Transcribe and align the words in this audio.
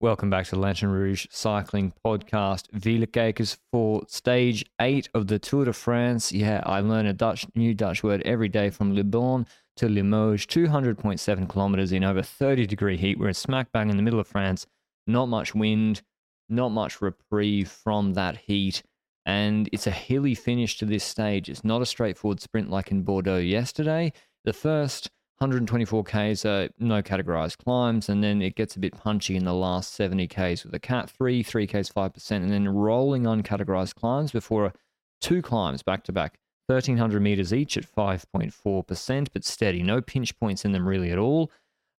Welcome 0.00 0.30
back 0.30 0.44
to 0.46 0.50
the 0.52 0.60
Lanterne 0.60 0.92
Rouge 0.92 1.26
Cycling 1.28 1.92
Podcast. 2.06 2.70
Wielerkijkers 2.70 3.56
for 3.72 4.04
stage 4.06 4.64
eight 4.80 5.08
of 5.12 5.26
the 5.26 5.40
Tour 5.40 5.64
de 5.64 5.72
France. 5.72 6.30
Yeah, 6.30 6.62
I 6.64 6.78
learn 6.78 7.06
a 7.06 7.12
Dutch 7.12 7.48
new 7.56 7.74
Dutch 7.74 8.04
word 8.04 8.22
every 8.24 8.48
day 8.48 8.70
from 8.70 8.94
Libourne 8.94 9.44
to 9.74 9.88
Limoges, 9.88 10.46
200.7 10.46 11.48
kilometers 11.48 11.90
in 11.90 12.04
over 12.04 12.22
30 12.22 12.64
degree 12.64 12.96
heat. 12.96 13.18
We're 13.18 13.32
smack 13.32 13.72
bang 13.72 13.90
in 13.90 13.96
the 13.96 14.04
middle 14.04 14.20
of 14.20 14.28
France. 14.28 14.68
Not 15.08 15.26
much 15.26 15.52
wind, 15.52 16.02
not 16.48 16.68
much 16.68 17.02
reprieve 17.02 17.68
from 17.68 18.12
that 18.12 18.36
heat. 18.36 18.84
And 19.26 19.68
it's 19.72 19.88
a 19.88 19.90
hilly 19.90 20.36
finish 20.36 20.78
to 20.78 20.84
this 20.84 21.02
stage. 21.02 21.48
It's 21.48 21.64
not 21.64 21.82
a 21.82 21.86
straightforward 21.86 22.40
sprint 22.40 22.70
like 22.70 22.92
in 22.92 23.02
Bordeaux 23.02 23.38
yesterday. 23.38 24.12
The 24.44 24.52
first 24.52 25.10
124 25.38 26.02
Ks 26.02 26.44
are 26.44 26.68
no 26.80 27.00
categorized 27.00 27.58
climbs, 27.58 28.08
and 28.08 28.24
then 28.24 28.42
it 28.42 28.56
gets 28.56 28.74
a 28.74 28.80
bit 28.80 28.96
punchy 28.96 29.36
in 29.36 29.44
the 29.44 29.54
last 29.54 29.94
70 29.94 30.26
Ks 30.26 30.64
with 30.64 30.74
a 30.74 30.80
cat 30.80 31.08
3, 31.08 31.44
3 31.44 31.66
Ks 31.66 31.90
5%, 31.90 32.30
and 32.32 32.50
then 32.50 32.68
rolling 32.68 33.22
uncategorized 33.22 33.94
climbs 33.94 34.32
before 34.32 34.72
two 35.20 35.40
climbs 35.40 35.82
back 35.82 36.02
to 36.04 36.12
back. 36.12 36.38
1300 36.66 37.20
meters 37.20 37.54
each 37.54 37.76
at 37.78 37.86
5.4%, 37.86 39.28
but 39.32 39.44
steady. 39.44 39.82
No 39.82 40.00
pinch 40.02 40.38
points 40.38 40.64
in 40.64 40.72
them 40.72 40.86
really 40.86 41.10
at 41.10 41.18
all. 41.18 41.50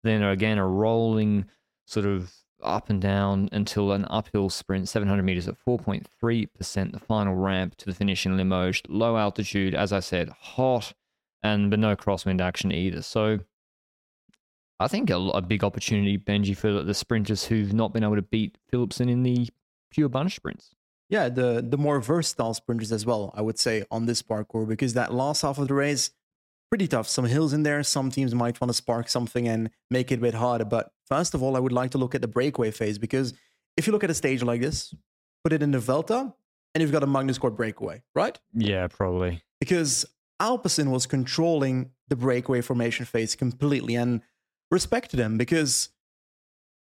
Then 0.03 0.21
again, 0.21 0.57
a 0.57 0.67
rolling 0.67 1.45
sort 1.85 2.05
of 2.05 2.33
up 2.61 2.89
and 2.89 3.01
down 3.01 3.49
until 3.51 3.93
an 3.93 4.05
uphill 4.09 4.49
sprint, 4.49 4.89
700 4.89 5.23
meters 5.23 5.47
at 5.47 5.55
4.3%, 5.65 6.91
the 6.91 6.99
final 6.99 7.35
ramp 7.35 7.75
to 7.77 7.85
the 7.85 7.93
finish 7.93 8.25
in 8.25 8.37
Limoges. 8.37 8.83
Low 8.89 9.17
altitude, 9.17 9.73
as 9.73 9.93
I 9.93 10.01
said, 10.01 10.29
hot, 10.29 10.93
and 11.43 11.69
but 11.69 11.79
no 11.79 11.95
crosswind 11.95 12.41
action 12.41 12.71
either. 12.71 13.01
So 13.01 13.39
I 14.79 14.87
think 14.87 15.09
a, 15.09 15.17
a 15.17 15.41
big 15.41 15.63
opportunity, 15.63 16.17
Benji, 16.17 16.55
for 16.55 16.83
the 16.83 16.93
sprinters 16.93 17.45
who've 17.45 17.73
not 17.73 17.93
been 17.93 18.03
able 18.03 18.15
to 18.15 18.21
beat 18.21 18.57
Philipsen 18.71 19.09
in 19.09 19.23
the 19.23 19.49
pure 19.91 20.09
bunch 20.09 20.35
sprints. 20.35 20.75
Yeah, 21.09 21.27
the 21.29 21.65
the 21.67 21.77
more 21.77 21.99
versatile 21.99 22.53
sprinters 22.53 22.91
as 22.91 23.05
well, 23.05 23.33
I 23.35 23.41
would 23.41 23.57
say, 23.57 23.83
on 23.89 24.05
this 24.05 24.21
parcours 24.21 24.67
because 24.67 24.93
that 24.93 25.13
last 25.13 25.41
half 25.41 25.57
of 25.57 25.67
the 25.67 25.73
race, 25.73 26.11
pretty 26.69 26.87
tough. 26.87 27.07
Some 27.07 27.25
hills 27.25 27.51
in 27.51 27.63
there. 27.63 27.81
Some 27.83 28.11
teams 28.11 28.35
might 28.35 28.61
want 28.61 28.69
to 28.69 28.75
spark 28.75 29.09
something 29.09 29.47
and 29.47 29.71
make 29.89 30.11
it 30.11 30.19
a 30.19 30.21
bit 30.21 30.35
harder. 30.35 30.65
But 30.65 30.91
first 31.07 31.33
of 31.33 31.41
all, 31.41 31.57
I 31.57 31.59
would 31.59 31.71
like 31.71 31.91
to 31.91 31.97
look 31.97 32.13
at 32.13 32.21
the 32.21 32.27
breakaway 32.27 32.71
phase 32.71 32.99
because 32.99 33.33
if 33.75 33.87
you 33.87 33.93
look 33.93 34.03
at 34.03 34.11
a 34.11 34.13
stage 34.13 34.43
like 34.43 34.61
this, 34.61 34.93
put 35.43 35.51
it 35.51 35.63
in 35.63 35.71
the 35.71 35.79
Vuelta, 35.79 36.33
and 36.75 36.81
you've 36.81 36.91
got 36.91 37.03
a 37.03 37.07
Magnus 37.07 37.37
Cort 37.37 37.55
breakaway, 37.55 38.03
right? 38.13 38.39
Yeah, 38.53 38.87
probably. 38.87 39.41
Because 39.59 40.05
Alpecin 40.41 40.91
was 40.91 41.05
controlling 41.05 41.91
the 42.07 42.15
breakaway 42.15 42.61
formation 42.61 43.05
phase 43.05 43.35
completely, 43.35 43.95
and 43.95 44.21
respect 44.71 45.11
to 45.11 45.17
them 45.17 45.37
because 45.37 45.89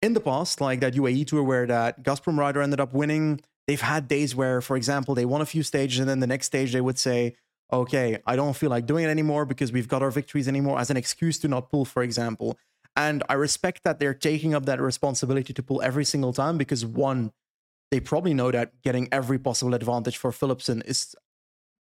in 0.02 0.14
the 0.14 0.20
past, 0.20 0.62
like 0.62 0.80
that 0.82 0.94
UAE 0.94 1.28
tour 1.28 1.44
where 1.44 1.66
that 1.66 2.04
Gazprom 2.04 2.38
rider 2.38 2.62
ended 2.62 2.80
up 2.80 2.94
winning, 2.94 3.42
they've 3.68 3.82
had 3.82 4.08
days 4.08 4.36
where, 4.36 4.62
for 4.62 4.78
example, 4.78 5.16
they 5.16 5.26
won 5.26 5.42
a 5.42 5.46
few 5.46 5.64
stages 5.64 6.00
and 6.00 6.10
then 6.10 6.20
the 6.20 6.28
next 6.28 6.48
stage 6.48 6.74
they 6.74 6.82
would 6.82 7.00
say, 7.00 7.36
okay, 7.72 8.20
I 8.26 8.36
don't 8.36 8.56
feel 8.56 8.70
like 8.70 8.86
doing 8.86 9.06
it 9.06 9.10
anymore 9.10 9.46
because 9.46 9.72
we've 9.72 9.88
got 9.88 10.02
our 10.02 10.12
victories 10.12 10.48
anymore 10.48 10.80
as 10.80 10.90
an 10.90 10.98
excuse 10.98 11.38
to 11.40 11.48
not 11.48 11.70
pull, 11.70 11.84
for 11.84 12.04
example. 12.04 12.58
And 12.96 13.24
I 13.30 13.34
respect 13.34 13.84
that 13.84 14.00
they're 14.00 14.14
taking 14.14 14.54
up 14.54 14.66
that 14.66 14.82
responsibility 14.82 15.54
to 15.54 15.64
pull 15.64 15.82
every 15.82 16.06
single 16.06 16.34
time 16.34 16.58
because 16.58 16.86
one, 16.86 17.32
they 17.92 18.00
probably 18.00 18.34
know 18.34 18.52
that 18.52 18.82
getting 18.82 19.08
every 19.12 19.38
possible 19.38 19.74
advantage 19.74 20.18
for 20.18 20.32
Philipsen 20.32 20.82
is 20.86 21.16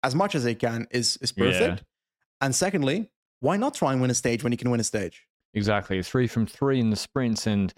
as 0.07 0.15
much 0.15 0.33
as 0.33 0.43
they 0.43 0.55
can 0.55 0.87
is 0.91 1.17
is 1.21 1.31
perfect. 1.31 1.79
Yeah. 1.79 2.45
And 2.45 2.55
secondly, 2.55 3.09
why 3.41 3.57
not 3.57 3.73
try 3.73 3.91
and 3.91 4.01
win 4.01 4.09
a 4.09 4.15
stage 4.15 4.43
when 4.43 4.51
you 4.51 4.57
can 4.57 4.71
win 4.71 4.79
a 4.79 4.83
stage? 4.83 5.27
Exactly. 5.53 6.01
Three 6.01 6.27
from 6.27 6.47
three 6.47 6.79
in 6.79 6.89
the 6.89 6.95
sprints 6.95 7.45
and 7.45 7.73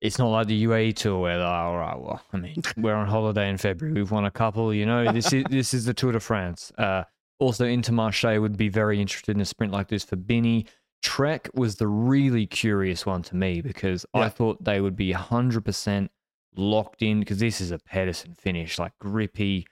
it's 0.00 0.18
not 0.18 0.28
like 0.28 0.46
the 0.46 0.64
UAE 0.64 0.96
tour 0.96 1.20
where 1.20 1.36
they're 1.36 1.46
like, 1.46 1.54
all 1.54 1.76
right, 1.76 2.00
well, 2.00 2.22
I 2.32 2.36
mean, 2.38 2.62
we're 2.76 2.94
on 2.94 3.06
holiday 3.06 3.50
in 3.50 3.58
February. 3.58 3.94
We've 3.94 4.10
won 4.10 4.24
a 4.24 4.30
couple, 4.30 4.72
you 4.72 4.86
know. 4.86 5.12
This 5.12 5.32
is 5.32 5.44
this 5.50 5.74
is 5.74 5.84
the 5.84 5.94
Tour 5.94 6.12
de 6.12 6.20
France. 6.20 6.72
Uh, 6.78 7.04
also, 7.38 7.64
Intermarché 7.64 8.40
would 8.40 8.56
be 8.56 8.68
very 8.68 9.00
interested 9.00 9.36
in 9.36 9.40
a 9.40 9.46
sprint 9.46 9.72
like 9.72 9.88
this 9.88 10.04
for 10.04 10.16
Binny. 10.16 10.66
Trek 11.02 11.48
was 11.54 11.76
the 11.76 11.86
really 11.86 12.46
curious 12.46 13.06
one 13.06 13.22
to 13.22 13.36
me 13.36 13.60
because 13.60 14.04
yeah. 14.14 14.22
I 14.22 14.28
thought 14.28 14.62
they 14.62 14.80
would 14.80 14.96
be 14.96 15.12
100% 15.12 16.08
locked 16.56 17.02
in 17.02 17.20
because 17.20 17.38
this 17.38 17.60
is 17.60 17.70
a 17.70 17.78
Pedersen 17.78 18.34
finish, 18.34 18.78
like 18.78 18.92
grippy, 19.00 19.66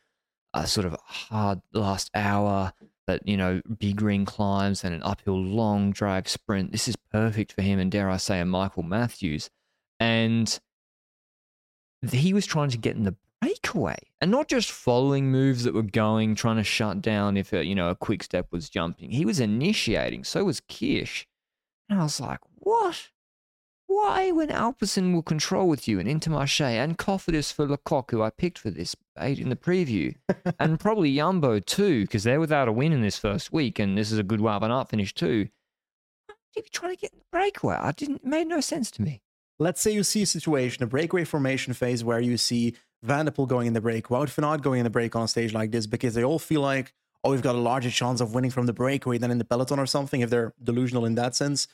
uh, 0.59 0.67
sort 0.67 0.87
of 0.87 0.97
hard 1.05 1.61
last 1.73 2.11
hour, 2.15 2.73
but, 3.07 3.27
you 3.27 3.37
know, 3.37 3.63
big 3.79 4.03
ring 4.03 4.25
climbs 4.25 4.85
and 4.85 4.95
an 4.95 5.03
uphill 5.03 5.43
long 5.43 5.93
drag 5.93 6.29
sprint. 6.29 6.73
This 6.73 6.89
is 6.89 6.97
perfect 7.11 7.53
for 7.53 7.63
him 7.63 7.79
and, 7.79 7.91
dare 7.91 8.11
I 8.11 8.17
say, 8.17 8.41
a 8.41 8.45
Michael 8.45 8.83
Matthews 8.83 9.51
and 10.01 10.59
he 12.11 12.33
was 12.33 12.47
trying 12.47 12.71
to 12.71 12.79
get 12.79 12.97
in 12.97 13.05
the 13.05 13.17
breakaway 13.41 13.97
and 14.21 14.31
not 14.31 14.49
just 14.49 14.71
following 14.71 15.31
moves 15.31 15.65
that 15.65 15.75
were 15.75 15.83
going, 15.83 16.35
trying 16.35 16.57
to 16.57 16.65
shut 16.65 17.03
down 17.03 17.37
if 17.37 17.53
a, 17.53 17.65
you 17.65 17.75
know 17.75 17.89
a 17.89 17.97
quick 17.97 18.23
step 18.23 18.47
was 18.51 18.69
jumping. 18.69 19.11
He 19.11 19.25
was 19.25 19.41
initiating. 19.41 20.25
So 20.25 20.45
was 20.45 20.61
Kirsch, 20.61 21.27
and 21.89 22.01
I 22.01 22.05
was 22.05 22.21
like, 22.21 22.41
what? 22.57 23.09
Why, 23.89 24.31
when 24.31 24.49
Alpecin 24.49 25.13
will 25.13 25.23
control 25.23 25.69
with 25.69 25.89
you 25.89 25.99
and 25.99 26.09
Intermarché 26.09 26.77
and 26.77 26.97
Cofidis 26.97 27.53
for 27.53 27.67
Le 27.67 27.79
Coq, 27.79 28.11
who 28.11 28.23
I 28.23 28.31
picked 28.31 28.59
for 28.59 28.71
this 28.71 28.95
eight 29.19 29.41
in 29.41 29.49
the 29.49 29.57
preview, 29.57 30.15
and 30.61 30.79
probably 30.79 31.13
Yumbo 31.13 31.65
too, 31.65 32.03
because 32.03 32.23
they're 32.23 32.39
without 32.39 32.69
a 32.69 32.73
win 32.73 32.93
in 32.93 33.03
this 33.03 33.19
first 33.19 33.53
week, 33.53 33.79
and 33.79 33.99
this 33.99 34.13
is 34.13 34.19
a 34.19 34.23
good 34.23 34.41
Wout 34.41 34.61
van 34.61 34.71
Aert 34.71 34.89
finish 34.89 35.13
too. 35.13 35.49
Be 36.55 36.63
trying 36.73 36.95
to 36.95 37.01
get 37.01 37.13
in 37.13 37.19
the 37.19 37.25
breakaway. 37.31 37.77
I 37.77 37.93
didn't. 37.93 38.17
It 38.17 38.25
made 38.25 38.47
no 38.47 38.61
sense 38.61 38.91
to 38.93 39.03
me 39.03 39.23
let's 39.59 39.81
say 39.81 39.91
you 39.91 40.03
see 40.03 40.23
a 40.23 40.27
situation, 40.27 40.83
a 40.83 40.87
breakaway 40.87 41.25
formation 41.25 41.73
phase 41.73 42.05
where 42.05 42.21
you 42.21 42.37
see 42.37 42.75
Van 43.03 43.27
der 43.27 43.47
going 43.47 43.67
in 43.67 43.73
the 43.73 43.81
break, 43.81 44.09
Wout 44.09 44.29
van 44.31 44.45
Aert 44.45 44.63
going 44.63 44.81
in 44.81 44.85
the 44.85 44.91
break 44.91 45.15
on 45.15 45.23
a 45.23 45.29
stage 45.29 45.53
like 45.53 45.71
this 45.71 45.87
because 45.87 46.15
they 46.15 46.25
all 46.25 46.39
feel 46.39 46.61
like, 46.61 46.93
oh, 47.23 47.31
we've 47.31 47.43
got 47.43 47.55
a 47.55 47.59
larger 47.59 47.91
chance 47.91 48.21
of 48.21 48.35
winning 48.35 48.51
from 48.51 48.67
the 48.67 48.73
breakaway 48.73 49.19
than 49.19 49.31
in 49.31 49.39
the 49.39 49.45
peloton 49.45 49.79
or 49.79 49.87
something, 49.87 50.21
if 50.21 50.31
they're 50.31 50.55
delusional 50.63 51.05
in 51.05 51.15
that 51.17 51.35
sense. 51.35 51.69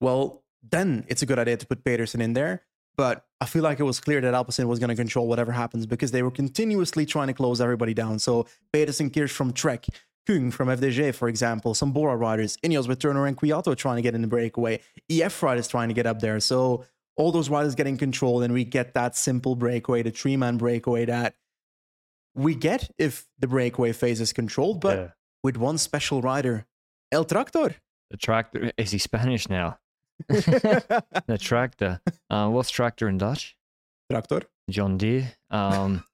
Well, 0.00 0.42
then 0.70 1.04
it's 1.08 1.22
a 1.22 1.26
good 1.26 1.38
idea 1.38 1.56
to 1.56 1.66
put 1.66 1.84
Pedersen 1.84 2.20
in 2.20 2.32
there. 2.32 2.62
But 2.96 3.26
I 3.40 3.46
feel 3.46 3.62
like 3.62 3.78
it 3.78 3.84
was 3.84 4.00
clear 4.00 4.20
that 4.22 4.32
Alpecin 4.32 4.64
was 4.64 4.78
going 4.78 4.88
to 4.88 4.96
control 4.96 5.28
whatever 5.28 5.52
happens 5.52 5.84
because 5.84 6.12
they 6.12 6.22
were 6.22 6.30
continuously 6.30 7.04
trying 7.04 7.26
to 7.26 7.34
close 7.34 7.60
everybody 7.60 7.92
down. 7.92 8.18
So 8.18 8.46
Pedersen, 8.72 9.10
Kirsch 9.10 9.32
from 9.32 9.52
Trek, 9.52 9.86
Kung 10.26 10.50
from 10.50 10.68
FDJ, 10.68 11.14
for 11.14 11.28
example, 11.28 11.74
some 11.74 11.92
Bora 11.92 12.16
riders, 12.16 12.56
Ineos 12.64 12.88
with 12.88 12.98
Turner 12.98 13.26
and 13.26 13.36
Kwiato 13.36 13.76
trying 13.76 13.96
to 13.96 14.02
get 14.02 14.14
in 14.14 14.22
the 14.22 14.28
breakaway, 14.28 14.80
EF 15.10 15.42
riders 15.42 15.68
trying 15.68 15.88
to 15.88 15.94
get 15.94 16.06
up 16.06 16.20
there. 16.20 16.40
So 16.40 16.84
all 17.16 17.32
those 17.32 17.48
riders 17.48 17.74
getting 17.74 17.96
control, 17.96 18.42
and 18.42 18.52
we 18.52 18.64
get 18.64 18.94
that 18.94 19.14
simple 19.14 19.56
breakaway, 19.56 20.02
the 20.02 20.10
three 20.10 20.36
man 20.36 20.56
breakaway 20.56 21.04
that 21.04 21.34
we 22.34 22.54
get 22.54 22.90
if 22.98 23.26
the 23.38 23.46
breakaway 23.46 23.92
phase 23.92 24.20
is 24.20 24.32
controlled, 24.32 24.80
but 24.80 24.98
yeah. 24.98 25.08
with 25.42 25.56
one 25.56 25.78
special 25.78 26.20
rider, 26.20 26.66
El 27.12 27.24
Tractor. 27.24 27.76
The 28.10 28.16
tractor 28.16 28.72
is 28.76 28.90
he 28.90 28.98
Spanish 28.98 29.48
now? 29.48 29.78
the 30.28 31.38
tractor. 31.40 32.00
Uh, 32.30 32.48
what's 32.48 32.70
tractor 32.70 33.08
in 33.08 33.18
Dutch? 33.18 33.56
Tractor. 34.10 34.42
John 34.70 34.98
Deere. 34.98 35.32
Um, 35.50 36.04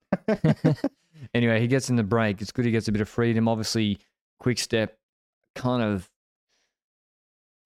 anyway, 1.35 1.61
he 1.61 1.67
gets 1.67 1.91
in 1.91 1.97
the 1.97 2.03
break. 2.03 2.41
It's 2.41 2.53
good 2.53 2.65
he 2.65 2.71
gets 2.71 2.89
a 2.89 2.93
bit 2.93 3.01
of 3.01 3.09
freedom. 3.09 3.49
Obviously, 3.49 3.99
quick 4.39 4.59
step 4.59 4.99
kind 5.55 5.83
of 5.83 6.09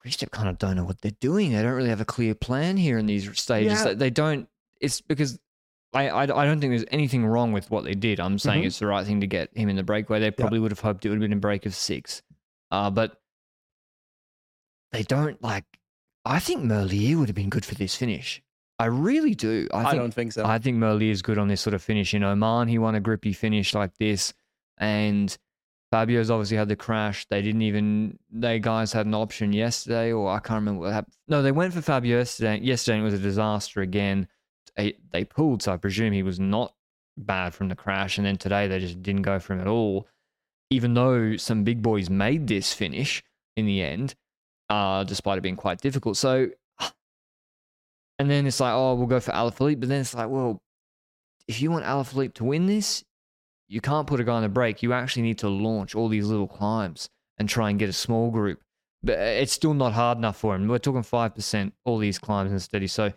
just 0.04 0.30
kind 0.30 0.48
of 0.48 0.58
don't 0.58 0.76
know 0.76 0.84
what 0.84 1.00
they're 1.00 1.12
doing. 1.20 1.52
They 1.52 1.62
don't 1.62 1.72
really 1.72 1.88
have 1.88 2.00
a 2.00 2.06
clear 2.06 2.34
plan 2.34 2.76
here 2.76 2.98
in 2.98 3.06
these 3.06 3.28
stages. 3.38 3.84
Yeah. 3.84 3.94
They 3.94 4.10
don't. 4.10 4.48
It's 4.80 5.00
because 5.00 5.38
I, 5.92 6.08
I, 6.08 6.22
I 6.22 6.44
don't 6.44 6.60
think 6.60 6.72
there's 6.72 6.84
anything 6.90 7.26
wrong 7.26 7.52
with 7.52 7.70
what 7.70 7.84
they 7.84 7.94
did. 7.94 8.20
I'm 8.20 8.38
saying 8.38 8.60
mm-hmm. 8.60 8.66
it's 8.66 8.78
the 8.78 8.86
right 8.86 9.06
thing 9.06 9.20
to 9.20 9.26
get 9.26 9.56
him 9.56 9.68
in 9.68 9.76
the 9.76 9.82
breakaway. 9.82 10.20
They 10.20 10.30
probably 10.30 10.58
yeah. 10.58 10.62
would 10.62 10.72
have 10.72 10.80
hoped 10.80 11.04
it 11.04 11.08
would 11.08 11.16
have 11.16 11.22
been 11.22 11.32
a 11.32 11.40
break 11.40 11.66
of 11.66 11.74
six, 11.74 12.22
uh, 12.70 12.90
but 12.90 13.20
they 14.92 15.02
don't 15.02 15.42
like. 15.42 15.64
I 16.26 16.40
think 16.40 16.64
Merlier 16.64 17.16
would 17.16 17.28
have 17.28 17.36
been 17.36 17.50
good 17.50 17.64
for 17.64 17.76
this 17.76 17.94
finish. 17.94 18.42
I 18.78 18.86
really 18.86 19.34
do. 19.34 19.68
I, 19.72 19.84
think, 19.84 19.94
I 19.94 19.96
don't 19.96 20.12
think 20.12 20.32
so. 20.32 20.44
I 20.44 20.58
think 20.58 20.76
Merlier 20.76 21.10
is 21.10 21.22
good 21.22 21.38
on 21.38 21.48
this 21.48 21.60
sort 21.60 21.72
of 21.72 21.82
finish. 21.82 22.12
In 22.12 22.24
Oman, 22.24 22.68
he 22.68 22.78
won 22.78 22.94
a 22.94 23.00
grippy 23.00 23.32
finish 23.32 23.74
like 23.74 23.96
this, 23.98 24.34
and 24.76 25.34
Fabio's 25.92 26.30
obviously 26.30 26.56
had 26.56 26.68
the 26.68 26.76
crash. 26.76 27.26
They 27.28 27.42
didn't 27.42 27.62
even 27.62 28.18
they 28.30 28.58
guys 28.58 28.92
had 28.92 29.06
an 29.06 29.14
option 29.14 29.52
yesterday, 29.52 30.12
or 30.12 30.28
I 30.28 30.40
can't 30.40 30.58
remember 30.58 30.80
what 30.80 30.92
happened. 30.92 31.14
No, 31.28 31.42
they 31.42 31.52
went 31.52 31.72
for 31.72 31.80
Fabio 31.80 32.18
yesterday. 32.18 32.58
Yesterday 32.60 32.98
and 32.98 33.02
it 33.02 33.10
was 33.10 33.20
a 33.20 33.22
disaster 33.22 33.80
again. 33.80 34.28
They, 34.76 34.98
they 35.12 35.24
pulled, 35.24 35.62
so 35.62 35.72
I 35.72 35.76
presume 35.76 36.12
he 36.12 36.22
was 36.22 36.40
not 36.40 36.74
bad 37.16 37.54
from 37.54 37.68
the 37.68 37.76
crash. 37.76 38.18
And 38.18 38.26
then 38.26 38.36
today 38.36 38.66
they 38.66 38.80
just 38.80 39.02
didn't 39.02 39.22
go 39.22 39.38
for 39.38 39.54
him 39.54 39.60
at 39.60 39.68
all. 39.68 40.06
Even 40.70 40.92
though 40.92 41.36
some 41.36 41.64
big 41.64 41.80
boys 41.80 42.10
made 42.10 42.46
this 42.48 42.74
finish 42.74 43.22
in 43.56 43.64
the 43.64 43.82
end, 43.82 44.16
uh, 44.68 45.04
despite 45.04 45.38
it 45.38 45.42
being 45.42 45.56
quite 45.56 45.80
difficult. 45.80 46.16
So, 46.16 46.48
and 48.18 48.30
then 48.30 48.46
it's 48.46 48.60
like, 48.60 48.72
oh, 48.74 48.94
we'll 48.94 49.06
go 49.06 49.20
for 49.20 49.32
Alaphilippe. 49.32 49.80
But 49.80 49.88
then 49.88 50.00
it's 50.00 50.14
like, 50.14 50.28
well, 50.28 50.60
if 51.48 51.60
you 51.60 51.70
want 51.70 51.84
Alaphilippe 51.84 52.34
to 52.34 52.44
win 52.44 52.66
this, 52.66 53.04
you 53.68 53.80
can't 53.80 54.06
put 54.06 54.20
a 54.20 54.24
guy 54.24 54.34
on 54.34 54.42
the 54.42 54.48
break. 54.48 54.82
You 54.82 54.92
actually 54.92 55.22
need 55.22 55.38
to 55.38 55.48
launch 55.48 55.94
all 55.94 56.08
these 56.08 56.26
little 56.26 56.48
climbs 56.48 57.08
and 57.38 57.48
try 57.48 57.70
and 57.70 57.78
get 57.78 57.88
a 57.88 57.92
small 57.92 58.30
group. 58.30 58.60
But 59.02 59.18
uh, 59.18 59.22
it's 59.22 59.52
still 59.52 59.74
not 59.74 59.92
hard 59.92 60.18
enough 60.18 60.36
for 60.36 60.54
him. 60.54 60.68
We're 60.68 60.78
talking 60.78 61.02
5%, 61.02 61.72
all 61.84 61.98
these 61.98 62.18
climbs 62.18 62.50
and 62.50 62.62
steady. 62.62 62.86
So 62.86 63.12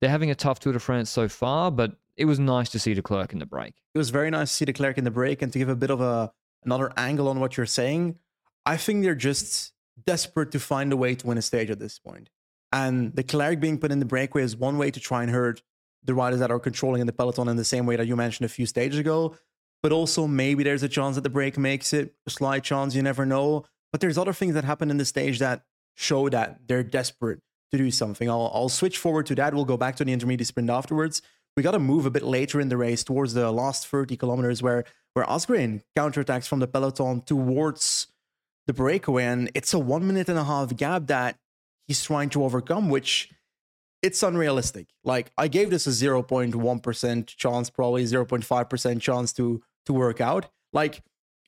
they're 0.00 0.10
having 0.10 0.30
a 0.30 0.34
tough 0.34 0.60
Tour 0.60 0.72
de 0.72 0.78
France 0.78 1.10
so 1.10 1.28
far, 1.28 1.70
but 1.70 1.96
it 2.16 2.26
was 2.26 2.38
nice 2.38 2.70
to 2.70 2.78
see 2.78 2.94
Declercq 2.94 3.32
in 3.32 3.38
the 3.38 3.46
break. 3.46 3.74
It 3.94 3.98
was 3.98 4.10
very 4.10 4.30
nice 4.30 4.50
to 4.50 4.54
see 4.54 4.64
Declercq 4.66 4.98
in 4.98 5.04
the 5.04 5.10
break 5.10 5.42
and 5.42 5.52
to 5.52 5.58
give 5.58 5.68
a 5.68 5.76
bit 5.76 5.90
of 5.90 6.00
a 6.00 6.32
another 6.64 6.92
angle 6.96 7.28
on 7.28 7.40
what 7.40 7.56
you're 7.56 7.66
saying. 7.66 8.16
I 8.64 8.76
think 8.78 9.02
they're 9.02 9.14
just 9.14 9.73
desperate 10.06 10.50
to 10.52 10.60
find 10.60 10.92
a 10.92 10.96
way 10.96 11.14
to 11.14 11.26
win 11.26 11.38
a 11.38 11.42
stage 11.42 11.70
at 11.70 11.78
this 11.78 11.98
point. 11.98 12.30
And 12.72 13.12
Declercq 13.12 13.60
being 13.60 13.78
put 13.78 13.92
in 13.92 14.00
the 14.00 14.04
breakaway 14.04 14.42
is 14.42 14.56
one 14.56 14.78
way 14.78 14.90
to 14.90 15.00
try 15.00 15.22
and 15.22 15.30
hurt 15.30 15.62
the 16.02 16.14
riders 16.14 16.40
that 16.40 16.50
are 16.50 16.58
controlling 16.58 17.00
in 17.00 17.06
the 17.06 17.12
peloton 17.12 17.48
in 17.48 17.56
the 17.56 17.64
same 17.64 17.86
way 17.86 17.96
that 17.96 18.06
you 18.06 18.16
mentioned 18.16 18.44
a 18.44 18.48
few 18.48 18.66
stages 18.66 18.98
ago 18.98 19.36
but 19.84 19.92
also 19.92 20.26
maybe 20.26 20.62
there's 20.64 20.82
a 20.82 20.88
chance 20.88 21.14
that 21.14 21.20
the 21.20 21.28
break 21.28 21.58
makes 21.58 21.92
it, 21.92 22.14
a 22.26 22.30
slight 22.30 22.64
chance, 22.64 22.94
you 22.94 23.02
never 23.02 23.26
know. 23.26 23.66
But 23.92 24.00
there's 24.00 24.16
other 24.16 24.32
things 24.32 24.54
that 24.54 24.64
happen 24.64 24.90
in 24.90 24.96
the 24.96 25.04
stage 25.04 25.40
that 25.40 25.60
show 25.94 26.30
that 26.30 26.66
they're 26.66 26.82
desperate 26.82 27.40
to 27.70 27.76
do 27.76 27.90
something. 27.90 28.30
I'll, 28.30 28.50
I'll 28.54 28.70
switch 28.70 28.96
forward 28.96 29.26
to 29.26 29.34
that. 29.34 29.52
We'll 29.52 29.66
go 29.66 29.76
back 29.76 29.96
to 29.96 30.04
the 30.06 30.14
intermediate 30.14 30.46
sprint 30.46 30.70
afterwards. 30.70 31.20
We 31.54 31.62
got 31.62 31.72
to 31.72 31.78
move 31.78 32.06
a 32.06 32.10
bit 32.10 32.22
later 32.22 32.60
in 32.60 32.70
the 32.70 32.78
race 32.78 33.04
towards 33.04 33.34
the 33.34 33.52
last 33.52 33.86
30 33.86 34.16
kilometers 34.16 34.62
where, 34.62 34.84
where 35.12 35.26
Asgreen 35.26 35.82
counterattacks 35.94 36.48
from 36.48 36.60
the 36.60 36.66
peloton 36.66 37.20
towards 37.20 38.06
the 38.66 38.72
breakaway. 38.72 39.24
And 39.24 39.50
it's 39.54 39.74
a 39.74 39.78
one 39.78 40.06
minute 40.06 40.28
and 40.28 40.38
a 40.38 40.44
half 40.44 40.74
gap 40.76 41.06
that 41.06 41.36
he's 41.86 42.02
trying 42.02 42.30
to 42.30 42.44
overcome, 42.44 42.88
which 42.90 43.30
it's 44.02 44.22
unrealistic. 44.22 44.88
Like 45.02 45.32
I 45.38 45.48
gave 45.48 45.70
this 45.70 45.86
a 45.86 45.90
0.1% 45.90 47.26
chance, 47.26 47.70
probably 47.70 48.04
0.5% 48.04 49.00
chance 49.00 49.32
to 49.34 49.62
to 49.86 49.92
work 49.92 50.20
out. 50.20 50.46
Like, 50.72 51.02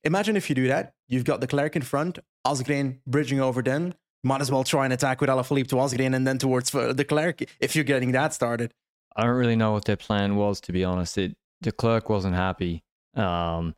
imagine 0.05 0.37
if 0.37 0.49
you 0.49 0.55
do 0.55 0.69
that. 0.69 0.95
You've 1.09 1.25
got 1.25 1.41
Declercq 1.41 1.77
in 1.77 1.83
front, 1.83 2.19
Asgreen 2.47 2.99
bridging 3.07 3.41
over 3.41 3.63
them. 3.63 3.95
Might 4.23 4.41
as 4.41 4.51
well 4.51 4.65
try 4.65 4.85
and 4.85 4.93
attack 4.93 5.21
with 5.21 5.31
Alaphilippe 5.31 5.69
to 5.69 5.77
Asgreen 5.77 6.15
and 6.15 6.27
then 6.27 6.39
towards 6.39 6.71
Declercq 6.71 7.49
if 7.61 7.77
you're 7.77 7.85
getting 7.85 8.13
that 8.13 8.35
started. 8.35 8.73
I 9.15 9.25
don't 9.25 9.37
really 9.37 9.57
know 9.57 9.73
what 9.73 9.85
their 9.85 9.97
plan 9.97 10.37
was, 10.37 10.61
to 10.63 10.73
be 10.73 10.85
honest. 10.85 11.17
It 11.17 11.37
Declercq 11.65 12.09
wasn't 12.09 12.35
happy. 12.35 12.83
Um, 13.15 13.75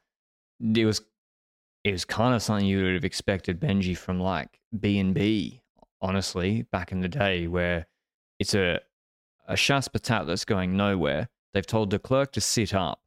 it 0.61 0.85
was 0.85 1.01
it 1.89 1.93
was 1.93 2.05
kind 2.05 2.35
of 2.35 2.43
something 2.43 2.67
you 2.67 2.83
would 2.83 2.95
have 2.95 3.05
expected 3.05 3.61
Benji 3.61 3.97
from 3.97 4.21
like 4.21 4.61
B 4.79 4.99
and 4.99 5.15
B, 5.15 5.63
honestly, 6.01 6.63
back 6.71 6.93
in 6.93 7.01
the 7.01 7.09
day, 7.09 7.47
where 7.47 7.87
it's 8.39 8.55
a 8.55 8.81
a 9.47 9.55
Patate 9.55 10.27
that's 10.27 10.45
going 10.45 10.77
nowhere. 10.77 11.29
They've 11.55 11.67
told 11.67 11.91
Declercq 11.91 12.33
to 12.33 12.41
sit 12.41 12.75
up 12.75 13.01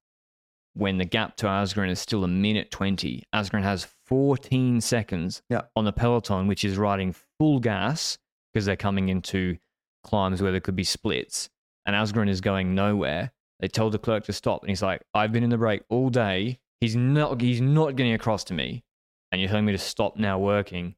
when 0.73 0.97
the 0.97 1.05
gap 1.05 1.37
to 1.37 1.45
Asgreen 1.45 1.89
is 1.89 1.99
still 1.99 2.23
a 2.23 2.27
minute 2.27 2.71
20. 2.71 3.23
Asgreen 3.33 3.63
has 3.63 3.87
14 4.07 4.81
seconds 4.81 5.43
yeah. 5.49 5.61
on 5.75 5.85
the 5.85 5.93
peloton, 5.93 6.47
which 6.47 6.63
is 6.63 6.77
riding 6.77 7.13
full 7.37 7.59
gas 7.59 8.17
because 8.51 8.65
they're 8.65 8.75
coming 8.75 9.09
into 9.09 9.57
climbs 10.03 10.41
where 10.41 10.51
there 10.51 10.61
could 10.61 10.75
be 10.75 10.83
splits. 10.83 11.49
And 11.85 11.95
Asgreen 11.95 12.29
is 12.29 12.41
going 12.41 12.73
nowhere. 12.73 13.31
They 13.59 13.67
told 13.67 13.95
Declercq 13.95 14.23
to 14.23 14.33
stop, 14.33 14.61
and 14.61 14.69
he's 14.69 14.81
like, 14.81 15.03
"I've 15.13 15.31
been 15.31 15.43
in 15.43 15.51
the 15.51 15.57
break 15.57 15.83
all 15.89 16.09
day. 16.09 16.59
He's 16.81 16.95
not. 16.95 17.39
He's 17.39 17.61
not 17.61 17.95
getting 17.95 18.13
across 18.13 18.43
to 18.45 18.53
me, 18.53 18.83
and 19.31 19.39
you're 19.39 19.49
telling 19.49 19.65
me 19.65 19.71
to 19.71 19.77
stop 19.77 20.17
now 20.17 20.37
working." 20.37 20.95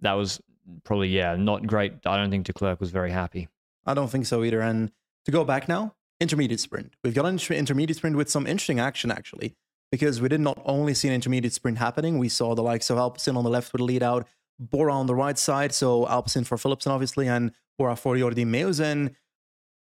That 0.00 0.12
was 0.12 0.40
probably 0.84 1.08
yeah, 1.08 1.34
not 1.34 1.66
great. 1.66 1.94
I 2.06 2.16
don't 2.16 2.30
think 2.30 2.46
Declercq 2.46 2.78
was 2.78 2.90
very 2.90 3.10
happy. 3.10 3.48
I 3.86 3.94
don't 3.94 4.08
think 4.08 4.26
so 4.26 4.44
either. 4.44 4.60
And 4.60 4.92
to 5.24 5.32
go 5.32 5.44
back 5.44 5.68
now, 5.68 5.94
intermediate 6.20 6.60
sprint. 6.60 6.94
We've 7.02 7.14
got 7.14 7.26
an 7.26 7.38
intermediate 7.50 7.96
sprint 7.96 8.16
with 8.16 8.30
some 8.30 8.46
interesting 8.46 8.80
action 8.80 9.10
actually, 9.10 9.56
because 9.90 10.20
we 10.20 10.28
did 10.28 10.40
not 10.40 10.60
only 10.64 10.94
see 10.94 11.08
an 11.08 11.14
intermediate 11.14 11.52
sprint 11.52 11.78
happening, 11.78 12.18
we 12.18 12.28
saw 12.28 12.54
the 12.54 12.62
likes 12.62 12.90
of 12.90 12.98
Alpecin 12.98 13.36
on 13.36 13.44
the 13.44 13.50
left 13.50 13.72
with 13.72 13.80
a 13.80 13.84
lead 13.84 14.02
out, 14.02 14.26
Bora 14.58 14.92
on 14.92 15.06
the 15.06 15.14
right 15.14 15.38
side, 15.38 15.72
so 15.72 16.04
Alpecin 16.06 16.46
for 16.46 16.56
Philipsen 16.56 16.90
obviously, 16.90 17.28
and 17.28 17.52
Bora 17.78 17.96
for 17.96 18.14
Jordi 18.16 18.46
Meeus. 18.46 18.80
And 18.80 19.14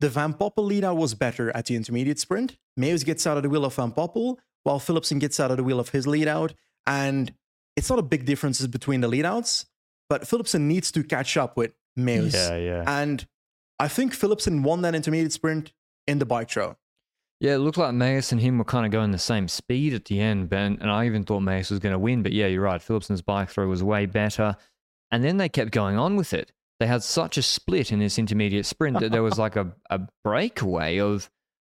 the 0.01 0.09
Van 0.09 0.35
Poppel 0.35 0.65
lead 0.67 0.85
out 0.85 0.97
was 0.97 1.15
better 1.15 1.55
at 1.57 1.67
the 1.67 1.77
intermediate 1.77 2.19
sprint. 2.19 2.57
Meeus 2.77 3.05
gets 3.05 3.27
out 3.27 3.37
of 3.37 3.43
the 3.43 3.49
wheel 3.49 3.65
of 3.65 3.75
Van 3.75 3.93
Poppel, 3.93 4.37
while 4.63 4.79
Philipsen 4.79 5.19
gets 5.19 5.41
out 5.41 5.51
of 5.51 5.57
the 5.57 5.65
wheel 5.65 5.81
of 5.81 5.91
his 5.91 6.07
lead 6.07 6.29
out. 6.29 6.55
And 6.87 7.33
it's 7.77 7.91
not 7.91 7.99
a 7.99 8.03
big 8.03 8.25
differences 8.25 8.67
between 8.67 9.01
the 9.01 9.09
lead 9.09 9.25
outs, 9.25 9.67
but 10.09 10.23
Philipsen 10.23 10.63
needs 10.63 10.91
to 10.93 11.05
catch 11.05 11.37
up 11.37 11.57
with 11.57 11.73
Meeus. 11.97 12.35
Yeah, 12.35 12.57
yeah. 12.57 12.85
And 12.87 13.27
I 13.79 13.89
think 13.89 14.15
Philipsen 14.15 14.63
won 14.63 14.83
that 14.83 14.95
intermediate 14.95 15.33
sprint 15.33 15.73
in 16.07 16.19
the 16.19 16.27
bike 16.27 16.51
throw. 16.51 16.77
Yeah, 17.41 17.55
it 17.55 17.59
looked 17.59 17.79
like 17.79 17.95
Meeus 17.95 18.33
and 18.33 18.41
him 18.41 18.59
were 18.59 18.65
kind 18.65 18.85
of 18.85 18.91
going 18.91 19.13
the 19.13 19.19
same 19.19 19.47
speed 19.47 19.95
at 19.95 20.07
the 20.07 20.21
end, 20.21 20.49
Ben. 20.49 20.79
And 20.81 20.91
I 20.91 21.07
even 21.07 21.23
thought 21.23 21.41
Meeus 21.41 21.71
was 21.71 21.79
going 21.79 21.93
to 21.93 21.99
win. 21.99 22.23
But 22.23 22.33
yeah, 22.33 22.47
you're 22.47 22.63
right. 22.63 22.81
Philipsen's 22.81 23.23
bike 23.23 23.51
throw 23.51 23.69
was 23.69 23.83
way 23.83 24.07
better. 24.07 24.57
And 25.13 25.23
then 25.23 25.37
they 25.37 25.49
kept 25.49 25.71
going 25.71 25.97
on 25.97 26.17
with 26.17 26.33
it. 26.33 26.51
They 26.81 26.87
had 26.87 27.03
such 27.03 27.39
a 27.39 27.43
split 27.43 27.93
in 27.93 28.01
this 28.01 28.19
intermediate 28.19 28.67
sprint 28.67 28.99
that 29.01 29.13
there 29.13 29.23
was 29.23 29.39
like 29.39 29.57
a, 29.57 29.73
a 29.91 30.01
breakaway 30.25 30.99
of 30.99 31.31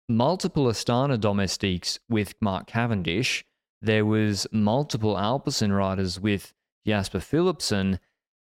multiple 0.09 0.65
Astana 0.65 1.19
domestiques 1.19 1.99
with 2.09 2.33
Mark 2.41 2.67
Cavendish. 2.67 3.45
There 3.81 4.05
was 4.05 4.47
multiple 4.51 5.15
Alpecin 5.15 5.75
riders 5.75 6.19
with 6.19 6.53
Jasper 6.85 7.19
Philipsen. 7.19 7.99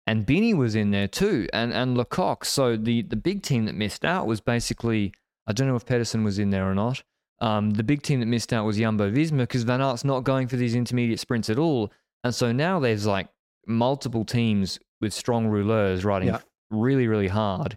And 0.07 0.27
Binny 0.27 0.53
was 0.53 0.75
in 0.75 0.91
there 0.91 1.09
too, 1.09 1.49
and, 1.55 1.73
and 1.73 1.97
Le 1.97 2.05
Coq. 2.05 2.45
So 2.45 2.77
the, 2.77 3.01
the 3.03 3.17
big 3.17 3.43
team 3.43 3.65
that 3.65 3.75
missed 3.75 4.05
out 4.05 4.27
was 4.27 4.43
basically 4.43 5.13
I 5.47 5.53
don't 5.53 5.69
know 5.69 5.77
if 5.77 5.87
Pedersen 5.87 6.25
was 6.25 6.39
in 6.39 6.51
there 6.51 6.69
or 6.69 6.75
not. 6.75 7.03
Um, 7.41 7.71
the 7.71 7.83
big 7.83 8.03
team 8.03 8.21
that 8.21 8.27
missed 8.27 8.53
out 8.53 8.65
was 8.65 8.79
Jumbo 8.79 9.11
Visma 9.11 9.39
because 9.39 9.65
Van 9.65 9.81
Aert's 9.81 10.05
not 10.05 10.25
going 10.25 10.49
for 10.49 10.57
these 10.57 10.75
intermediate 10.75 11.21
sprints 11.21 11.51
at 11.51 11.59
all. 11.59 11.93
And 12.23 12.35
so 12.35 12.53
now 12.53 12.81
there's 12.81 13.07
like 13.07 13.29
multiple 13.67 14.25
teams 14.25 14.79
with 15.01 15.13
strong 15.13 15.47
rouleurs 15.47 16.05
riding 16.05 16.29
yeah. 16.29 16.41
really, 16.71 17.07
really 17.07 17.29
hard. 17.29 17.77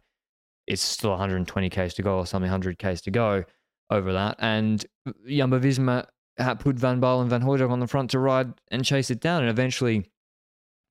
It's 0.68 0.82
still 0.82 1.12
120 1.12 1.70
k's 1.70 1.94
to 1.96 2.02
go 2.02 2.18
or 2.18 2.26
something, 2.26 2.50
100 2.50 2.78
k's 2.78 3.02
to 3.02 3.12
go 3.12 3.44
over 3.90 4.14
that. 4.14 4.36
And 4.40 4.86
Jumbo 5.28 5.60
Visma 5.60 6.06
had 6.38 6.60
put 6.60 6.76
Van 6.76 7.02
Baarle 7.02 7.22
and 7.22 7.30
Van 7.30 7.42
Hooydonk 7.42 7.72
on 7.72 7.80
the 7.80 7.88
front 7.88 8.12
to 8.12 8.20
ride 8.20 8.54
and 8.70 8.84
chase 8.86 9.10
it 9.10 9.20
down. 9.20 9.42
And 9.42 9.50
eventually, 9.50 10.10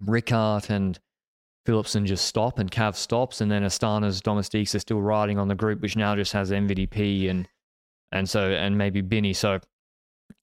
Rickaert 0.04 0.70
and 0.70 0.98
Philipsen 1.66 2.06
just 2.06 2.26
stop 2.26 2.58
and 2.58 2.70
Cav 2.70 2.94
stops, 2.94 3.40
and 3.40 3.50
then 3.50 3.62
Astana's 3.62 4.20
Domestiques 4.20 4.74
are 4.74 4.80
still 4.80 5.00
riding 5.00 5.38
on 5.38 5.48
the 5.48 5.54
group, 5.54 5.80
which 5.80 5.96
now 5.96 6.14
just 6.14 6.32
has 6.32 6.50
MVDP 6.50 7.28
and 7.28 7.48
and 8.12 8.28
so 8.28 8.50
and 8.50 8.78
maybe 8.78 9.00
Binny. 9.00 9.32
So 9.32 9.60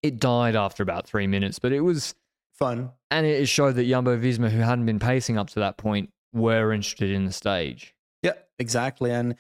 it 0.02 0.20
died 0.20 0.56
after 0.56 0.84
about 0.84 1.08
three 1.08 1.28
minutes, 1.28 1.60
but 1.60 1.72
it 1.72 1.82
was 1.82 2.14
fun, 2.54 2.92
and 3.10 3.26
it 3.26 3.48
showed 3.48 3.76
that 3.76 3.88
Jumbo 3.88 4.18
Visma, 4.18 4.50
who 4.50 4.60
hadn't 4.60 4.86
been 4.86 5.00
pacing 5.00 5.38
up 5.38 5.50
to 5.52 5.60
that 5.60 5.78
point, 5.78 6.10
were 6.34 6.74
interested 6.74 7.10
in 7.10 7.26
the 7.26 7.32
stage. 7.32 7.96
Yeah, 8.22 8.34
exactly. 8.60 9.12
And 9.12 9.36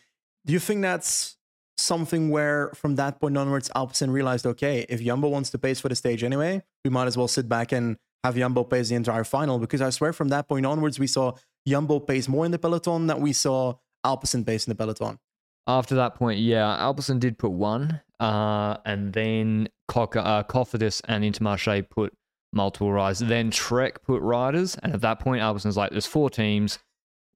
do 0.46 0.54
you 0.54 0.60
think 0.60 0.82
that's 0.82 1.38
something 1.78 2.30
where 2.30 2.70
from 2.76 2.96
that 2.96 3.20
point 3.20 3.38
onwards, 3.38 3.70
Alpecin 3.76 4.12
realized, 4.12 4.46
okay, 4.46 4.86
if 4.90 5.02
Jumbo 5.02 5.28
wants 5.28 5.50
to 5.52 5.58
pace 5.58 5.80
for 5.80 5.90
the 5.90 5.96
stage 5.96 6.24
anyway, 6.24 6.62
we 6.84 6.90
might 6.90 7.08
as 7.08 7.18
well 7.18 7.28
sit 7.28 7.50
back 7.50 7.72
and 7.72 7.98
have 8.24 8.36
Jumbo 8.36 8.64
pace 8.64 8.90
the 8.90 8.96
entire 8.96 9.24
final? 9.24 9.60
Because 9.60 9.82
I 9.82 9.90
swear 9.90 10.14
from 10.14 10.30
that 10.30 10.48
point 10.48 10.66
onwards, 10.66 11.00
we 11.00 11.08
saw 11.08 11.34
Jumbo 11.68 12.00
pace 12.00 12.28
more 12.28 12.46
in 12.46 12.52
the 12.52 12.60
peloton 12.60 13.08
than 13.08 13.22
we 13.22 13.34
saw 13.34 13.76
Alpecin 14.06 14.46
pace 14.46 14.68
in 14.68 14.72
the 14.72 14.76
peloton. 14.76 15.20
After 15.66 15.96
that 15.96 16.16
point, 16.16 16.40
yeah, 16.40 16.78
Alpecin 16.80 17.20
did 17.20 17.38
put 17.38 17.52
one, 17.52 18.02
uh, 18.20 18.78
and 18.86 19.14
then 19.14 19.70
Coca, 19.88 20.26
uh, 20.26 20.44
Cofidis 20.44 21.02
and 21.08 21.24
Intermarché 21.24 21.90
put 21.90 22.14
multiple 22.52 22.92
riders. 22.92 23.20
Then 23.20 23.50
Trek 23.50 24.04
put 24.04 24.22
riders, 24.22 24.78
and 24.84 24.94
at 24.94 25.02
that 25.02 25.20
point, 25.20 25.42
Alpecin's 25.42 25.78
like, 25.78 25.92
"There's 25.92 26.06
four 26.06 26.30
teams. 26.30 26.80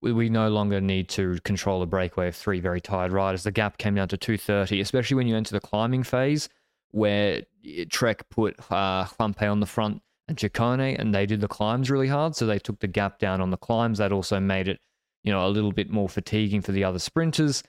We, 0.01 0.13
we 0.13 0.29
no 0.29 0.49
longer 0.49 0.79
need 0.79 1.09
to 1.09 1.39
control 1.43 1.81
a 1.81 1.85
breakaway 1.85 2.27
of 2.27 2.35
three 2.35 2.59
very 2.59 2.81
tired 2.81 3.11
riders." 3.11 3.43
The 3.43 3.51
gap 3.51 3.77
came 3.77 3.95
down 3.95 4.07
to 4.09 4.17
230, 4.17 4.81
especially 4.81 5.15
when 5.15 5.27
you 5.27 5.35
enter 5.35 5.53
the 5.53 5.59
climbing 5.59 6.03
phase, 6.03 6.49
where 6.91 7.43
Trek 7.89 8.29
put 8.29 8.55
uh, 8.71 9.07
on 9.19 9.59
the 9.59 9.65
front 9.65 10.01
and 10.27 10.37
Ciccone, 10.37 10.99
and 10.99 11.13
they 11.13 11.25
did 11.25 11.41
the 11.41 11.47
climbs 11.47 11.89
really 11.89 12.07
hard. 12.07 12.35
So 12.35 12.45
they 12.45 12.59
took 12.59 12.79
the 12.79 12.87
gap 12.87 13.19
down 13.19 13.41
on 13.41 13.51
the 13.51 13.57
climbs. 13.57 13.97
That 13.97 14.11
also 14.11 14.39
made 14.39 14.67
it, 14.67 14.79
you 15.23 15.31
know, 15.31 15.45
a 15.45 15.49
little 15.49 15.71
bit 15.71 15.89
more 15.89 16.09
fatiguing 16.09 16.61
for 16.61 16.71
the 16.71 16.83
other 16.83 16.99
sprinters. 16.99 17.63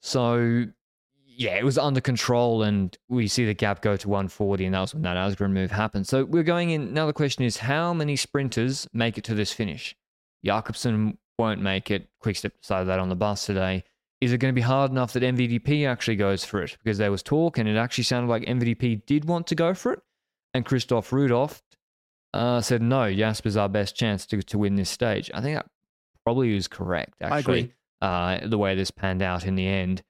So 0.00 0.66
yeah, 1.36 1.56
it 1.56 1.64
was 1.64 1.76
under 1.76 2.00
control, 2.00 2.62
and 2.62 2.96
we 3.08 3.28
see 3.28 3.44
the 3.44 3.54
gap 3.54 3.82
go 3.82 3.96
to 3.96 4.08
140, 4.08 4.64
and 4.64 4.74
that 4.74 4.80
was 4.80 4.94
when 4.94 5.02
that 5.02 5.16
Asgreen 5.16 5.52
move 5.52 5.70
happened. 5.70 6.06
So 6.08 6.24
we're 6.24 6.42
going 6.42 6.70
in. 6.70 6.94
Now 6.94 7.06
the 7.06 7.12
question 7.12 7.44
is, 7.44 7.58
how 7.58 7.92
many 7.92 8.16
sprinters 8.16 8.88
make 8.92 9.18
it 9.18 9.24
to 9.24 9.34
this 9.34 9.52
finish? 9.52 9.94
Jakobsen 10.44 11.18
won't 11.38 11.60
make 11.60 11.90
it. 11.90 12.08
Quickstep 12.22 12.52
decided 12.60 12.88
that 12.88 12.98
on 12.98 13.08
the 13.08 13.16
bus 13.16 13.46
today. 13.46 13.84
Is 14.20 14.32
it 14.32 14.38
going 14.38 14.52
to 14.52 14.56
be 14.56 14.62
hard 14.62 14.90
enough 14.90 15.12
that 15.12 15.22
MVDP 15.22 15.86
actually 15.86 16.16
goes 16.16 16.44
for 16.44 16.62
it? 16.62 16.76
Because 16.82 16.98
there 16.98 17.10
was 17.10 17.22
talk, 17.22 17.58
and 17.58 17.68
it 17.68 17.76
actually 17.76 18.04
sounded 18.04 18.28
like 18.28 18.44
MVDP 18.44 19.04
did 19.04 19.26
want 19.26 19.46
to 19.48 19.54
go 19.54 19.74
for 19.74 19.92
it, 19.92 20.00
and 20.54 20.64
Christoph 20.64 21.10
Roodhooft 21.10 21.60
uh, 22.32 22.60
said 22.60 22.80
no. 22.80 23.12
Jasper's 23.12 23.56
our 23.56 23.68
best 23.68 23.94
chance 23.94 24.24
to 24.26 24.42
to 24.42 24.58
win 24.58 24.76
this 24.76 24.90
stage. 24.90 25.30
I 25.34 25.42
think 25.42 25.56
that 25.56 25.66
probably 26.24 26.54
was 26.54 26.66
correct. 26.66 27.14
Actually, 27.20 27.36
I 27.36 27.38
agree. 27.38 27.72
Uh, 28.00 28.48
the 28.48 28.58
way 28.58 28.74
this 28.74 28.90
panned 28.90 29.22
out 29.22 29.46
in 29.46 29.54
the 29.54 29.66
end. 29.66 30.02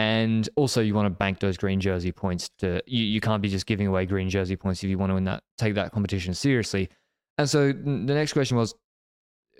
And 0.00 0.48
also, 0.54 0.80
you 0.80 0.94
want 0.94 1.06
to 1.06 1.10
bank 1.10 1.40
those 1.40 1.56
green 1.56 1.80
jersey 1.80 2.12
points. 2.12 2.50
To 2.60 2.80
you, 2.86 3.04
you 3.04 3.20
can't 3.20 3.42
be 3.42 3.48
just 3.48 3.66
giving 3.66 3.88
away 3.88 4.06
green 4.06 4.30
jersey 4.30 4.54
points 4.54 4.84
if 4.84 4.90
you 4.90 4.96
want 4.96 5.10
to 5.10 5.14
win 5.14 5.24
that, 5.24 5.42
take 5.56 5.74
that 5.74 5.90
competition 5.90 6.34
seriously. 6.34 6.88
And 7.36 7.50
so 7.50 7.72
the 7.72 8.14
next 8.14 8.32
question 8.32 8.56
was, 8.56 8.74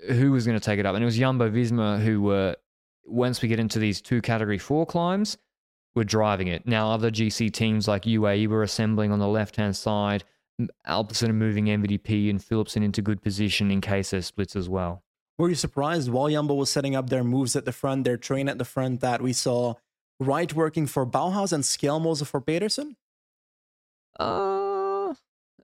who 0.07 0.33
was 0.33 0.47
going 0.47 0.59
to 0.59 0.65
take 0.65 0.79
it 0.79 0.87
up? 0.87 0.95
And 0.95 1.03
it 1.03 1.07
was 1.07 1.19
Jumbo 1.19 1.51
Visma 1.51 2.01
who 2.01 2.23
were. 2.23 2.57
Once 3.05 3.41
we 3.41 3.49
get 3.49 3.59
into 3.59 3.79
these 3.79 4.03
two 4.03 4.21
category 4.21 4.59
four 4.59 4.85
climbs, 4.85 5.39
were 5.99 6.05
driving 6.05 6.49
it. 6.49 6.67
Now, 6.67 6.91
other 6.91 7.11
GC 7.11 7.53
teams 7.53 7.87
like 7.87 8.05
UAE 8.05 8.47
were 8.47 8.63
assembling 8.63 9.13
on 9.13 9.19
the 9.19 9.29
left 9.29 9.57
hand 9.57 9.77
side. 9.77 10.25
M- 10.59 10.69
Alpecin 10.87 11.29
are 11.29 11.35
moving 11.35 11.67
MVDP 11.67 12.31
and 12.31 12.41
Philipsen 12.41 12.83
into 12.83 13.03
good 13.03 13.21
position 13.23 13.71
in 13.71 13.81
case 13.81 14.11
there's 14.11 14.27
splits 14.27 14.57
as 14.57 14.69
well. 14.69 15.03
Were 15.37 15.49
you 15.49 15.55
surprised 15.55 16.11
while 16.11 16.29
Jumbo 16.29 16.55
was 16.55 16.71
setting 16.71 16.97
up 16.97 17.11
their 17.11 17.23
moves 17.23 17.55
at 17.55 17.65
the 17.65 17.73
front, 17.73 18.05
their 18.05 18.17
train 18.17 18.49
at 18.49 18.59
the 18.59 18.65
front, 18.65 19.01
that 19.01 19.21
we 19.21 19.33
saw 19.33 19.75
Wright 20.19 20.53
working 20.55 20.87
for 20.87 21.07
Bauhaus 21.07 21.53
and 21.53 21.63
Skjelmose 21.63 22.27
for 22.27 22.41
Pedersen? 22.41 22.97
Uh, 24.19 24.68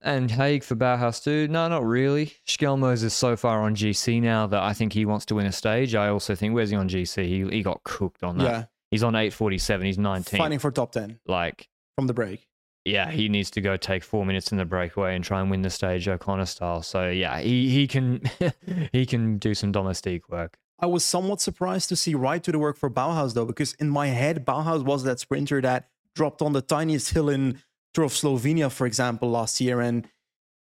and 0.05 0.31
Haig 0.31 0.63
for 0.63 0.77
Bauhaus 0.77 1.23
too. 1.23 1.49
No, 1.49 1.67
not 1.69 1.85
really. 1.85 2.35
Skjelmose 2.47 3.03
is 3.03 3.13
so 3.15 3.37
far 3.37 3.63
on 3.63 3.75
GC 3.75 4.21
now 4.23 4.47
that 4.47 4.63
I 4.63 4.73
think 4.73 4.93
he 4.93 5.05
wants 5.05 5.25
to 5.27 5.35
win 5.35 5.47
a 5.47 5.53
stage. 5.53 5.95
I 5.95 6.09
also 6.09 6.35
think 6.35 6.55
where's 6.55 6.71
he 6.71 6.77
on 6.77 6.89
GC? 6.89 7.27
He 7.27 7.57
he 7.57 7.63
got 7.63 7.83
cooked 7.83 8.23
on 8.23 8.39
that. 8.39 8.45
Yeah, 8.45 8.65
He's 8.91 9.03
on 9.03 9.15
847. 9.17 9.87
He's 9.87 9.99
19. 9.99 10.39
fighting 10.39 10.59
for 10.61 10.71
top 10.71 10.93
10 10.93 11.19
Like, 11.27 11.69
from 11.97 12.07
the 12.07 12.15
break. 12.15 12.47
yeah, 12.85 13.11
he 13.11 13.29
needs 13.29 13.51
to 13.53 13.61
go 13.61 13.77
take 13.77 14.05
four 14.05 14.25
minutes 14.27 14.53
in 14.53 14.59
the 14.59 14.65
breakaway 14.65 15.17
and 15.17 15.25
try 15.25 15.41
and 15.41 15.51
win 15.51 15.63
the 15.63 15.71
stage 15.71 16.07
O'Connor 16.07 16.47
style. 16.47 16.83
So 16.83 17.09
yeah, 17.09 17.41
he 17.41 17.71
he 17.71 17.87
can 17.89 18.21
he 18.93 19.07
can 19.07 19.39
do 19.39 19.55
some 19.55 19.73
domestique 19.73 20.29
work. 20.29 20.59
I 20.81 20.87
was 20.87 21.05
somewhat 21.05 21.41
surprised 21.41 21.89
to 21.91 21.97
see 21.97 22.15
Wright 22.15 22.43
to 22.43 22.53
the 22.53 22.59
work 22.59 22.77
for 22.77 22.91
Bauhaus 22.91 23.33
though, 23.35 23.47
because 23.47 23.73
in 23.75 23.89
my 23.89 24.09
head, 24.09 24.45
Bauhaus 24.45 24.85
was 24.85 25.05
that 25.05 25.19
sprinter 25.21 25.61
that 25.63 25.89
dropped 26.15 26.43
on 26.43 26.53
the 26.53 26.61
tiniest 26.63 27.11
hill 27.11 27.29
in 27.29 27.61
Tour 27.95 28.05
of 28.05 28.13
Slovenia, 28.13 28.71
for 28.71 28.87
example, 28.87 29.31
last 29.31 29.61
year, 29.61 29.81
and 29.81 30.07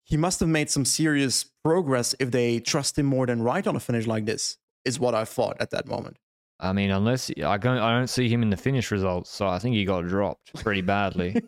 he 0.03 0.17
must 0.17 0.39
have 0.39 0.49
made 0.49 0.69
some 0.69 0.83
serious 0.85 1.45
progress 1.63 2.15
if 2.19 2.31
they 2.31 2.59
trust 2.59 2.97
him 2.97 3.05
more 3.05 3.25
than 3.27 3.41
Wright 3.43 3.65
on 3.67 3.75
a 3.75 3.79
finish 3.79 4.07
like 4.07 4.25
this. 4.25 4.57
Is 4.85 4.99
what 4.99 5.13
I 5.13 5.25
thought 5.25 5.57
at 5.59 5.69
that 5.71 5.87
moment. 5.87 6.17
I 6.59 6.73
mean, 6.73 6.89
unless 6.89 7.29
I 7.29 7.57
don't 7.57 7.77
I 7.77 7.91
don't 7.97 8.07
see 8.09 8.27
him 8.29 8.41
in 8.41 8.49
the 8.49 8.57
finish 8.57 8.91
results, 8.91 9.29
so 9.29 9.47
I 9.47 9.59
think 9.59 9.75
he 9.75 9.85
got 9.85 10.07
dropped 10.07 10.53
pretty 10.63 10.81
badly. 10.81 11.35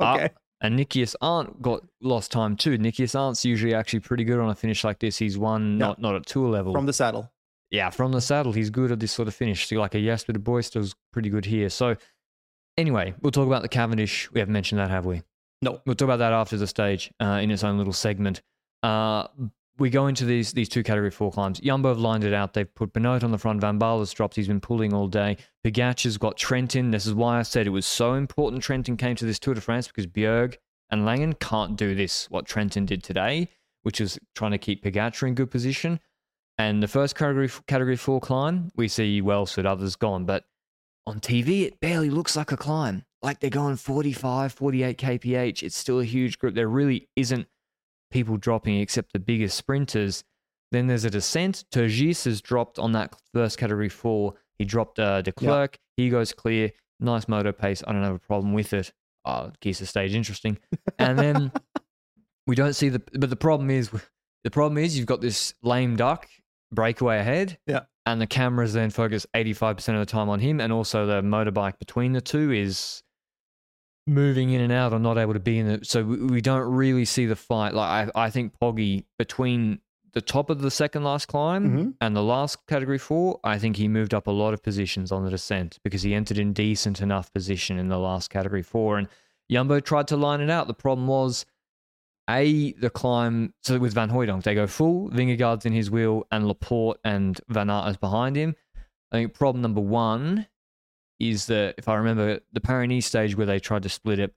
Okay, 0.00 0.24
Uh, 0.24 0.28
and 0.60 0.76
Nikias 0.76 1.14
Arndt 1.20 1.62
got 1.62 1.80
lost 2.02 2.32
time 2.32 2.56
too. 2.56 2.76
Nikias 2.78 3.14
Arndt's 3.14 3.44
usually 3.44 3.74
actually 3.74 4.00
pretty 4.00 4.24
good 4.24 4.40
on 4.40 4.50
a 4.50 4.54
finish 4.56 4.82
like 4.82 4.98
this. 4.98 5.16
He's 5.16 5.38
won 5.38 5.72
Yeah. 5.74 5.86
not 5.86 6.00
not 6.00 6.16
at 6.16 6.26
tour 6.26 6.48
level. 6.50 6.72
from 6.74 6.86
the 6.86 6.92
saddle. 6.92 7.30
yeah, 7.70 7.90
from 7.90 8.10
the 8.10 8.20
saddle, 8.20 8.52
he's 8.52 8.70
good 8.70 8.90
at 8.90 8.98
this 8.98 9.12
sort 9.12 9.28
of 9.28 9.34
finish. 9.36 9.68
So 9.68 9.76
like 9.76 9.94
a 9.94 10.00
Jasper 10.04 10.32
de 10.32 10.40
Buyst's 10.40 10.94
pretty 11.12 11.28
good 11.30 11.44
here. 11.44 11.68
So 11.70 11.94
anyway, 12.76 13.14
we'll 13.20 13.32
talk 13.32 13.46
about 13.46 13.62
the 13.62 13.68
Cavendish. 13.68 14.30
We 14.32 14.40
haven't 14.40 14.52
mentioned 14.52 14.78
that, 14.78 14.90
have 14.90 15.06
we? 15.06 15.22
No. 15.62 15.80
We'll 15.86 15.94
talk 15.94 16.06
about 16.06 16.18
that 16.18 16.32
after 16.32 16.56
the 16.56 16.66
stage 16.66 17.12
uh, 17.20 17.40
in 17.42 17.50
its 17.50 17.64
own 17.64 17.78
little 17.78 17.92
segment. 17.92 18.42
Uh, 18.82 19.28
we 19.78 19.90
go 19.90 20.06
into 20.06 20.24
these 20.24 20.52
these 20.52 20.68
two 20.68 20.82
category 20.82 21.10
four 21.10 21.32
climbs. 21.32 21.58
Jumbo 21.60 21.88
have 21.88 21.98
lined 21.98 22.24
it 22.24 22.32
out. 22.32 22.52
They've 22.52 22.72
put 22.74 22.92
Benoot 22.92 23.24
on 23.24 23.32
the 23.32 23.38
front. 23.38 23.60
Van 23.60 23.78
Baarle's 23.78 24.12
dropped. 24.12 24.36
He's 24.36 24.46
been 24.46 24.60
pulling 24.60 24.92
all 24.92 25.08
day. 25.08 25.36
Pogacar's 25.64 26.16
got 26.16 26.36
Trentin. 26.36 26.92
This 26.92 27.06
is 27.06 27.14
why 27.14 27.38
I 27.38 27.42
said 27.42 27.66
it 27.66 27.70
was 27.70 27.86
so 27.86 28.14
important 28.14 28.62
Trentin 28.62 28.98
came 28.98 29.16
to 29.16 29.24
this 29.24 29.38
Tour 29.38 29.54
de 29.54 29.60
France 29.60 29.88
because 29.88 30.06
Bjerg 30.06 30.56
and 30.90 31.02
Laengen 31.02 31.38
can't 31.40 31.76
do 31.76 31.94
this, 31.94 32.30
what 32.30 32.46
Trentin 32.46 32.86
did 32.86 33.02
today, 33.02 33.48
which 33.82 34.00
is 34.00 34.18
trying 34.34 34.52
to 34.52 34.58
keep 34.58 34.84
Pogacar 34.84 35.26
in 35.26 35.34
good 35.34 35.50
position. 35.50 35.98
And 36.56 36.82
the 36.82 36.88
first 36.88 37.16
category 37.16 37.50
category 37.66 37.96
four 37.96 38.20
climb, 38.20 38.70
we 38.76 38.86
see 38.86 39.20
Welsford, 39.20 39.66
others 39.66 39.96
gone. 39.96 40.24
But 40.24 40.44
on 41.06 41.20
TV, 41.20 41.62
it 41.62 41.80
barely 41.80 42.10
looks 42.10 42.36
like 42.36 42.52
a 42.52 42.56
climb. 42.56 43.04
Like 43.22 43.40
they're 43.40 43.50
going 43.50 43.76
45, 43.76 44.52
48 44.52 44.98
kph. 44.98 45.62
It's 45.62 45.76
still 45.76 46.00
a 46.00 46.04
huge 46.04 46.38
group. 46.38 46.54
There 46.54 46.68
really 46.68 47.08
isn't 47.16 47.46
people 48.10 48.36
dropping 48.36 48.80
except 48.80 49.12
the 49.12 49.18
biggest 49.18 49.56
sprinters. 49.56 50.24
Then 50.72 50.86
there's 50.86 51.04
a 51.04 51.10
descent. 51.10 51.64
Turgis 51.72 52.24
has 52.24 52.40
dropped 52.40 52.78
on 52.78 52.92
that 52.92 53.14
first 53.32 53.58
category 53.58 53.88
four. 53.88 54.34
He 54.58 54.64
dropped 54.64 54.98
uh, 54.98 55.22
Declercq. 55.22 55.74
He 55.96 56.10
goes 56.10 56.32
clear. 56.32 56.70
Nice 57.00 57.28
moto 57.28 57.52
pace. 57.52 57.82
I 57.86 57.92
don't 57.92 58.02
have 58.02 58.14
a 58.14 58.18
problem 58.18 58.52
with 58.52 58.72
it. 58.72 58.92
Uh, 59.24 59.50
keeps 59.60 59.78
the 59.78 59.86
stage 59.86 60.14
interesting. 60.14 60.58
And 60.98 61.18
then 61.18 61.52
we 62.46 62.54
don't 62.54 62.74
see 62.74 62.88
the. 62.88 63.02
But 63.14 63.30
the 63.30 63.36
problem 63.36 63.70
is, 63.70 63.90
the 64.44 64.50
problem 64.50 64.78
is 64.78 64.96
you've 64.96 65.06
got 65.06 65.20
this 65.20 65.54
lame 65.62 65.96
duck 65.96 66.28
breakaway 66.72 67.18
ahead. 67.18 67.58
Yeah. 67.66 67.80
And 68.06 68.20
the 68.20 68.26
cameras 68.26 68.74
then 68.74 68.90
focus 68.90 69.26
85% 69.34 69.88
of 69.94 70.00
the 70.00 70.06
time 70.06 70.28
on 70.28 70.40
him. 70.40 70.60
And 70.60 70.72
also 70.72 71.06
the 71.06 71.22
motorbike 71.22 71.78
between 71.78 72.12
the 72.12 72.20
two 72.20 72.52
is 72.52 73.02
moving 74.06 74.50
in 74.50 74.60
and 74.60 74.72
out 74.72 74.92
or 74.92 74.98
not 74.98 75.16
able 75.16 75.32
to 75.32 75.40
be 75.40 75.58
in 75.58 75.66
it. 75.68 75.86
So 75.86 76.04
we, 76.04 76.16
we 76.18 76.40
don't 76.40 76.70
really 76.70 77.06
see 77.06 77.24
the 77.26 77.36
fight. 77.36 77.72
Like 77.72 78.10
I, 78.14 78.24
I 78.26 78.30
think 78.30 78.52
Poggy 78.60 79.04
between 79.18 79.80
the 80.12 80.20
top 80.20 80.50
of 80.50 80.60
the 80.60 80.70
second 80.70 81.02
last 81.02 81.26
climb 81.26 81.70
Mhm. 81.70 81.94
and 82.00 82.14
the 82.14 82.22
last 82.22 82.66
category 82.66 82.98
four, 82.98 83.40
I 83.42 83.58
think 83.58 83.76
he 83.76 83.88
moved 83.88 84.12
up 84.14 84.26
a 84.26 84.30
lot 84.30 84.52
of 84.54 84.62
positions 84.62 85.10
on 85.10 85.24
the 85.24 85.30
descent 85.30 85.78
because 85.82 86.02
he 86.02 86.14
entered 86.14 86.38
in 86.38 86.52
decent 86.52 87.00
enough 87.00 87.32
position 87.32 87.78
in 87.78 87.88
the 87.88 87.98
last 87.98 88.28
category 88.30 88.62
four. 88.62 88.98
And 88.98 89.08
yumbo 89.50 89.82
tried 89.82 90.06
to 90.08 90.16
line 90.16 90.40
it 90.42 90.50
out. 90.50 90.66
The 90.68 90.74
problem 90.74 91.08
was 91.08 91.46
a 92.28 92.72
the 92.74 92.90
climb. 92.90 93.52
So 93.62 93.78
with 93.78 93.94
Van 93.94 94.10
Hooydonk, 94.10 94.42
they 94.42 94.54
go 94.54 94.66
full. 94.66 95.10
Vingegaard's 95.10 95.66
in 95.66 95.72
his 95.72 95.90
wheel, 95.90 96.26
and 96.30 96.46
Laporte 96.48 96.98
and 97.04 97.40
Van 97.48 97.70
Aert 97.70 97.90
is 97.90 97.96
behind 97.96 98.36
him. 98.36 98.54
I 99.12 99.16
think 99.18 99.34
problem 99.34 99.62
number 99.62 99.80
one 99.80 100.46
is 101.20 101.46
that 101.46 101.74
if 101.78 101.88
I 101.88 101.94
remember 101.96 102.40
the 102.52 102.60
Paris 102.60 103.06
stage 103.06 103.36
where 103.36 103.46
they 103.46 103.60
tried 103.60 103.82
to 103.84 103.88
split 103.88 104.18
it, 104.18 104.34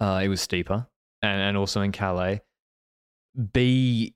uh, 0.00 0.20
it 0.22 0.28
was 0.28 0.40
steeper, 0.40 0.86
and 1.22 1.40
and 1.40 1.56
also 1.56 1.80
in 1.80 1.92
Calais. 1.92 2.40
B 3.52 4.14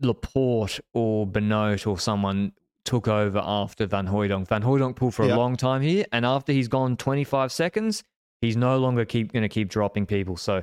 Laporte 0.00 0.80
or 0.94 1.26
Benoot 1.26 1.86
or 1.86 1.98
someone 1.98 2.52
took 2.84 3.06
over 3.08 3.40
after 3.44 3.86
Van 3.86 4.06
Hooydonk. 4.06 4.48
Van 4.48 4.62
Hooydonk 4.62 4.96
pulled 4.96 5.14
for 5.14 5.24
Yeah. 5.24 5.34
a 5.34 5.36
long 5.36 5.56
time 5.56 5.82
here, 5.82 6.04
and 6.12 6.26
after 6.26 6.52
he's 6.52 6.68
gone 6.68 6.96
25 6.96 7.52
seconds, 7.52 8.02
he's 8.40 8.56
no 8.56 8.78
longer 8.78 9.04
keep 9.04 9.32
going 9.32 9.42
to 9.42 9.48
keep 9.48 9.68
dropping 9.68 10.06
people. 10.06 10.36
So 10.36 10.62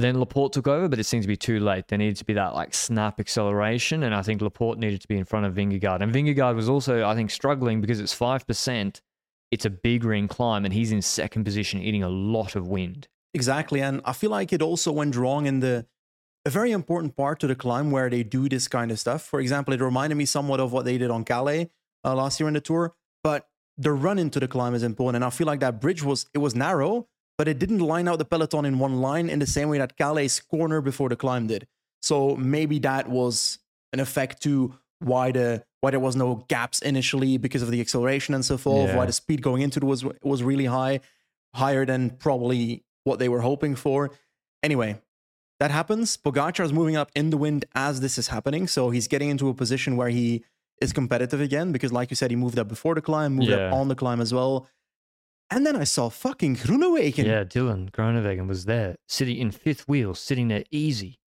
then 0.00 0.18
Laporte 0.18 0.52
took 0.52 0.66
over, 0.66 0.88
but 0.88 0.98
it 0.98 1.04
seemed 1.04 1.22
to 1.22 1.28
be 1.28 1.36
too 1.36 1.60
late. 1.60 1.88
There 1.88 1.98
needed 1.98 2.16
to 2.16 2.24
be 2.24 2.34
that 2.34 2.54
like 2.54 2.74
snap 2.74 3.20
acceleration, 3.20 4.02
and 4.02 4.14
I 4.14 4.22
think 4.22 4.40
Laporte 4.40 4.78
needed 4.78 5.00
to 5.02 5.08
be 5.08 5.16
in 5.16 5.24
front 5.24 5.46
of 5.46 5.54
Vingegaard. 5.54 6.00
And 6.00 6.12
Vingegaard 6.12 6.54
was 6.54 6.68
also, 6.68 7.06
I 7.06 7.14
think, 7.14 7.30
struggling 7.30 7.80
because 7.80 8.00
it's 8.00 8.12
five 8.12 8.46
percent. 8.46 9.02
It's 9.50 9.64
a 9.64 9.70
big 9.70 10.04
ring 10.04 10.28
climb, 10.28 10.64
and 10.64 10.74
he's 10.74 10.92
in 10.92 11.02
second 11.02 11.44
position, 11.44 11.80
eating 11.80 12.02
a 12.02 12.08
lot 12.08 12.56
of 12.56 12.66
wind. 12.68 13.08
Exactly. 13.32 13.80
And 13.80 14.00
I 14.04 14.12
feel 14.12 14.30
like 14.30 14.52
it 14.52 14.62
also 14.62 14.90
went 14.92 15.14
wrong 15.14 15.46
in 15.46 15.60
the 15.60 15.86
a 16.46 16.50
very 16.50 16.70
important 16.70 17.16
part 17.16 17.40
to 17.40 17.48
the 17.48 17.56
climb 17.56 17.90
where 17.90 18.08
they 18.08 18.22
do 18.22 18.48
this 18.48 18.68
kind 18.68 18.92
of 18.92 19.00
stuff. 19.00 19.22
For 19.22 19.40
example, 19.40 19.74
it 19.74 19.80
reminded 19.80 20.14
me 20.14 20.24
somewhat 20.24 20.60
of 20.60 20.72
what 20.72 20.84
they 20.84 20.96
did 20.96 21.10
on 21.10 21.24
Calais 21.24 21.70
uh, 22.04 22.14
last 22.14 22.38
year 22.38 22.46
in 22.46 22.54
the 22.54 22.60
tour, 22.60 22.94
but 23.24 23.48
the 23.76 23.90
run 23.90 24.18
into 24.18 24.38
the 24.38 24.48
climb 24.48 24.74
is 24.74 24.84
important. 24.84 25.16
And 25.16 25.24
I 25.24 25.30
feel 25.30 25.46
like 25.46 25.60
that 25.60 25.80
bridge 25.80 26.02
was 26.04 26.26
it 26.32 26.38
was 26.38 26.54
narrow, 26.54 27.08
but 27.38 27.48
it 27.48 27.58
didn't 27.58 27.78
line 27.80 28.08
out 28.08 28.18
the 28.18 28.24
peloton 28.24 28.64
in 28.64 28.78
one 28.78 29.00
line 29.00 29.28
in 29.28 29.38
the 29.38 29.46
same 29.46 29.68
way 29.68 29.78
that 29.78 29.96
Calais' 29.96 30.40
corner 30.50 30.80
before 30.80 31.08
the 31.08 31.16
climb 31.16 31.46
did. 31.46 31.66
So 32.02 32.36
maybe 32.36 32.78
that 32.80 33.08
was 33.08 33.58
an 33.92 34.00
effect 34.00 34.42
to 34.42 34.74
why 35.00 35.32
the 35.32 35.64
why 35.80 35.90
there 35.90 36.00
was 36.00 36.16
no 36.16 36.44
gaps 36.48 36.80
initially 36.80 37.36
because 37.36 37.62
of 37.62 37.70
the 37.70 37.80
acceleration 37.80 38.34
and 38.34 38.44
so 38.44 38.56
forth. 38.56 38.88
Yeah. 38.90 38.96
Why 38.96 39.06
the 39.06 39.12
speed 39.12 39.42
going 39.42 39.62
into 39.62 39.78
it 39.80 39.84
was 39.84 40.04
was 40.22 40.42
really 40.42 40.66
high, 40.66 41.00
higher 41.54 41.84
than 41.84 42.10
probably 42.10 42.84
what 43.04 43.18
they 43.18 43.28
were 43.28 43.40
hoping 43.42 43.74
for. 43.76 44.10
Anyway, 44.62 45.00
that 45.60 45.70
happens. 45.70 46.16
Pogacar 46.16 46.64
is 46.64 46.72
moving 46.72 46.96
up 46.96 47.10
in 47.14 47.30
the 47.30 47.36
wind 47.36 47.66
as 47.74 48.00
this 48.00 48.18
is 48.18 48.28
happening, 48.28 48.66
so 48.66 48.90
he's 48.90 49.06
getting 49.08 49.28
into 49.28 49.48
a 49.48 49.54
position 49.54 49.96
where 49.96 50.08
he 50.08 50.44
is 50.80 50.92
competitive 50.92 51.40
again 51.40 51.72
because, 51.72 51.92
like 51.92 52.10
you 52.10 52.16
said, 52.16 52.30
he 52.30 52.36
moved 52.36 52.58
up 52.58 52.68
before 52.68 52.94
the 52.94 53.00
climb, 53.02 53.34
moved 53.34 53.50
Yeah. 53.50 53.68
up 53.68 53.74
on 53.74 53.88
the 53.88 53.94
climb 53.94 54.20
as 54.20 54.32
well. 54.34 54.66
And 55.50 55.64
then 55.64 55.76
I 55.76 55.84
saw 55.84 56.08
fucking 56.08 56.56
Groenewegen. 56.56 57.24
Yeah, 57.24 57.44
Dylan 57.44 57.90
Groenewegen 57.90 58.48
was 58.48 58.64
there, 58.64 58.96
sitting 59.08 59.36
in 59.36 59.50
fifth 59.52 59.86
wheel, 59.88 60.14
sitting 60.14 60.48
there 60.48 60.64
easy. 60.70 61.18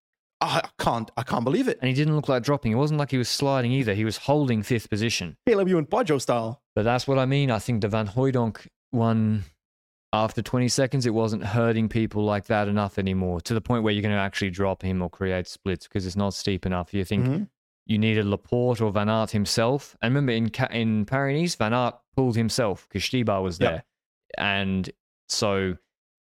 I 0.42 0.68
can't, 0.78 1.10
I 1.18 1.24
can't 1.24 1.44
believe 1.44 1.68
it. 1.68 1.78
And 1.82 1.90
he 1.90 1.94
didn't 1.94 2.16
look 2.16 2.30
like 2.30 2.44
dropping. 2.44 2.72
It 2.72 2.76
wasn't 2.76 3.00
like 3.00 3.12
he 3.12 3.18
was 3.18 3.28
sliding 3.30 3.72
either. 3.74 3.94
He 3.94 4.06
was 4.06 4.18
holding 4.18 4.64
fifth 4.64 4.90
position. 4.90 5.36
Caleb 5.48 5.68
Ewan 5.68 5.86
Poggio 5.86 6.20
style. 6.22 6.62
But 6.76 6.84
that's 6.84 7.08
what 7.08 7.18
I 7.20 7.26
mean. 7.26 7.52
I 7.52 7.60
think 7.60 7.82
the 7.82 7.88
Van 7.90 8.08
Hooydonk 8.08 8.68
one 8.92 9.44
after 10.14 10.42
20 10.42 10.68
seconds, 10.70 11.06
it 11.06 11.14
wasn't 11.14 11.44
hurting 11.44 11.88
people 11.90 12.24
like 12.24 12.46
that 12.46 12.68
enough 12.68 12.98
anymore 12.98 13.42
to 13.42 13.54
the 13.54 13.62
point 13.62 13.84
where 13.84 13.94
you're 13.94 14.02
going 14.02 14.16
to 14.16 14.20
actually 14.20 14.50
drop 14.50 14.82
him 14.82 15.02
or 15.02 15.10
create 15.10 15.48
splits 15.48 15.88
because 15.88 16.06
it's 16.06 16.16
not 16.16 16.34
steep 16.34 16.66
enough. 16.66 16.94
You 16.94 17.04
think 17.06 17.26
Mhm. 17.26 17.48
you 17.86 17.98
needed 17.98 18.26
Laporte 18.26 18.80
or 18.82 18.92
Van 18.92 19.10
Aert 19.10 19.32
himself. 19.32 19.98
And 20.02 20.16
remember, 20.16 20.32
in 20.32 20.50
in 20.72 21.06
Paris, 21.06 21.56
Van 21.56 21.74
Aert 21.74 21.96
pulled 22.16 22.38
himself 22.38 22.88
because 22.88 23.04
Stibar 23.04 23.44
was 23.44 23.60
Yep. 23.60 23.86
And 24.38 24.90
so 25.28 25.76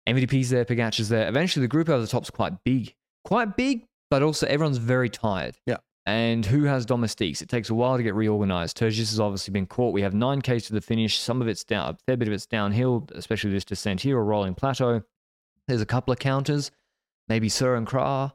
MVP's 0.07 0.49
there, 0.49 0.65
Pogacar's 0.65 1.09
there. 1.09 1.27
Eventually, 1.27 1.63
the 1.63 1.69
group 1.69 1.89
over 1.89 2.01
the 2.01 2.07
top's 2.07 2.29
quite 2.29 2.63
big. 2.63 2.95
Quite 3.23 3.55
big, 3.55 3.85
but 4.09 4.23
also 4.23 4.47
everyone's 4.47 4.77
very 4.77 5.09
tired. 5.09 5.57
Yeah. 5.65 5.77
And 6.07 6.43
who 6.43 6.63
has 6.63 6.87
domestiques? 6.87 7.43
It 7.43 7.49
takes 7.49 7.69
a 7.69 7.75
while 7.75 7.97
to 7.97 8.03
get 8.03 8.15
reorganized. 8.15 8.75
Turgis 8.75 9.11
has 9.11 9.19
obviously 9.19 9.51
been 9.51 9.67
caught. 9.67 9.93
We 9.93 10.01
have 10.01 10.15
nine 10.15 10.41
Ks 10.41 10.63
to 10.67 10.73
the 10.73 10.81
finish. 10.81 11.19
Some 11.19 11.41
of 11.41 11.47
it's 11.47 11.63
down, 11.63 11.89
a 11.89 11.97
fair 12.07 12.17
bit 12.17 12.27
of 12.27 12.33
it's 12.33 12.47
downhill, 12.47 13.07
especially 13.13 13.51
this 13.51 13.65
descent 13.65 14.01
here 14.01 14.17
or 14.17 14.25
rolling 14.25 14.55
plateau. 14.55 15.03
There's 15.67 15.81
a 15.81 15.85
couple 15.85 16.11
of 16.11 16.17
counters, 16.17 16.71
maybe 17.29 17.49
Sir 17.49 17.75
and 17.75 17.85
Kra, 17.85 18.33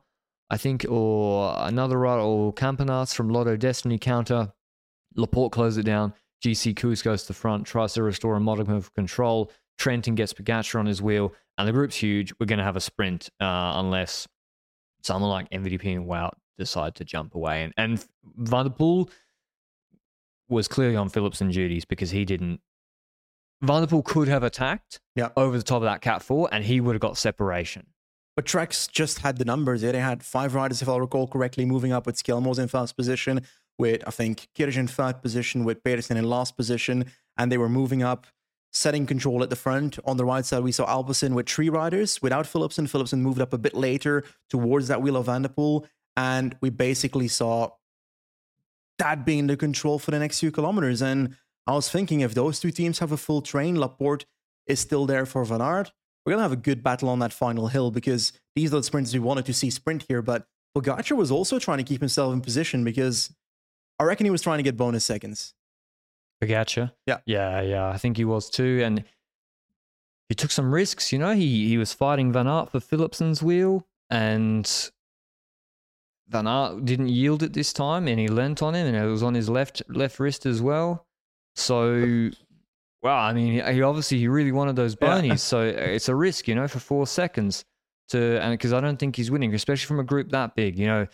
I 0.49 0.57
think, 0.57 0.87
or 0.89 1.57
another 1.59 1.99
rider, 1.99 2.23
or 2.23 2.55
Campenaerts 2.55 3.13
from 3.13 3.31
Lotto 3.31 3.57
Dstny 3.57 4.01
counter. 4.01 4.53
Laporte 5.17 5.51
closes 5.51 5.79
it 5.79 5.87
down. 5.87 6.15
GC 6.45 6.77
Kus 6.77 7.03
goes 7.03 7.23
to 7.23 7.29
the 7.29 7.35
front, 7.35 7.67
tries 7.67 7.95
to 7.95 8.03
restore 8.03 8.37
a 8.37 8.41
modicum 8.41 8.75
of 8.75 8.93
control. 8.95 9.51
Trentin 9.79 10.15
gets 10.15 10.33
Pogacar 10.33 10.79
on 10.79 10.87
his 10.87 11.03
wheel, 11.03 11.35
and 11.59 11.67
the 11.69 11.73
group's 11.73 11.97
huge. 11.97 12.33
We're 12.39 12.47
going 12.47 12.59
to 12.59 12.65
have 12.65 12.77
a 12.77 12.81
sprint 12.81 13.29
uh, 13.41 13.73
unless 13.77 14.27
someone 15.03 15.31
like 15.31 15.51
MVDP 15.51 15.95
and 15.97 16.07
Wout 16.07 16.33
decide 16.59 16.95
to 16.97 17.05
jump 17.05 17.35
away. 17.35 17.63
And, 17.65 17.73
and 17.77 18.05
Van 18.37 18.65
der 18.65 18.71
Poel 18.71 19.11
was 20.49 20.69
clearly 20.69 20.97
on 20.97 21.11
Philipsen 21.11 21.51
duties 21.53 21.85
because 21.85 22.11
he 22.11 22.25
didn't. 22.25 22.61
Van 23.63 23.83
der 23.83 23.87
Poel 23.89 24.05
could 24.05 24.29
have 24.29 24.43
attacked 24.43 25.01
Yeah. 25.15 25.31
over 25.37 25.57
the 25.57 25.63
top 25.65 25.77
of 25.79 25.83
that 25.85 26.01
Cat 26.03 26.23
4, 26.23 26.49
and 26.53 26.65
he 26.65 26.81
would 26.81 26.95
have 26.95 27.01
got 27.01 27.17
separation. 27.19 27.87
But 28.37 28.45
Trex 28.45 28.91
just 28.91 29.21
had 29.21 29.39
the 29.39 29.47
numbers. 29.47 29.81
They 29.81 29.99
had 29.99 30.23
five 30.23 30.55
riders, 30.55 30.83
if 30.83 30.89
I 30.89 30.97
recall 30.99 31.27
correctly, 31.27 31.65
moving 31.65 31.91
up 31.93 32.05
with 32.07 32.23
Skilmos 32.23 32.59
in 32.59 32.69
first 32.69 32.95
position, 32.97 33.41
with 33.79 34.03
I 34.07 34.11
think 34.11 34.49
Kirsch 34.57 34.77
in 34.77 34.87
third 34.87 35.23
position, 35.23 35.65
with 35.65 35.83
Pedersen 35.83 36.17
in 36.17 36.25
last 36.25 36.57
position, 36.57 37.07
and 37.37 37.51
they 37.51 37.59
were 37.59 37.69
moving 37.69 38.03
up, 38.03 38.27
setting 38.73 39.07
control 39.07 39.43
at 39.43 39.51
the 39.51 39.57
front. 39.57 39.99
On 40.05 40.17
the 40.17 40.25
right 40.25 40.45
side, 40.45 40.63
we 40.63 40.73
saw 40.73 40.87
Alpecin 40.87 41.35
with 41.35 41.49
three 41.49 41.69
riders 41.69 42.21
without 42.23 42.47
Philipsen. 42.47 42.89
Philipsen 42.89 43.21
moved 43.21 43.41
up 43.41 43.53
a 43.53 43.59
bit 43.59 43.75
later 43.75 44.25
towards 44.51 44.89
that 44.89 45.03
wheel 45.03 45.17
of 45.17 45.27
Van 45.27 45.43
der 45.43 45.49
Poel, 45.49 45.87
and 46.17 46.57
we 46.61 46.71
basically 46.71 47.29
saw 47.29 47.71
that 48.99 49.27
being 49.27 49.47
the 49.47 49.57
control 49.57 49.99
for 49.99 50.11
the 50.11 50.19
next 50.19 50.41
few 50.41 50.51
kilometers. 50.51 51.03
And 51.03 51.37
I 51.67 51.75
was 51.75 51.91
thinking, 51.91 52.21
if 52.21 52.35
those 52.35 52.61
two 52.61 52.71
teams 52.71 53.01
have 53.01 53.13
a 53.13 53.17
full 53.17 53.43
train, 53.43 53.79
Laporte 53.79 54.25
is 54.67 54.81
still 54.81 55.07
there 55.07 55.27
for 55.27 55.45
Van 55.45 55.61
Aert 55.61 55.93
we're 56.27 56.33
gonna 56.33 56.43
have 56.43 56.53
a 56.53 56.57
good 56.57 56.83
battle 56.83 57.09
on 57.09 57.21
that 57.21 57.33
final 57.33 57.69
hill 57.69 57.93
because 57.93 58.33
these 58.57 58.75
are 58.75 58.79
the 58.79 58.83
sprints 58.83 59.13
we 59.13 59.21
wanted 59.21 59.47
to 59.47 59.55
see 59.55 59.71
sprint 59.71 60.05
here. 60.09 60.21
But 60.21 60.45
Pogacar 60.77 61.17
was 61.17 61.31
also 61.31 61.61
trying 61.61 61.79
to 61.79 61.85
keep 61.85 62.01
himself 62.01 62.35
in 62.35 62.41
position 62.41 62.83
because 62.83 63.33
I 63.99 64.05
reckon 64.05 64.25
he 64.27 64.31
was 64.31 64.43
trying 64.43 64.59
to 64.59 64.63
get 64.63 64.77
bonus 64.77 65.05
seconds. 65.05 65.55
Pogacar. 66.43 66.93
Yeah. 67.07 67.19
Yeah, 67.27 67.61
yeah. 67.63 67.89
I 67.89 67.97
think 67.97 68.17
he 68.17 68.25
was 68.25 68.51
too. 68.51 68.83
And 68.85 69.05
he 70.29 70.35
took 70.35 70.51
some 70.51 70.73
risks, 70.75 71.13
you 71.13 71.19
know. 71.19 71.35
He 71.35 71.69
he 71.69 71.79
was 71.79 71.93
fighting 71.93 72.33
Van 72.33 72.47
Aert 72.47 72.71
for 72.71 72.81
Philipsen's 72.81 73.43
wheel 73.43 73.87
and 74.11 74.91
Van 76.29 76.47
Aert 76.47 76.85
didn't 76.85 77.09
yield 77.09 77.43
it 77.43 77.53
this 77.53 77.73
time 77.73 78.09
and 78.09 78.19
he 78.19 78.29
leant 78.29 78.63
on 78.63 78.75
him 78.75 78.87
and 78.87 78.97
it 78.97 79.07
was 79.07 79.23
on 79.23 79.35
his 79.35 79.49
left 79.49 79.83
left 79.89 80.19
wrist 80.19 80.45
as 80.47 80.61
well. 80.61 81.07
So 81.55 82.31
well, 83.03 83.17
I 83.17 83.33
mean, 83.33 83.65
he, 83.65 83.83
obviously 83.83 84.19
he 84.19 84.27
really 84.29 84.53
wanted 84.53 84.75
those 84.77 84.97
Yeah. 85.01 85.09
bonies, 85.09 85.43
so 85.43 85.61
uh, 85.61 85.65
it's 85.65 86.09
a 86.09 86.15
risk, 86.15 86.49
you 86.49 86.55
know, 86.55 86.67
for 86.67 86.81
four 86.81 87.07
seconds 87.07 87.65
to 88.09 88.41
and 88.43 88.53
because 88.53 88.73
I 88.73 88.81
don't 88.81 88.99
think 88.99 89.17
he's 89.17 89.31
winning, 89.31 89.55
especially 89.55 89.87
from 89.87 90.01
a 90.01 90.05
group 90.05 90.31
that 90.31 90.55
big. 90.55 90.77
You 90.79 90.87
know, 90.87 91.07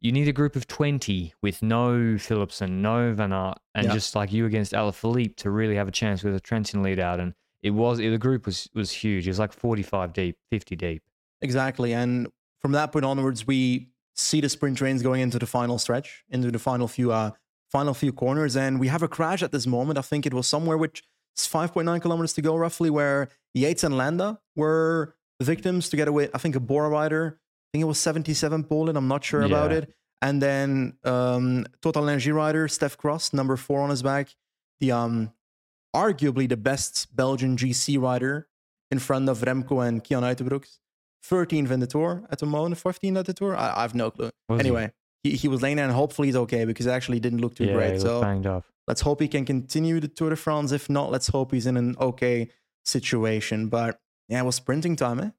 you 0.00 0.12
need 0.12 0.28
a 0.28 0.32
group 0.32 0.56
of 0.56 0.66
twenty 0.66 1.32
with 1.42 1.62
no 1.62 2.16
Philipsen, 2.18 2.80
no 2.82 3.14
Van 3.14 3.32
Aert, 3.32 3.58
and 3.74 3.86
Yeah. 3.86 3.92
just 3.94 4.14
like 4.14 4.32
you 4.32 4.46
against 4.46 4.72
Alaphilippe 4.72 5.36
to 5.36 5.50
really 5.50 5.76
have 5.76 5.88
a 5.88 5.92
chance 5.92 6.22
with 6.22 6.34
a 6.36 6.40
Trentin 6.40 6.82
lead 6.82 6.98
out. 6.98 7.20
And 7.20 7.34
it 7.62 7.70
was 7.70 7.98
the 7.98 8.18
group 8.18 8.46
was 8.46 8.68
was 8.74 8.90
huge. 8.92 9.26
It 9.26 9.30
was 9.30 9.38
like 9.38 9.52
forty 9.52 9.82
five 9.82 10.12
deep, 10.12 10.36
fifty 10.50 10.76
deep. 10.76 11.02
Exactly. 11.40 11.92
And 11.92 12.28
from 12.60 12.72
that 12.72 12.92
point 12.92 13.04
onwards, 13.04 13.46
we 13.46 13.88
see 14.16 14.40
the 14.40 14.48
sprint 14.48 14.78
trains 14.78 15.02
going 15.02 15.20
into 15.20 15.38
the 15.38 15.46
final 15.46 15.78
stretch, 15.78 16.24
into 16.28 16.50
the 16.50 16.58
final 16.58 16.86
few 16.88 17.12
uh 17.12 17.30
final 17.72 17.94
few 17.94 18.12
corners. 18.12 18.56
And 18.56 18.78
we 18.78 18.88
have 18.88 19.02
a 19.02 19.08
crash 19.08 19.42
at 19.42 19.52
this 19.52 19.66
moment. 19.66 19.98
I 19.98 20.02
think 20.02 20.26
it 20.26 20.34
was 20.34 20.46
somewhere 20.46 20.76
which 20.76 21.02
is 21.36 21.46
5.9 21.48 22.00
kilometers 22.00 22.32
to 22.34 22.42
go 22.42 22.56
roughly, 22.56 22.90
where 22.90 23.28
Yates 23.54 23.82
and 23.82 23.96
Landa 23.96 24.38
were 24.54 25.16
the 25.40 25.44
victims 25.44 25.88
together 25.88 26.12
with 26.12 26.30
I 26.34 26.38
think 26.38 26.54
a 26.54 26.60
Bora 26.60 26.88
rider. 26.88 27.40
I 27.74 27.76
think 27.76 27.82
it 27.82 27.86
was 27.86 27.98
77 27.98 28.64
Poland. 28.64 28.96
I'm 28.96 29.08
not 29.08 29.24
sure 29.24 29.42
about 29.42 29.72
it. 29.72 29.92
And 30.22 30.40
then 30.40 30.96
um 31.02 31.66
Total 31.82 32.08
Energy 32.08 32.30
rider, 32.30 32.68
Steff 32.68 32.96
Cras, 32.96 33.32
number 33.32 33.56
four 33.56 33.80
on 33.80 33.90
his 33.90 34.00
back. 34.00 34.28
The 34.78 34.92
um 34.92 35.32
arguably 35.92 36.48
the 36.48 36.56
best 36.56 37.08
Belgian 37.16 37.56
GC 37.56 38.00
rider 38.00 38.46
in 38.92 39.00
front 39.00 39.28
of 39.28 39.40
Remco 39.40 39.84
and 39.84 40.06
Cian 40.06 40.22
Uijtdebroeks. 40.22 40.78
13th 41.28 41.72
in 41.72 41.80
the 41.80 41.86
tour 41.88 42.22
at 42.30 42.38
the 42.38 42.46
moment, 42.46 42.80
15th 42.80 43.18
at 43.18 43.26
the 43.26 43.34
tour. 43.34 43.56
I, 43.56 43.78
I 43.78 43.82
have 43.82 43.94
no 43.94 44.12
clue. 44.12 44.30
Was 44.48 44.60
anyway, 44.60 44.92
he? 45.24 45.34
He, 45.34 45.48
was 45.48 45.62
laying 45.62 45.76
there, 45.76 45.86
and 45.86 45.94
hopefully 45.94 46.28
he's 46.28 46.36
okay 46.36 46.66
because 46.66 46.86
it 46.86 46.90
actually 46.90 47.18
didn't 47.18 47.40
look 47.40 47.56
too 47.56 47.64
yeah, 47.64 47.72
great. 47.72 48.00
So 48.00 48.20
banged 48.20 48.46
up. 48.46 48.64
let's 48.86 49.00
hope 49.00 49.20
he 49.20 49.26
can 49.26 49.44
continue 49.44 49.98
the 49.98 50.08
Tour 50.08 50.30
de 50.30 50.36
France. 50.36 50.70
If 50.70 50.88
not, 50.90 51.10
let's 51.10 51.28
hope 51.28 51.50
he's 51.50 51.66
in 51.66 51.76
an 51.76 51.96
okay 51.98 52.50
situation. 52.84 53.68
But 53.68 53.98
yeah, 54.28 54.40
it 54.40 54.44
was 54.44 54.54
sprinting 54.54 54.96
time, 54.96 55.18
eh? 55.18 55.30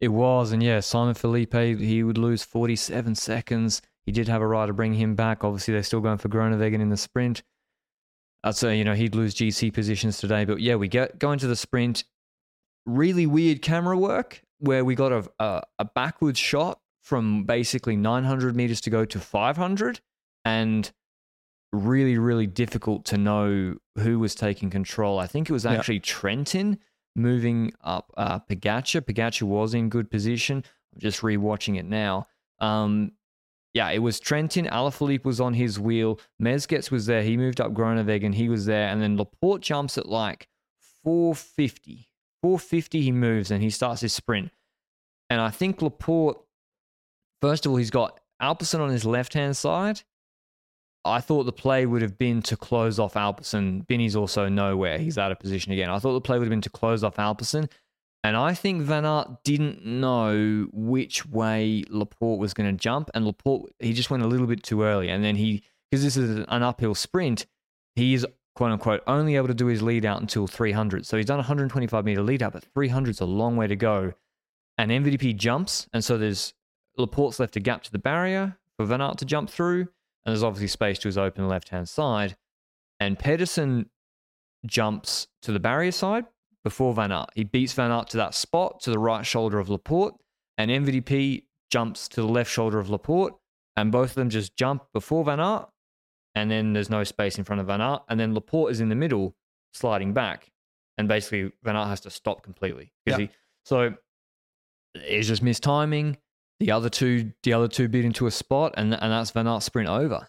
It 0.00 0.08
was, 0.08 0.52
and 0.52 0.62
yeah, 0.62 0.80
Simon 0.80 1.14
Felipe, 1.14 1.54
he 1.54 2.02
would 2.02 2.16
lose 2.18 2.42
47 2.42 3.14
seconds. 3.14 3.82
He 4.06 4.12
did 4.12 4.28
have 4.28 4.40
a 4.40 4.46
rider 4.46 4.72
bring 4.72 4.94
him 4.94 5.14
back. 5.14 5.44
Obviously, 5.44 5.74
they're 5.74 5.82
still 5.82 6.00
going 6.00 6.16
for 6.18 6.28
Groenewegen 6.30 6.80
in 6.80 6.88
the 6.88 6.96
sprint. 6.96 7.42
I'd 8.42 8.56
say, 8.56 8.78
you 8.78 8.84
know, 8.84 8.94
he'd 8.94 9.14
lose 9.14 9.34
GC 9.34 9.74
positions 9.74 10.16
today. 10.18 10.46
But 10.46 10.60
yeah, 10.60 10.76
we 10.76 10.88
get 10.88 11.18
go 11.18 11.32
into 11.32 11.46
the 11.46 11.56
sprint. 11.56 12.04
Really 12.86 13.26
weird 13.26 13.60
camera 13.60 13.96
work 13.98 14.42
where 14.58 14.84
we 14.84 14.94
got 14.94 15.12
a, 15.12 15.30
a, 15.38 15.62
a 15.80 15.84
backwards 15.84 16.38
shot 16.38 16.80
from 17.02 17.44
basically 17.44 17.96
900 17.96 18.56
meters 18.56 18.80
to 18.82 18.90
go 18.90 19.04
to 19.04 19.18
500. 19.20 20.00
And 20.46 20.90
really, 21.72 22.16
really 22.16 22.46
difficult 22.46 23.04
to 23.06 23.18
know 23.18 23.76
who 23.98 24.18
was 24.18 24.34
taking 24.34 24.70
control. 24.70 25.18
I 25.18 25.26
think 25.26 25.50
it 25.50 25.52
was 25.52 25.64
Yeah. 25.66 25.72
actually 25.74 26.00
Trentin 26.00 26.78
moving 27.16 27.72
up 27.82 28.12
uh, 28.16 28.40
Pogacar. 28.40 29.00
Pogacar 29.02 29.42
was 29.42 29.74
in 29.74 29.88
good 29.88 30.10
position. 30.10 30.64
I'm 30.94 31.00
just 31.00 31.20
rewatching 31.20 31.78
it 31.78 31.84
now. 31.84 32.26
Um, 32.58 33.12
yeah, 33.72 33.90
it 33.90 34.00
was 34.00 34.20
Trentin. 34.20 34.68
Alaphilippe 34.68 35.24
was 35.24 35.40
on 35.40 35.54
his 35.54 35.78
wheel. 35.78 36.18
Mezgec 36.42 36.90
was 36.90 37.06
there. 37.06 37.22
He 37.22 37.36
moved 37.36 37.60
up 37.60 37.72
Groenewegen. 37.72 38.34
He 38.34 38.48
was 38.48 38.66
there. 38.66 38.88
And 38.88 39.00
then 39.00 39.16
Laporte 39.16 39.62
jumps 39.62 39.96
at 39.96 40.06
like 40.06 40.48
450. 41.04 42.08
450 42.42 43.02
he 43.02 43.12
moves 43.12 43.50
and 43.50 43.62
he 43.62 43.70
starts 43.70 44.00
his 44.00 44.12
sprint. 44.12 44.50
And 45.28 45.40
I 45.40 45.50
think 45.50 45.82
Laporte, 45.82 46.40
first 47.40 47.64
of 47.64 47.72
all, 47.72 47.78
he's 47.78 47.90
got 47.90 48.18
Alpecin 48.42 48.80
on 48.80 48.90
his 48.90 49.04
left 49.04 49.34
hand 49.34 49.56
side. 49.56 50.02
I 51.04 51.20
thought 51.20 51.44
the 51.44 51.52
play 51.52 51.86
would 51.86 52.02
have 52.02 52.18
been 52.18 52.42
to 52.42 52.56
close 52.56 52.98
off 52.98 53.14
Alpecin. 53.14 53.86
Binny's 53.86 54.16
also 54.16 54.48
nowhere. 54.48 54.98
He's 54.98 55.16
out 55.16 55.32
of 55.32 55.38
position 55.38 55.72
again. 55.72 55.88
I 55.88 55.98
thought 55.98 56.12
the 56.12 56.20
play 56.20 56.38
would 56.38 56.44
have 56.44 56.50
been 56.50 56.60
to 56.62 56.70
close 56.70 57.02
off 57.02 57.16
Alpecin. 57.16 57.70
And 58.22 58.36
I 58.36 58.52
think 58.52 58.82
Van 58.82 59.06
Aert 59.06 59.44
didn't 59.44 59.84
know 59.84 60.68
which 60.72 61.24
way 61.26 61.84
Laporte 61.88 62.38
was 62.38 62.52
going 62.52 62.70
to 62.70 62.78
jump. 62.78 63.10
And 63.14 63.24
Laporte, 63.24 63.72
he 63.78 63.94
just 63.94 64.10
went 64.10 64.22
a 64.22 64.26
little 64.26 64.46
bit 64.46 64.62
too 64.62 64.82
early. 64.82 65.08
And 65.08 65.24
then 65.24 65.36
he, 65.36 65.62
because 65.90 66.04
this 66.04 66.18
is 66.18 66.44
an 66.48 66.62
uphill 66.62 66.94
sprint, 66.94 67.46
he 67.96 68.12
is 68.12 68.26
quote 68.54 68.72
unquote 68.72 69.02
only 69.06 69.36
able 69.36 69.48
to 69.48 69.54
do 69.54 69.66
his 69.66 69.80
lead 69.80 70.04
out 70.04 70.20
until 70.20 70.46
300. 70.46 71.06
So 71.06 71.16
he's 71.16 71.24
done 71.24 71.38
125 71.38 72.04
meter 72.04 72.22
lead 72.22 72.42
out, 72.42 72.52
but 72.52 72.64
300 72.74 73.10
is 73.10 73.20
a 73.20 73.24
long 73.24 73.56
way 73.56 73.66
to 73.66 73.76
go. 73.76 74.12
And 74.76 74.90
MVDP 74.90 75.34
jumps. 75.36 75.88
And 75.94 76.04
so 76.04 76.18
there's 76.18 76.52
Laporte's 76.98 77.40
left 77.40 77.56
a 77.56 77.60
gap 77.60 77.82
to 77.84 77.92
the 77.92 77.98
barrier 77.98 78.58
for 78.76 78.84
Van 78.84 79.00
Aert 79.00 79.16
to 79.18 79.24
jump 79.24 79.48
through. 79.48 79.88
And 80.24 80.32
there's 80.32 80.42
obviously 80.42 80.68
space 80.68 80.98
to 81.00 81.08
his 81.08 81.18
open 81.18 81.48
left 81.48 81.70
hand 81.70 81.88
side. 81.88 82.36
And 82.98 83.18
Pedersen 83.18 83.90
jumps 84.66 85.26
to 85.42 85.52
the 85.52 85.60
barrier 85.60 85.92
side 85.92 86.26
before 86.62 86.92
Van 86.92 87.12
Aert. 87.12 87.30
He 87.34 87.44
beats 87.44 87.72
Van 87.72 87.90
Aert 87.90 88.10
to 88.10 88.18
that 88.18 88.34
spot 88.34 88.80
to 88.80 88.90
the 88.90 88.98
right 88.98 89.24
shoulder 89.24 89.58
of 89.58 89.70
Laporte. 89.70 90.14
And 90.58 90.70
MVDP 90.70 91.44
jumps 91.70 92.08
to 92.08 92.20
the 92.20 92.28
left 92.28 92.50
shoulder 92.50 92.78
of 92.78 92.90
Laporte. 92.90 93.34
And 93.76 93.90
both 93.90 94.10
of 94.10 94.14
them 94.16 94.28
just 94.28 94.56
jump 94.56 94.84
before 94.92 95.24
Van 95.24 95.40
Aert. 95.40 95.68
And 96.34 96.50
then 96.50 96.74
there's 96.74 96.90
no 96.90 97.02
space 97.04 97.38
in 97.38 97.44
front 97.44 97.60
of 97.60 97.66
Van 97.66 97.80
Aert. 97.80 98.02
And 98.08 98.20
then 98.20 98.34
Laporte 98.34 98.72
is 98.72 98.80
in 98.80 98.90
the 98.90 98.94
middle, 98.94 99.34
sliding 99.72 100.12
back. 100.12 100.50
And 100.98 101.08
basically, 101.08 101.52
Van 101.62 101.76
Aert 101.76 101.88
has 101.88 102.00
to 102.02 102.10
stop 102.10 102.42
completely. 102.42 102.92
Yeah. 103.06 103.16
He, 103.16 103.30
so 103.64 103.94
it's 104.94 105.28
just 105.28 105.42
missed 105.42 105.62
timing. 105.62 106.18
The 106.60 106.70
other 106.70 106.90
two, 106.90 107.32
the 107.42 107.54
other 107.54 107.68
two 107.68 107.88
beat 107.88 108.04
into 108.04 108.26
a 108.26 108.30
spot, 108.30 108.74
and 108.76 108.92
and 108.92 109.12
that's 109.12 109.30
Van 109.30 109.46
Aert's 109.46 109.66
sprint 109.66 109.88
over. 109.88 110.28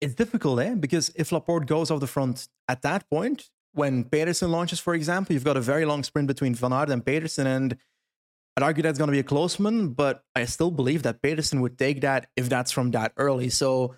It's 0.00 0.14
difficult, 0.14 0.60
eh? 0.60 0.74
Because 0.74 1.10
if 1.16 1.32
Laporte 1.32 1.66
goes 1.66 1.90
off 1.90 2.00
the 2.00 2.06
front 2.06 2.48
at 2.68 2.82
that 2.82 3.08
point, 3.08 3.48
when 3.72 4.04
Pedersen 4.04 4.50
launches, 4.50 4.80
for 4.80 4.94
example, 4.94 5.32
you've 5.32 5.44
got 5.44 5.56
a 5.56 5.60
very 5.60 5.84
long 5.84 6.02
sprint 6.02 6.28
between 6.28 6.54
Van 6.54 6.72
Aert 6.72 6.90
and 6.90 7.04
Pedersen, 7.04 7.46
and 7.46 7.76
I'd 8.56 8.62
argue 8.62 8.82
that's 8.82 8.98
going 8.98 9.08
to 9.08 9.12
be 9.12 9.20
a 9.20 9.24
close 9.24 9.58
one, 9.58 9.88
but 9.88 10.24
I 10.34 10.44
still 10.44 10.70
believe 10.70 11.02
that 11.04 11.22
Pedersen 11.22 11.60
would 11.62 11.78
take 11.78 12.02
that 12.02 12.28
if 12.36 12.48
that's 12.48 12.70
from 12.70 12.90
that 12.90 13.12
early. 13.16 13.48
So, 13.48 13.96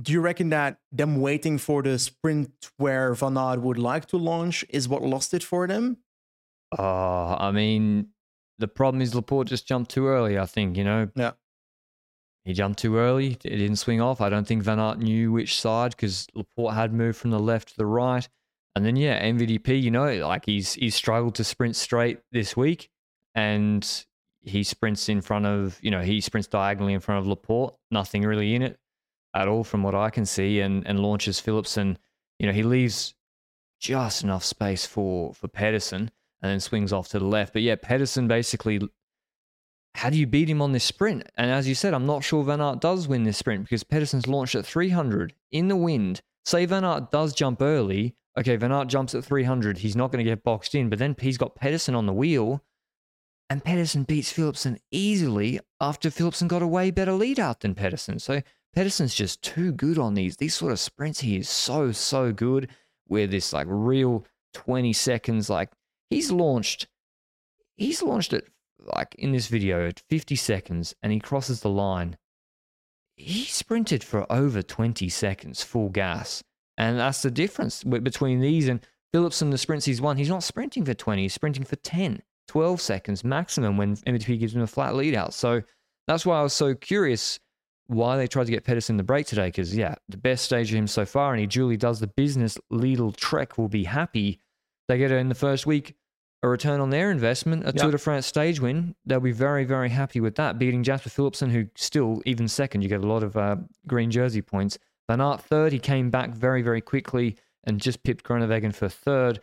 do 0.00 0.12
you 0.12 0.20
reckon 0.20 0.50
that 0.50 0.78
them 0.90 1.20
waiting 1.20 1.58
for 1.58 1.82
the 1.82 1.98
sprint 1.98 2.70
where 2.76 3.14
Van 3.14 3.36
Aert 3.36 3.60
would 3.60 3.78
like 3.78 4.06
to 4.06 4.16
launch 4.16 4.64
is 4.68 4.88
what 4.88 5.02
lost 5.02 5.34
it 5.34 5.42
for 5.42 5.66
them? 5.66 5.98
Uh, 6.76 7.36
I 7.36 7.50
mean, 7.52 8.08
the 8.58 8.68
problem 8.68 9.00
is 9.00 9.14
Laporte 9.14 9.48
just 9.48 9.66
jumped 9.66 9.90
too 9.90 10.06
early, 10.06 10.38
I 10.38 10.46
think, 10.46 10.76
you 10.76 10.84
know. 10.84 11.08
Yeah. 11.14 11.32
He 12.44 12.54
jumped 12.54 12.78
too 12.78 12.96
early. 12.96 13.32
It 13.44 13.56
didn't 13.56 13.76
swing 13.76 14.00
off. 14.00 14.20
I 14.20 14.30
don't 14.30 14.46
think 14.46 14.62
Van 14.62 14.80
Aert 14.80 14.98
knew 14.98 15.32
which 15.32 15.60
side 15.60 15.90
because 15.90 16.26
Laporte 16.34 16.74
had 16.74 16.94
moved 16.94 17.18
from 17.18 17.30
the 17.30 17.38
left 17.38 17.68
to 17.68 17.76
the 17.76 17.86
right. 17.86 18.26
And 18.74 18.86
then 18.86 18.96
yeah, 18.96 19.22
MVDP, 19.22 19.82
you 19.82 19.90
know, 19.90 20.26
like 20.26 20.46
he's 20.46 20.74
he's 20.74 20.94
struggled 20.94 21.34
to 21.34 21.44
sprint 21.44 21.76
straight 21.76 22.20
this 22.32 22.56
week, 22.56 22.90
and 23.34 23.86
he 24.40 24.62
sprints 24.62 25.08
in 25.08 25.20
front 25.20 25.46
of 25.46 25.78
you 25.82 25.90
know 25.90 26.00
he 26.00 26.20
sprints 26.20 26.48
diagonally 26.48 26.94
in 26.94 27.00
front 27.00 27.18
of 27.18 27.26
Laporte. 27.26 27.74
Nothing 27.90 28.22
really 28.22 28.54
in 28.54 28.62
it 28.62 28.78
at 29.34 29.48
all 29.48 29.64
from 29.64 29.82
what 29.82 29.94
I 29.94 30.10
can 30.10 30.24
see, 30.24 30.60
and 30.60 30.86
and 30.86 31.00
launches 31.00 31.40
Philipsen. 31.40 31.98
You 32.38 32.46
know, 32.46 32.52
he 32.52 32.62
leaves 32.62 33.14
just 33.80 34.22
enough 34.22 34.44
space 34.44 34.86
for 34.86 35.34
for 35.34 35.48
Pedersen, 35.48 36.10
and 36.42 36.50
then 36.50 36.60
swings 36.60 36.92
off 36.92 37.08
to 37.08 37.18
the 37.18 37.24
left. 37.24 37.52
But 37.52 37.62
yeah, 37.62 37.76
Pedersen 37.76 38.28
basically. 38.28 38.80
How 39.94 40.10
do 40.10 40.18
you 40.18 40.26
beat 40.26 40.48
him 40.48 40.62
on 40.62 40.72
this 40.72 40.84
sprint? 40.84 41.24
And 41.36 41.50
as 41.50 41.66
you 41.66 41.74
said, 41.74 41.92
I'm 41.92 42.06
not 42.06 42.22
sure 42.22 42.44
Van 42.44 42.60
Aert 42.60 42.80
does 42.80 43.08
win 43.08 43.24
this 43.24 43.38
sprint 43.38 43.64
because 43.64 43.82
Pedersen's 43.82 44.28
launched 44.28 44.54
at 44.54 44.64
300 44.64 45.34
in 45.50 45.66
the 45.66 45.76
wind. 45.76 46.20
Say 46.44 46.66
Van 46.66 46.84
Aert 46.84 47.10
does 47.10 47.32
jump 47.32 47.60
early, 47.60 48.14
okay, 48.38 48.56
Van 48.56 48.72
Aert 48.72 48.88
jumps 48.88 49.14
at 49.14 49.24
300. 49.24 49.78
He's 49.78 49.96
not 49.96 50.12
going 50.12 50.24
to 50.24 50.30
get 50.30 50.44
boxed 50.44 50.74
in, 50.74 50.88
but 50.88 50.98
then 50.98 51.16
he's 51.20 51.38
got 51.38 51.56
Pedersen 51.56 51.94
on 51.94 52.06
the 52.06 52.12
wheel, 52.12 52.62
and 53.50 53.64
Pedersen 53.64 54.04
beats 54.04 54.32
Philipsen 54.32 54.78
easily 54.90 55.58
after 55.80 56.10
Philipsen 56.10 56.48
got 56.48 56.62
a 56.62 56.66
way 56.66 56.90
better 56.90 57.12
lead 57.12 57.40
out 57.40 57.60
than 57.60 57.74
Pedersen. 57.74 58.18
So 58.18 58.42
Pedersen's 58.76 59.14
just 59.14 59.42
too 59.42 59.72
good 59.72 59.98
on 59.98 60.14
these. 60.14 60.36
These 60.36 60.54
sort 60.54 60.72
of 60.72 60.80
sprints, 60.80 61.20
he 61.20 61.36
is 61.36 61.48
so, 61.48 61.92
so 61.92 62.32
good 62.32 62.68
with 63.08 63.30
this 63.30 63.52
like 63.52 63.66
real 63.68 64.24
20 64.52 64.92
seconds. 64.92 65.48
Like 65.48 65.70
he's 66.10 66.30
launched, 66.30 66.88
he's 67.76 68.02
launched 68.02 68.32
it 68.32 68.48
like 68.80 69.14
in 69.16 69.32
this 69.32 69.48
video 69.48 69.86
at 69.86 70.00
50 70.08 70.36
seconds 70.36 70.94
and 71.02 71.12
he 71.12 71.20
crosses 71.20 71.60
the 71.60 71.68
line. 71.70 72.16
He 73.16 73.44
sprinted 73.44 74.04
for 74.04 74.30
over 74.32 74.62
20 74.62 75.08
seconds 75.08 75.62
full 75.62 75.88
gas. 75.88 76.42
And 76.76 76.98
that's 76.98 77.22
the 77.22 77.30
difference 77.30 77.82
between 77.82 78.40
these 78.40 78.68
and 78.68 78.80
Philipsen 79.12 79.50
the 79.50 79.58
sprints 79.58 79.86
he's 79.86 80.00
won. 80.00 80.16
He's 80.16 80.28
not 80.28 80.42
sprinting 80.42 80.84
for 80.84 80.94
20, 80.94 81.22
he's 81.22 81.34
sprinting 81.34 81.64
for 81.64 81.76
10, 81.76 82.22
12 82.46 82.80
seconds 82.80 83.24
maximum 83.24 83.76
when 83.76 83.96
MVDP 83.96 84.38
gives 84.38 84.54
him 84.54 84.62
a 84.62 84.66
flat 84.66 84.94
lead 84.94 85.14
out. 85.14 85.34
So 85.34 85.62
that's 86.06 86.24
why 86.24 86.38
I 86.38 86.42
was 86.42 86.52
so 86.52 86.74
curious 86.74 87.40
why 87.88 88.16
they 88.16 88.26
tried 88.26 88.44
to 88.44 88.52
get 88.52 88.64
Pedersen 88.64 88.96
the 88.96 89.02
break 89.02 89.26
today. 89.26 89.48
Because, 89.48 89.74
yeah, 89.74 89.94
the 90.08 90.18
best 90.18 90.44
stage 90.44 90.70
of 90.70 90.78
him 90.78 90.86
so 90.86 91.04
far, 91.04 91.32
and 91.32 91.40
he 91.40 91.46
duly 91.46 91.76
does 91.76 92.00
the 92.00 92.06
business. 92.06 92.58
Lidl 92.72 93.16
Trek 93.16 93.58
will 93.58 93.68
be 93.68 93.84
happy. 93.84 94.40
They 94.88 94.98
get 94.98 95.10
in 95.10 95.28
the 95.28 95.34
first 95.34 95.66
week 95.66 95.94
a 96.42 96.48
return 96.48 96.80
on 96.80 96.90
their 96.90 97.10
investment, 97.10 97.64
a 97.64 97.66
yep. 97.66 97.76
Tour 97.76 97.90
de 97.90 97.98
France 97.98 98.26
stage 98.26 98.60
win. 98.60 98.94
They'll 99.04 99.20
be 99.20 99.32
very, 99.32 99.64
very 99.64 99.88
happy 99.90 100.20
with 100.20 100.36
that. 100.36 100.58
Beating 100.58 100.82
Jasper 100.82 101.10
Philipsen, 101.10 101.50
who 101.50 101.66
still, 101.74 102.22
even 102.26 102.46
second, 102.46 102.82
you 102.82 102.88
get 102.88 103.02
a 103.02 103.06
lot 103.06 103.22
of 103.22 103.36
uh, 103.36 103.56
green 103.86 104.10
jersey 104.10 104.40
points. 104.40 104.78
Van 105.08 105.20
Aert 105.20 105.40
third, 105.42 105.72
he 105.72 105.78
came 105.78 106.10
back 106.10 106.30
very, 106.30 106.62
very 106.62 106.80
quickly 106.80 107.36
and 107.64 107.80
just 107.80 108.02
pipped 108.02 108.24
Groenewegen 108.24 108.74
for 108.74 108.88
third. 108.88 109.40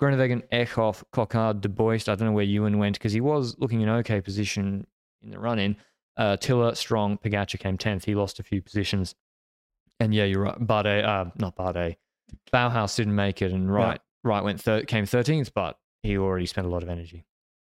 Groenewegen, 0.00 0.42
Eekhoff, 0.50 1.02
Coquard, 1.12 1.60
De 1.60 1.68
Buyst. 1.68 2.08
I 2.08 2.14
don't 2.14 2.28
know 2.28 2.32
where 2.32 2.44
Ewan 2.44 2.78
went 2.78 2.98
because 2.98 3.12
he 3.12 3.20
was 3.20 3.56
looking 3.58 3.80
in 3.80 3.88
okay 3.88 4.20
position 4.20 4.86
in 5.22 5.30
the 5.30 5.38
run 5.38 5.58
in. 5.58 5.76
Uh, 6.16 6.36
Tiller, 6.36 6.74
Strong, 6.74 7.18
Pogacar 7.18 7.58
came 7.58 7.76
10th. 7.76 8.04
He 8.04 8.14
lost 8.14 8.40
a 8.40 8.42
few 8.42 8.62
positions. 8.62 9.14
And 10.00 10.14
yeah, 10.14 10.24
you're 10.24 10.42
right. 10.42 10.58
Bardet, 10.58 11.04
uh, 11.04 11.30
not 11.36 11.56
Bardet. 11.56 11.96
Bauhaus 12.52 12.96
didn't 12.96 13.14
make 13.14 13.42
it, 13.42 13.52
and 13.52 13.72
Wright, 13.72 14.00
yeah. 14.24 14.28
Wright 14.28 14.44
went 14.44 14.60
thir- 14.60 14.84
came 14.84 15.04
13th, 15.04 15.50
but 15.54 15.78
he 16.02 16.16
already 16.18 16.46
spent 16.46 16.66
a 16.66 16.70
lot 16.70 16.82
of 16.82 16.88
energy. 16.88 17.24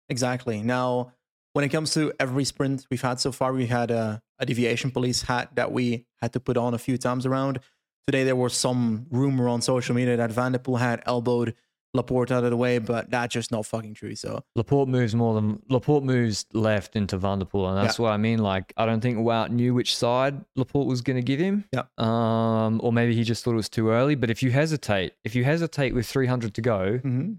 Exactly. 0.09 0.62
Now, 0.62 1.13
when 1.53 1.65
it 1.65 1.69
comes 1.69 1.93
to 1.93 2.13
every 2.19 2.43
sprint 2.43 2.85
we've 2.89 3.01
had 3.01 3.19
so 3.19 3.31
far, 3.31 3.53
we 3.53 3.67
had 3.67 3.91
a, 3.91 4.21
a 4.39 4.45
deviation 4.45 4.91
police 4.91 5.23
hat 5.23 5.55
that 5.55 5.71
we 5.71 6.05
had 6.21 6.33
to 6.33 6.39
put 6.39 6.57
on 6.57 6.73
a 6.73 6.77
few 6.77 6.97
times 6.97 7.25
around. 7.25 7.59
Today, 8.07 8.23
there 8.23 8.35
was 8.35 8.53
some 8.53 9.05
rumor 9.09 9.47
on 9.47 9.62
social 9.62 9.95
media 9.95 10.17
that 10.17 10.31
Van 10.31 10.51
der 10.51 10.59
Poel 10.59 10.79
had 10.79 11.03
elbowed 11.05 11.55
Laporte 11.93 12.32
out 12.32 12.43
of 12.43 12.52
the 12.52 12.58
way, 12.58 12.78
but 12.78 13.10
that's 13.10 13.34
just 13.34 13.52
not 13.52 13.65
fucking 13.65 13.95
true. 13.95 14.15
So 14.15 14.43
Laporte 14.56 14.88
moves 14.88 15.15
more 15.15 15.34
than 15.34 15.62
Laporte 15.69 16.04
moves 16.04 16.45
left 16.54 16.95
into 16.95 17.17
Van 17.17 17.39
der 17.39 17.45
Poel, 17.45 17.69
and 17.69 17.78
that's 17.78 17.97
yeah. 17.97 18.04
what 18.04 18.12
I 18.12 18.17
mean. 18.17 18.39
Like 18.39 18.71
I 18.78 18.86
don't 18.86 19.02
think 19.02 19.17
Wout 19.17 19.49
knew 19.49 19.73
which 19.73 19.95
side 19.95 20.43
Laporte 20.56 20.88
was 20.88 21.02
going 21.02 21.17
to 21.17 21.23
give 21.23 21.39
him. 21.39 21.65
Yeah. 21.73 21.84
Um, 21.97 22.80
or 22.84 22.93
maybe 22.93 23.15
he 23.15 23.23
just 23.23 23.43
thought 23.43 23.54
it 23.54 23.58
was 23.58 23.69
too 23.69 23.89
early. 23.89 24.15
But 24.15 24.30
if 24.30 24.43
you 24.43 24.52
hesitate, 24.52 25.13
if 25.23 25.36
you 25.36 25.43
hesitate 25.43 25.95
with 25.95 26.06
300 26.06 26.54
to 26.54 26.62
go, 26.62 26.99
mm-hmm. 27.04 27.34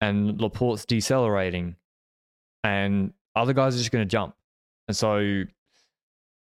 and 0.00 0.40
Laporte's 0.40 0.84
decelerating, 0.84 1.76
and 2.62 3.12
other 3.34 3.52
guys 3.52 3.74
are 3.74 3.78
just 3.78 3.90
going 3.90 4.04
to 4.04 4.10
jump. 4.10 4.34
And 4.86 4.96
so 4.96 5.18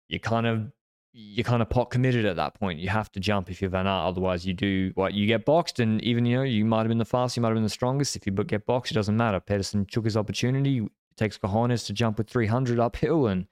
you 0.08 0.20
kind 0.20 0.46
of 0.46 0.72
you 1.12 1.42
kind 1.42 1.60
of 1.60 1.68
pot 1.68 1.90
committed 1.90 2.24
at 2.24 2.36
that 2.36 2.54
point. 2.54 2.78
You 2.78 2.88
have 2.88 3.10
to 3.12 3.20
jump 3.20 3.50
if 3.50 3.60
you're 3.60 3.70
Van 3.70 3.86
Aert, 3.86 4.08
otherwise 4.08 4.46
you 4.46 4.54
do 4.54 4.92
what 4.94 5.12
you 5.12 5.26
get 5.26 5.44
boxed. 5.44 5.80
And 5.80 6.02
even 6.02 6.24
you 6.24 6.36
know 6.36 6.42
you 6.42 6.64
might 6.64 6.80
have 6.80 6.88
been 6.88 6.98
the 6.98 7.04
fastest, 7.04 7.36
you 7.36 7.42
might 7.42 7.48
have 7.48 7.56
been 7.56 7.64
the 7.64 7.68
strongest. 7.68 8.16
If 8.16 8.26
you 8.26 8.32
get 8.32 8.66
boxed, 8.66 8.92
it 8.92 8.94
doesn't 8.94 9.16
matter. 9.16 9.40
Pedersen 9.40 9.86
took 9.86 10.04
his 10.04 10.16
opportunity. 10.16 10.86
takes 11.16 11.36
cojones 11.36 11.86
to 11.86 11.92
jump 11.92 12.18
with 12.18 12.28
300 12.28 12.78
uphill, 12.78 13.26
and 13.26 13.46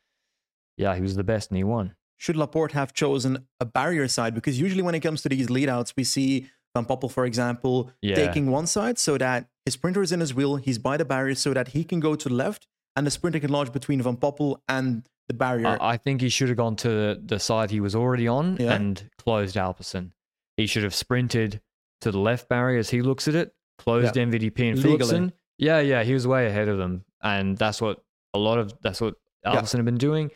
yeah, 0.76 0.94
he 0.94 1.02
was 1.02 1.16
the 1.16 1.24
best 1.24 1.50
and 1.50 1.56
he 1.56 1.64
won. 1.64 1.94
Should 2.16 2.36
Laporte 2.36 2.72
have 2.72 2.92
chosen 2.92 3.46
a 3.60 3.64
barrier 3.64 4.08
side? 4.08 4.34
Because 4.34 4.60
usually 4.60 4.82
when 4.82 4.94
it 4.94 5.00
comes 5.00 5.22
to 5.22 5.28
these 5.28 5.48
leadouts, 5.48 5.94
we 5.96 6.04
see 6.04 6.48
Van 6.74 6.84
Poppel, 6.84 7.10
for 7.10 7.24
example, 7.24 7.90
yeah. 8.02 8.14
taking 8.14 8.50
one 8.50 8.66
side 8.66 8.98
so 8.98 9.18
that 9.18 9.48
his 9.64 9.74
sprinter 9.74 10.02
is 10.02 10.12
in 10.12 10.20
his 10.20 10.34
wheel, 10.34 10.56
he's 10.56 10.78
by 10.78 10.96
the 10.96 11.04
barrier 11.04 11.34
so 11.34 11.52
that 11.54 11.68
he 11.68 11.84
can 11.84 12.00
go 12.00 12.16
to 12.16 12.28
the 12.28 12.34
left 12.34 12.66
and 12.96 13.06
the 13.06 13.10
sprinter 13.10 13.38
can 13.38 13.50
launch 13.50 13.72
between 13.72 14.02
Van 14.02 14.16
Poppel 14.16 14.60
and 14.68 15.08
the 15.28 15.34
barrier. 15.34 15.78
I, 15.80 15.92
I 15.92 15.96
think 15.96 16.20
he 16.20 16.28
should 16.28 16.48
have 16.48 16.56
gone 16.56 16.76
to 16.76 17.20
the 17.24 17.38
side 17.38 17.70
he 17.70 17.80
was 17.80 17.94
already 17.94 18.26
on 18.26 18.56
yeah. 18.58 18.72
and 18.72 19.08
closed 19.18 19.56
Alpecin. 19.56 20.12
He 20.56 20.66
should 20.66 20.82
have 20.82 20.94
sprinted 20.94 21.60
to 22.00 22.10
the 22.10 22.18
left 22.18 22.48
barrier 22.48 22.78
as 22.78 22.90
he 22.90 23.02
looks 23.02 23.28
at 23.28 23.34
it, 23.34 23.54
closed 23.78 24.16
yeah. 24.16 24.24
MVDP 24.24 24.70
and 24.70 24.78
Philipsen. 24.78 25.32
Yeah, 25.58 25.80
yeah, 25.80 26.02
he 26.02 26.14
was 26.14 26.26
way 26.26 26.46
ahead 26.46 26.68
of 26.68 26.78
them, 26.78 27.04
and 27.22 27.56
that's 27.56 27.80
what 27.80 28.02
a 28.34 28.38
lot 28.38 28.58
of 28.58 28.72
that's 28.82 29.00
what 29.00 29.14
Alpecin 29.46 29.74
yeah. 29.74 29.78
have 29.78 29.84
been 29.84 29.98
doing, 29.98 30.30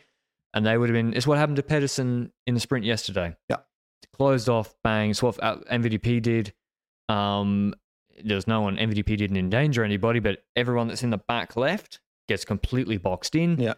and 0.53 0.65
they 0.65 0.77
would 0.77 0.89
have 0.89 0.93
been. 0.93 1.13
It's 1.13 1.27
what 1.27 1.37
happened 1.37 1.57
to 1.57 1.63
Pedersen 1.63 2.31
in 2.45 2.53
the 2.53 2.59
sprint 2.59 2.85
yesterday. 2.85 3.35
Yeah, 3.49 3.57
closed 4.15 4.49
off, 4.49 4.73
bang. 4.83 5.11
It's 5.11 5.23
what 5.23 5.37
MVDP 5.37 6.21
did. 6.21 6.53
Um, 7.09 7.73
there's 8.23 8.47
no 8.47 8.61
one 8.61 8.77
MVDP 8.77 9.17
didn't 9.17 9.37
endanger 9.37 9.83
anybody, 9.83 10.19
but 10.19 10.43
everyone 10.55 10.87
that's 10.87 11.03
in 11.03 11.09
the 11.09 11.17
back 11.17 11.55
left 11.55 11.99
gets 12.27 12.45
completely 12.45 12.97
boxed 12.97 13.35
in. 13.35 13.59
Yeah. 13.59 13.73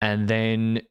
And 0.00 0.28
then 0.28 0.82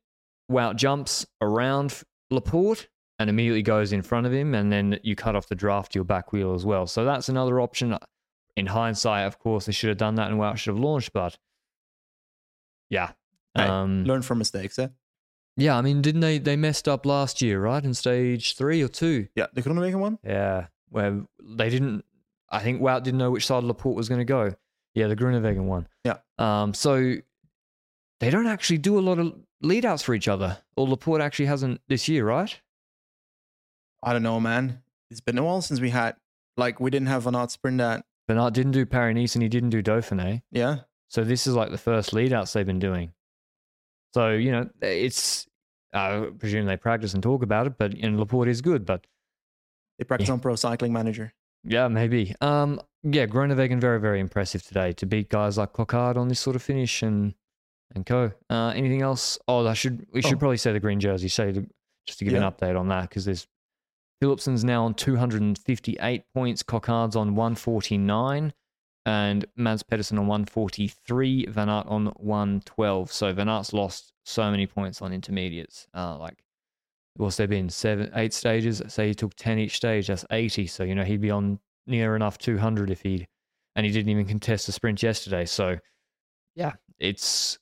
Wout 0.52 0.76
jumps 0.76 1.26
around 1.42 2.04
Laporte 2.32 2.88
and 3.20 3.30
immediately 3.30 3.62
goes 3.62 3.94
in 3.94 4.02
front 4.02 4.26
of 4.26 4.34
him. 4.34 4.54
And 4.54 4.72
then 4.72 5.00
you 5.04 5.16
cut 5.16 5.36
off 5.36 5.48
the 5.48 5.56
draft 5.56 5.94
to 5.94 6.00
your 6.00 6.06
back 6.06 6.32
wheel 6.32 6.54
as 6.54 6.66
well. 6.66 6.88
So 6.88 7.06
that's 7.06 7.30
another 7.30 7.60
option. 7.60 7.98
In 8.58 8.68
hindsight, 8.68 9.28
of 9.28 9.40
course, 9.40 9.66
they 9.66 9.72
should 9.72 9.90
have 9.90 9.98
done 9.98 10.16
that 10.16 10.30
and 10.30 10.40
Wout 10.40 10.58
should 10.58 10.76
have 10.76 10.84
launched. 10.84 11.14
But 11.14 11.38
yeah. 12.90 13.12
Hey, 13.54 13.64
um, 13.64 14.04
learn 14.04 14.22
from 14.22 14.38
mistakes, 14.38 14.78
eh? 14.80 14.88
Yeah, 15.58 15.78
I 15.78 15.82
mean, 15.82 16.02
didn't 16.02 16.22
they? 16.22 16.38
They 16.38 16.58
messed 16.58 16.88
up 16.88 17.06
last 17.06 17.42
year, 17.42 17.62
right? 17.62 17.84
In 17.84 17.94
stage 17.94 18.56
three 18.58 18.82
or 18.84 18.90
two. 18.90 19.28
Yeah, 19.36 19.48
they 19.54 19.62
couldn't 19.62 19.80
make 19.80 19.96
one. 19.96 20.20
Yeah, 20.24 20.68
where 20.90 21.22
they 21.42 21.70
didn't. 21.70 22.04
I 22.50 22.60
think 22.60 22.82
Wout 22.82 23.04
didn't 23.04 23.20
know 23.20 23.32
which 23.32 23.46
side 23.46 23.64
Laporte 23.64 23.96
was 23.96 24.10
going 24.10 24.20
to 24.20 24.26
go. 24.26 24.54
Yeah, 24.94 25.08
the 25.08 25.16
Groenewegen 25.16 25.64
one. 25.64 25.88
Yeah. 26.04 26.18
Um. 26.38 26.74
So 26.74 27.16
they 28.20 28.30
don't 28.30 28.48
actually 28.48 28.78
do 28.78 28.98
a 28.98 29.02
lot 29.02 29.20
of 29.20 29.34
lead 29.62 29.86
outs 29.86 30.04
for 30.04 30.14
each 30.14 30.28
other. 30.28 30.58
Or 30.76 30.88
Laporte 30.88 31.22
actually 31.22 31.46
hasn't 31.46 31.82
this 31.88 32.08
year, 32.08 32.26
right? 32.26 32.60
I 34.04 34.14
don't 34.14 34.24
know, 34.24 34.40
man. 34.40 34.82
It's 35.10 35.22
been 35.22 35.38
a 35.38 35.44
while 35.44 35.62
since 35.62 35.80
we 35.80 35.90
had 35.90 36.16
like 36.58 36.80
we 36.80 36.92
didn't 36.92 37.08
have 37.08 37.24
Van 37.24 37.36
Aert 37.36 37.52
sprint 37.52 37.78
that. 37.80 38.06
Aert 38.30 38.54
didn't 38.54 38.72
do 38.72 38.86
Paris 38.86 39.36
and 39.36 39.44
he 39.44 39.50
didn't 39.50 39.70
do 39.70 39.84
Dauphiné. 39.84 40.42
Yeah. 40.52 40.80
So 41.10 41.24
this 41.24 41.48
is 41.48 41.56
like 41.56 41.72
the 41.72 41.78
first 41.78 42.14
lead 42.14 42.34
outs 42.34 42.54
they've 42.54 42.66
been 42.66 42.80
doing. 42.80 43.14
So, 44.14 44.32
you 44.32 44.52
know, 44.52 44.70
it's 44.82 45.48
I 45.94 46.28
presume 46.38 46.66
they 46.66 46.78
practice 46.78 47.14
and 47.14 47.24
talk 47.24 47.44
about 47.44 47.68
it, 47.68 47.78
but 47.78 47.94
and 47.94 48.20
Laporte 48.20 48.50
is 48.50 48.62
good, 48.62 48.86
but 48.86 49.06
they 49.98 50.06
practice 50.06 50.28
yeah. 50.28 50.34
on 50.34 50.40
Pro 50.40 50.56
Cycling 50.56 50.94
Manager. 50.94 51.34
Yeah, 51.64 51.88
maybe. 51.88 52.36
Um, 52.42 52.80
yeah, 53.04 53.26
Groenewegen 53.26 53.80
very, 53.80 54.00
very 54.00 54.20
impressive 54.20 54.64
today 54.64 54.94
to 54.94 55.06
beat 55.06 55.30
guys 55.30 55.58
like 55.58 55.74
Coquard 55.74 56.18
on 56.18 56.28
this 56.28 56.40
sort 56.40 56.56
of 56.56 56.62
finish 56.62 57.02
and 57.02 57.34
and 57.94 58.06
co. 58.06 58.32
Uh, 58.50 58.74
anything 58.76 59.02
else? 59.02 59.38
Oh, 59.48 59.66
I 59.66 59.74
should 59.74 60.06
we 60.12 60.22
should 60.22 60.36
oh. 60.36 60.40
probably 60.40 60.58
say 60.58 60.74
the 60.74 60.80
green 60.80 61.00
jersey. 61.00 61.28
Say 61.28 61.52
the, 61.52 61.68
just 62.08 62.20
to 62.20 62.26
give 62.26 62.34
yeah. 62.34 62.46
an 62.46 62.52
update 62.52 62.80
on 62.80 62.88
that 62.90 63.10
because 63.10 63.26
there's 63.26 63.48
Philipsen's 64.22 64.64
now 64.64 64.86
on 64.86 64.94
258 64.94 66.24
points, 66.34 66.64
Coquard's 66.64 67.16
on 67.16 67.36
149, 67.36 68.54
and 69.06 69.46
Mads 69.56 69.84
Pedersen 69.84 70.18
on 70.18 70.28
143, 70.28 71.48
Van 71.48 71.70
Aert 71.70 71.88
on 71.88 72.08
112. 72.18 73.12
So 73.12 73.34
Van 73.34 73.50
Aert's 73.50 73.74
lost 73.74 74.14
so 74.24 74.50
many 74.50 74.66
points 74.66 75.02
on 75.02 75.14
intermediates. 75.14 75.88
Uh, 75.94 76.18
like, 76.18 76.44
what's 77.18 77.38
there 77.38 77.48
been? 77.48 77.70
Seven, 77.70 78.10
eight 78.16 78.34
stages? 78.34 78.82
Say 78.88 79.10
he 79.10 79.14
took 79.14 79.36
10 79.36 79.60
each 79.60 79.76
stage, 79.76 80.08
that's 80.08 80.26
80. 80.32 80.68
So, 80.68 80.84
you 80.84 80.96
know, 80.96 81.04
he'd 81.04 81.22
be 81.22 81.32
on 81.32 81.60
near 81.86 82.16
enough 82.16 82.38
200 82.38 82.90
if 82.90 83.02
he'd, 83.02 83.28
and 83.76 83.86
he 83.86 83.92
didn't 83.92 84.10
even 84.10 84.26
contest 84.26 84.66
the 84.66 84.72
sprint 84.72 85.04
yesterday. 85.04 85.46
So, 85.46 85.78
yeah, 86.56 86.74
it's 87.00 87.60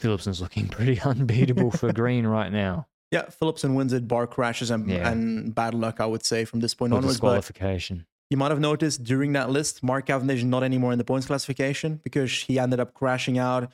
Philipsen's 0.00 0.40
looking 0.40 0.68
pretty 0.76 1.00
unbeatable 1.00 1.70
for 1.70 1.92
green 2.02 2.26
right 2.26 2.52
now. 2.52 2.86
Yeah, 3.12 3.26
Philipsen 3.26 3.74
wins 3.74 3.92
it, 3.92 4.08
bar 4.08 4.26
crashes, 4.26 4.70
and, 4.70 4.88
Yeah. 4.90 5.08
and 5.08 5.54
bad 5.54 5.74
luck, 5.74 6.00
I 6.00 6.06
would 6.06 6.24
say, 6.24 6.44
from 6.44 6.60
this 6.60 6.74
point 6.74 6.92
Or 6.92 6.96
onwards. 6.96 7.20
But 7.20 7.36
disqualification. 7.36 8.04
you 8.30 8.36
might 8.36 8.50
have 8.50 8.60
noticed 8.60 9.04
during 9.04 9.32
that 9.34 9.48
list, 9.50 9.82
Mark 9.82 10.06
Cavendish 10.06 10.42
not 10.42 10.62
anymore 10.64 10.92
in 10.92 10.98
the 10.98 11.04
points 11.04 11.26
classification 11.26 12.00
because 12.02 12.32
he 12.42 12.58
ended 12.58 12.80
up 12.80 12.94
crashing 12.94 13.38
out 13.38 13.70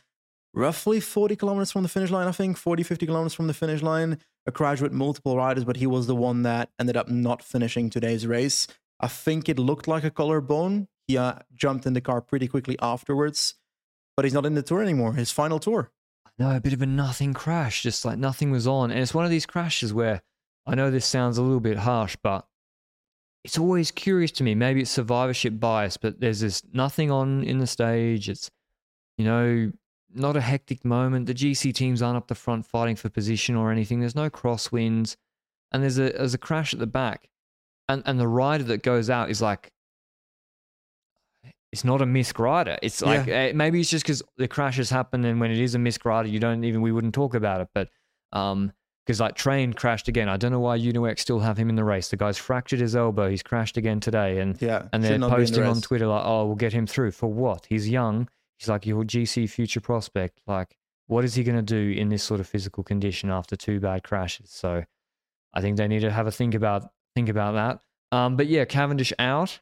roughly 0.54 1.00
40 1.00 1.35
kilometers 1.37 1.72
from 1.72 1.82
the 1.82 1.88
finish 1.88 2.11
line, 2.11 2.28
I 2.28 2.32
think, 2.32 2.58
40, 2.58 2.82
50 2.82 3.06
kilometers 3.06 3.32
from 3.35 3.46
the 3.46 3.54
finish 3.54 3.80
line. 3.82 4.18
A 4.46 4.52
crash 4.52 4.80
with 4.80 4.92
multiple 4.92 5.37
riders, 5.37 5.64
but 5.64 5.76
he 5.76 5.87
was 5.87 6.06
the 6.08 6.16
one 6.16 6.42
that 6.42 6.68
ended 6.78 6.96
up 6.96 7.08
not 7.08 7.42
finishing 7.42 7.88
today's 7.88 8.26
race. 8.26 8.66
I 9.00 9.06
think 9.08 9.48
it 9.48 9.58
looked 9.58 9.88
like 9.88 10.04
a 10.04 10.11
collarbone. 10.11 10.88
He 11.08 11.16
uh, 11.16 11.37
jumped 11.54 11.87
in 11.87 11.94
the 11.94 12.00
car 12.00 12.20
pretty 12.20 12.48
quickly 12.48 12.76
afterwards, 12.82 13.54
but 14.16 14.24
he's 14.24 14.35
not 14.35 14.44
in 14.44 14.54
the 14.54 14.62
tour 14.62 14.82
anymore. 14.82 15.14
His 15.14 15.30
final 15.30 15.58
tour. 15.58 15.90
No, 16.38 16.57
a 16.57 16.61
bit 16.61 16.73
of 16.73 16.83
a 16.83 16.87
nothing 16.87 17.35
crash, 17.35 17.83
just 17.83 18.05
like 18.05 18.18
nothing 18.18 18.51
was 18.51 18.66
on. 18.66 18.90
And 18.90 19.01
it's 19.01 19.14
one 19.14 19.25
of 19.25 19.31
these 19.31 19.47
crashes 19.47 19.92
where 19.92 20.23
I 20.66 20.75
know 20.75 20.90
this 20.90 21.07
sounds 21.07 21.38
a 21.38 21.42
little 21.42 21.61
bit 21.61 21.79
harsh, 21.79 22.16
but 22.23 22.47
it's 23.45 23.59
always 23.59 23.90
curious 23.90 24.31
to 24.33 24.45
me. 24.45 24.55
Maybe 24.55 24.81
it's 24.83 24.90
survivorship 24.90 25.59
bias, 25.59 25.97
but 25.97 26.21
there's 26.21 26.40
this 26.40 26.62
nothing 26.73 27.11
on 27.11 27.45
in 27.45 27.59
the 27.59 27.66
stage. 27.66 28.29
It's, 28.29 28.51
you 29.18 29.25
know, 29.25 29.73
not 30.14 30.37
a 30.37 30.40
hectic 30.40 30.85
moment. 30.85 31.27
The 31.27 31.35
GC 31.35 31.75
teams 31.75 32.03
aren't 32.03 32.16
up 32.16 32.29
the 32.29 32.35
front 32.35 32.66
fighting 32.66 32.97
for 32.97 33.09
position 33.09 33.57
or 33.57 33.71
anything. 33.71 34.01
There's 34.01 34.14
no 34.14 34.31
crosswinds. 34.31 35.16
And 35.73 35.83
there's 35.83 35.99
a 35.99 36.11
there's 36.11 36.35
a 36.35 36.38
crash 36.38 36.73
at 36.73 36.81
the 36.81 36.87
back. 36.87 37.29
And 37.88 38.03
and 38.07 38.21
the 38.21 38.29
rider 38.29 38.64
that 38.64 38.83
goes 38.83 39.11
out 39.11 39.31
is 39.31 39.42
like 39.42 39.73
it's 41.72 41.85
not 41.85 42.02
a 42.02 42.06
misc 42.06 42.38
rider. 42.38 42.76
It's 42.82 43.00
like 43.02 43.28
uh, 43.28 43.52
maybe 43.54 43.80
it's 43.80 43.90
just 43.90 44.04
because 44.04 44.22
the 44.37 44.46
crashes 44.48 44.90
happen, 44.90 45.24
and 45.24 45.40
when 45.40 45.50
it 45.50 45.58
is 45.58 45.74
a 45.74 45.78
misc 45.78 46.04
rider, 46.04 46.28
you 46.28 46.38
don't 46.38 46.64
even 46.64 46.82
we 46.82 46.92
wouldn't 46.92 47.14
talk 47.14 47.35
about 47.35 47.61
it. 47.62 47.68
But 47.74 47.88
um, 48.32 48.72
because 49.06 49.20
like 49.20 49.35
Train 49.35 49.72
crashed 49.72 50.06
again, 50.08 50.28
I 50.28 50.37
don't 50.37 50.52
know 50.52 50.61
why 50.61 50.78
UNOX 50.78 51.18
still 51.20 51.40
have 51.40 51.56
him 51.56 51.68
in 51.68 51.74
the 51.74 51.82
race. 51.85 52.08
The 52.11 52.16
guy's 52.16 52.38
fractured 52.38 52.78
his 52.80 52.94
elbow. 52.94 53.28
He's 53.30 53.42
crashed 53.42 53.76
again 53.76 53.98
today, 54.00 54.38
and 54.38 54.61
Yeah. 54.62 54.88
and 54.92 55.02
they're 55.02 55.14
in 55.14 55.20
the 55.22 55.28
posting 55.28 55.64
on. 55.64 55.80
Twitter 55.80 56.06
like, 56.06 56.22
"Oh, 56.24 56.46
we'll 56.46 56.56
get 56.56 56.72
him 56.72 56.87
through 56.87 57.12
for 57.12 57.26
what? 57.32 57.66
He's 57.68 57.88
young. 57.88 58.28
He's 58.58 58.68
like 58.68 58.87
your 58.87 59.02
GC 59.04 59.48
future 59.50 59.80
prospect. 59.80 60.40
Like, 60.46 60.76
what 61.08 61.24
is 61.24 61.35
he 61.35 61.42
going 61.42 61.56
to 61.56 61.62
do 61.62 61.98
in 61.98 62.11
this 62.11 62.22
sort 62.22 62.38
of 62.38 62.46
physical 62.46 62.85
condition 62.85 63.28
after 63.30 63.56
two 63.56 63.80
bad 63.80 64.04
crashes?" 64.04 64.50
So, 64.50 64.85
I 65.54 65.61
think 65.61 65.78
they 65.78 65.88
need 65.88 66.00
to 66.00 66.11
have 66.12 66.26
a 66.26 66.30
think 66.32 66.54
about 66.54 66.90
think 67.16 67.28
about 67.28 67.52
that. 67.54 68.16
Um, 68.16 68.37
but 68.37 68.46
yeah, 68.46 68.64
Cavendish 68.66 69.12
out. 69.18 69.58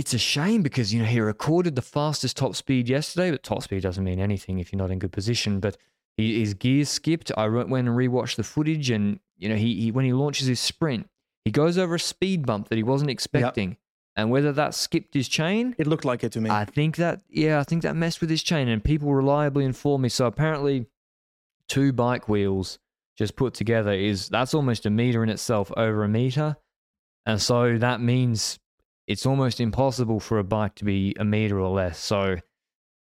It's 0.00 0.14
a 0.14 0.18
shame 0.18 0.62
because 0.62 0.94
you 0.94 1.00
know 1.02 1.04
he 1.04 1.20
recorded 1.20 1.76
the 1.76 1.82
fastest 1.82 2.38
top 2.38 2.56
speed 2.56 2.88
yesterday, 2.88 3.30
but 3.30 3.42
top 3.42 3.62
speed 3.62 3.82
doesn't 3.82 4.02
mean 4.02 4.18
anything 4.18 4.58
if 4.58 4.72
you're 4.72 4.78
not 4.78 4.90
in 4.90 4.98
good 4.98 5.12
position. 5.12 5.60
But 5.60 5.76
he, 6.16 6.40
his 6.40 6.54
gears 6.54 6.88
skipped. 6.88 7.30
I 7.36 7.46
went 7.48 7.86
and 7.86 7.88
rewatched 7.88 8.36
the 8.36 8.42
footage, 8.42 8.88
and 8.88 9.20
you 9.36 9.50
know 9.50 9.56
he, 9.56 9.78
he 9.78 9.90
when 9.90 10.06
he 10.06 10.14
launches 10.14 10.46
his 10.46 10.58
sprint, 10.58 11.06
he 11.44 11.50
goes 11.50 11.76
over 11.76 11.96
a 11.96 12.00
speed 12.00 12.46
bump 12.46 12.70
that 12.70 12.76
he 12.76 12.82
wasn't 12.82 13.10
expecting, 13.10 13.76
and 14.16 14.30
whether 14.30 14.52
that 14.52 14.72
skipped 14.72 15.12
his 15.12 15.28
chain, 15.28 15.74
It 15.76 15.86
looked 15.86 16.06
like 16.06 16.24
it 16.24 16.32
to 16.32 16.40
me. 16.40 16.48
I 16.48 16.64
think 16.64 16.96
that 16.96 17.20
yeah, 17.28 17.60
I 17.60 17.64
think 17.64 17.82
that 17.82 17.94
messed 17.94 18.22
with 18.22 18.30
his 18.30 18.42
chain, 18.42 18.68
and 18.68 18.82
people 18.82 19.12
reliably 19.12 19.66
informed 19.66 20.04
me. 20.04 20.08
So 20.08 20.24
apparently, 20.24 20.86
two 21.68 21.92
bike 21.92 22.26
wheels 22.26 22.78
just 23.18 23.36
put 23.36 23.52
together 23.52 23.92
is 23.92 24.30
that's 24.30 24.54
almost 24.54 24.86
a 24.86 24.90
meter 24.90 25.22
in 25.22 25.28
itself 25.28 25.70
over 25.76 26.04
a 26.04 26.08
meter, 26.08 26.56
and 27.26 27.38
so 27.38 27.76
that 27.76 28.00
means 28.00 28.58
it's 29.10 29.26
almost 29.26 29.60
impossible 29.60 30.20
for 30.20 30.38
a 30.38 30.44
bike 30.44 30.74
to 30.76 30.84
be 30.84 31.14
a 31.18 31.24
meter 31.24 31.58
or 31.58 31.68
less. 31.74 31.98
So 31.98 32.36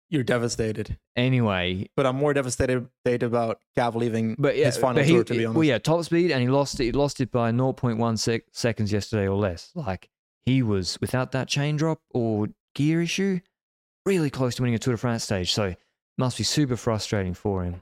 You're 0.10 0.24
devastated. 0.24 0.98
anyway, 1.16 1.90
But 1.96 2.06
I'm 2.06 2.16
more 2.18 2.34
devastated 2.34 2.88
about 3.06 3.60
Cav 3.78 3.96
leaving 3.96 4.36
but 4.38 4.58
yeah, 4.58 4.66
his 4.66 4.78
final 4.78 4.96
but 5.02 5.06
he- 5.06 5.14
tour, 5.14 5.24
to 5.24 5.34
be 5.34 5.46
honest. 5.46 5.56
Well, 5.58 5.64
yeah, 5.64 5.78
top 5.78 6.04
speed, 6.04 6.32
and 6.32 6.42
he 6.42 6.48
lost 6.50 6.80
it. 6.80 6.86
He 6.86 6.92
lost 6.92 7.22
it 7.22 7.32
by 7.32 7.52
0.1 7.52 8.18
sec- 8.20 8.44
seconds 8.52 8.92
yesterday 8.92 9.28
or 9.28 9.38
less. 9.38 9.72
Like 9.76 10.10
he 10.44 10.64
was 10.64 10.98
without 11.02 11.32
that 11.34 11.48
chain 11.48 11.76
drop 11.78 12.00
or 12.10 12.48
gear 12.76 13.02
issue, 13.02 13.40
really 14.06 14.30
close 14.30 14.56
to 14.56 14.64
winning 14.64 14.76
a 14.76 14.80
Tour 14.80 14.96
de 14.96 14.98
France 14.98 15.24
stage. 15.24 15.54
So 15.54 15.76
must 16.18 16.38
be 16.38 16.44
super 16.44 16.76
frustrating 16.76 17.34
for 17.34 17.64
him. 17.64 17.82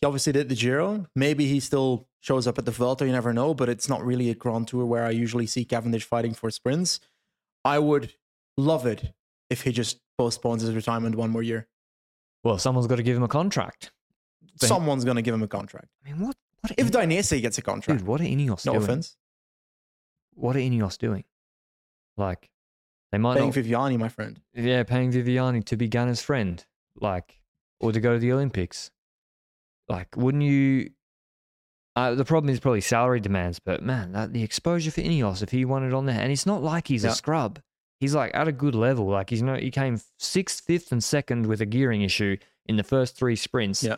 He 0.00 0.06
obviously 0.06 0.32
did 0.32 0.48
the 0.48 0.56
Giro. 0.56 1.06
Maybe 1.14 1.46
he 1.46 1.60
still 1.60 2.08
shows 2.20 2.46
up 2.48 2.58
at 2.58 2.64
the 2.64 2.72
Vuelta. 2.72 3.06
You 3.06 3.12
never 3.12 3.32
know. 3.32 3.54
But 3.54 3.68
it's 3.68 3.88
not 3.88 4.04
really 4.04 4.30
a 4.30 4.34
Grand 4.34 4.66
Tour 4.68 4.84
where 4.84 5.04
I 5.04 5.10
usually 5.10 5.46
see 5.46 5.64
Cavendish 5.64 6.04
fighting 6.04 6.34
for 6.34 6.50
sprints. 6.50 6.98
I 7.64 7.78
would 7.78 8.12
love 8.56 8.86
it 8.86 9.12
if 9.50 9.62
he 9.62 9.72
just 9.72 10.00
postpones 10.18 10.62
his 10.62 10.74
retirement 10.74 11.14
one 11.16 11.30
more 11.30 11.42
year. 11.42 11.68
Well, 12.44 12.58
someone's 12.58 12.86
got 12.86 12.96
to 12.96 13.02
give 13.02 13.16
him 13.16 13.22
a 13.22 13.28
contract. 13.28 13.92
But- 14.60 14.68
Someone's 14.68 15.04
going 15.04 15.16
to 15.16 15.22
give 15.22 15.34
him 15.34 15.42
a 15.42 15.48
contract. 15.48 15.88
I 16.04 16.10
mean, 16.10 16.20
what? 16.20 16.36
What? 16.60 16.72
If 16.76 16.92
Dainese 16.92 17.40
gets 17.42 17.58
a 17.58 17.62
contract, 17.62 18.00
dude, 18.00 18.06
what 18.06 18.20
are 18.20 18.24
Ineos 18.24 18.62
doing? 18.62 18.66
no 18.66 18.72
doing? 18.74 18.82
offense. 18.84 19.16
What 20.34 20.54
are 20.56 20.60
Ineos 20.60 20.96
doing? 20.96 21.24
Like, 22.16 22.50
they 23.10 23.18
might 23.18 23.34
Paying 23.36 23.46
not. 23.48 23.54
Viviani, 23.56 23.98
my 23.98 24.08
friend. 24.08 24.40
yeah, 24.54 24.82
paying 24.84 25.10
Viviani 25.10 25.64
to 25.64 25.76
be 25.76 25.88
Ganna's 25.88 26.22
friend, 26.22 26.64
like, 27.00 27.40
or 27.80 27.90
to 27.92 27.98
go 28.00 28.12
to 28.14 28.18
the 28.20 28.32
Olympics. 28.32 28.90
Like, 29.88 30.16
wouldn't 30.16 30.44
you? 30.44 30.90
Uh, 31.94 32.14
the 32.14 32.24
problem 32.24 32.50
is 32.50 32.58
probably 32.58 32.80
salary 32.80 33.20
demands, 33.20 33.58
but 33.58 33.82
man, 33.82 34.12
that, 34.12 34.32
the 34.32 34.42
exposure 34.42 34.90
for 34.90 35.02
Ineos 35.02 35.42
if 35.42 35.50
he 35.50 35.64
wanted 35.64 35.92
on 35.92 36.06
there, 36.06 36.18
and 36.20 36.32
it's 36.32 36.46
not 36.46 36.62
like 36.62 36.88
he's 36.88 37.04
a 37.04 37.10
scrub. 37.12 37.60
He's 38.00 38.14
like 38.14 38.30
at 38.34 38.48
a 38.48 38.52
good 38.52 38.74
level. 38.74 39.06
Like 39.06 39.30
he's 39.30 39.42
no, 39.42 39.54
he 39.54 39.70
came 39.70 40.00
sixth, 40.18 40.64
fifth, 40.64 40.90
and 40.90 41.04
second 41.04 41.46
with 41.46 41.60
a 41.60 41.66
gearing 41.66 42.02
issue 42.02 42.36
in 42.66 42.76
the 42.76 42.82
first 42.82 43.16
three 43.16 43.36
sprints. 43.36 43.82
Yeah. 43.84 43.96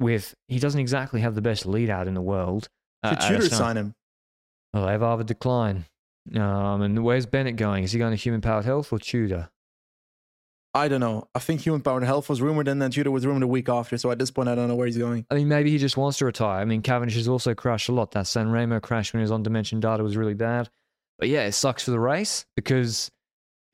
With 0.00 0.34
he 0.48 0.58
doesn't 0.58 0.80
exactly 0.80 1.20
have 1.20 1.34
the 1.34 1.40
best 1.42 1.64
lead 1.64 1.90
out 1.90 2.08
in 2.08 2.14
the 2.14 2.20
world. 2.22 2.68
uh, 3.02 3.18
Should 3.20 3.36
a 3.36 3.42
Tudor 3.42 3.54
sign 3.54 3.76
him? 3.76 3.94
Well, 4.74 4.86
they've 4.86 5.02
either 5.02 5.24
decline. 5.24 5.86
Um, 6.34 6.82
and 6.82 7.02
where's 7.04 7.24
Bennett 7.26 7.56
going? 7.56 7.84
Is 7.84 7.92
he 7.92 7.98
going 7.98 8.10
to 8.10 8.16
Human 8.22 8.40
Powered 8.40 8.64
Health 8.64 8.92
or 8.92 8.98
Tudor? 8.98 9.48
I 10.74 10.88
don't 10.88 11.00
know. 11.00 11.28
I 11.34 11.38
think 11.38 11.62
Human 11.62 11.80
Powered 11.80 12.04
Health 12.04 12.28
was 12.28 12.42
rumored 12.42 12.68
and 12.68 12.80
then 12.80 12.90
Tudor 12.90 13.10
was 13.10 13.24
rumored 13.24 13.42
a 13.42 13.46
week 13.46 13.68
after. 13.68 13.96
So 13.96 14.10
at 14.10 14.18
this 14.18 14.30
point, 14.30 14.48
I 14.48 14.54
don't 14.54 14.68
know 14.68 14.76
where 14.76 14.86
he's 14.86 14.98
going. 14.98 15.26
I 15.30 15.34
mean, 15.34 15.48
maybe 15.48 15.70
he 15.70 15.78
just 15.78 15.96
wants 15.96 16.18
to 16.18 16.26
retire. 16.26 16.60
I 16.60 16.64
mean, 16.64 16.82
Cavendish 16.82 17.16
has 17.16 17.28
also 17.28 17.54
crashed 17.54 17.88
a 17.88 17.92
lot. 17.92 18.10
That 18.12 18.26
San 18.26 18.50
Remo 18.50 18.78
crash 18.80 19.12
when 19.12 19.20
he 19.20 19.22
was 19.22 19.30
on 19.30 19.42
Dimension 19.42 19.80
Data 19.80 20.02
was 20.02 20.16
really 20.16 20.34
bad. 20.34 20.68
But 21.18 21.28
yeah, 21.28 21.44
it 21.44 21.52
sucks 21.52 21.84
for 21.84 21.90
the 21.90 21.98
race 21.98 22.44
because 22.54 23.10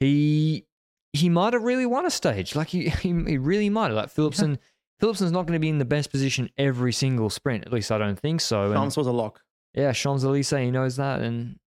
he 0.01 0.67
he 1.13 1.29
might 1.29 1.53
have 1.53 1.63
really 1.63 1.87
won 1.87 2.07
a 2.07 2.11
stage. 2.11 2.55
Like 2.55 2.69
he 2.69 2.89
he, 2.89 3.09
he 3.09 3.39
really 3.39 3.69
might 3.71 3.89
have. 3.89 3.97
Like 3.97 4.09
Philipsen, 4.15 4.59
Philipsen's 5.01 5.33
not 5.33 5.47
going 5.47 5.55
to 5.55 5.61
be 5.61 5.69
in 5.69 5.79
the 5.79 5.85
best 5.85 6.11
position 6.11 6.49
every 6.57 6.93
single 6.93 7.29
sprint. 7.29 7.67
At 7.67 7.73
least 7.73 7.91
I 7.93 7.99
don't 7.99 8.19
think 8.19 8.41
so. 8.41 8.67
And 8.67 8.75
Champs 8.75 8.97
was 8.97 9.07
a 9.07 9.13
lock. 9.13 9.41
yeah, 9.75 9.93
Champs 9.93 10.25
Elysees, 10.25 10.59
he 10.59 10.71
knows 10.71 10.97
that, 10.97 11.21
and 11.21 11.59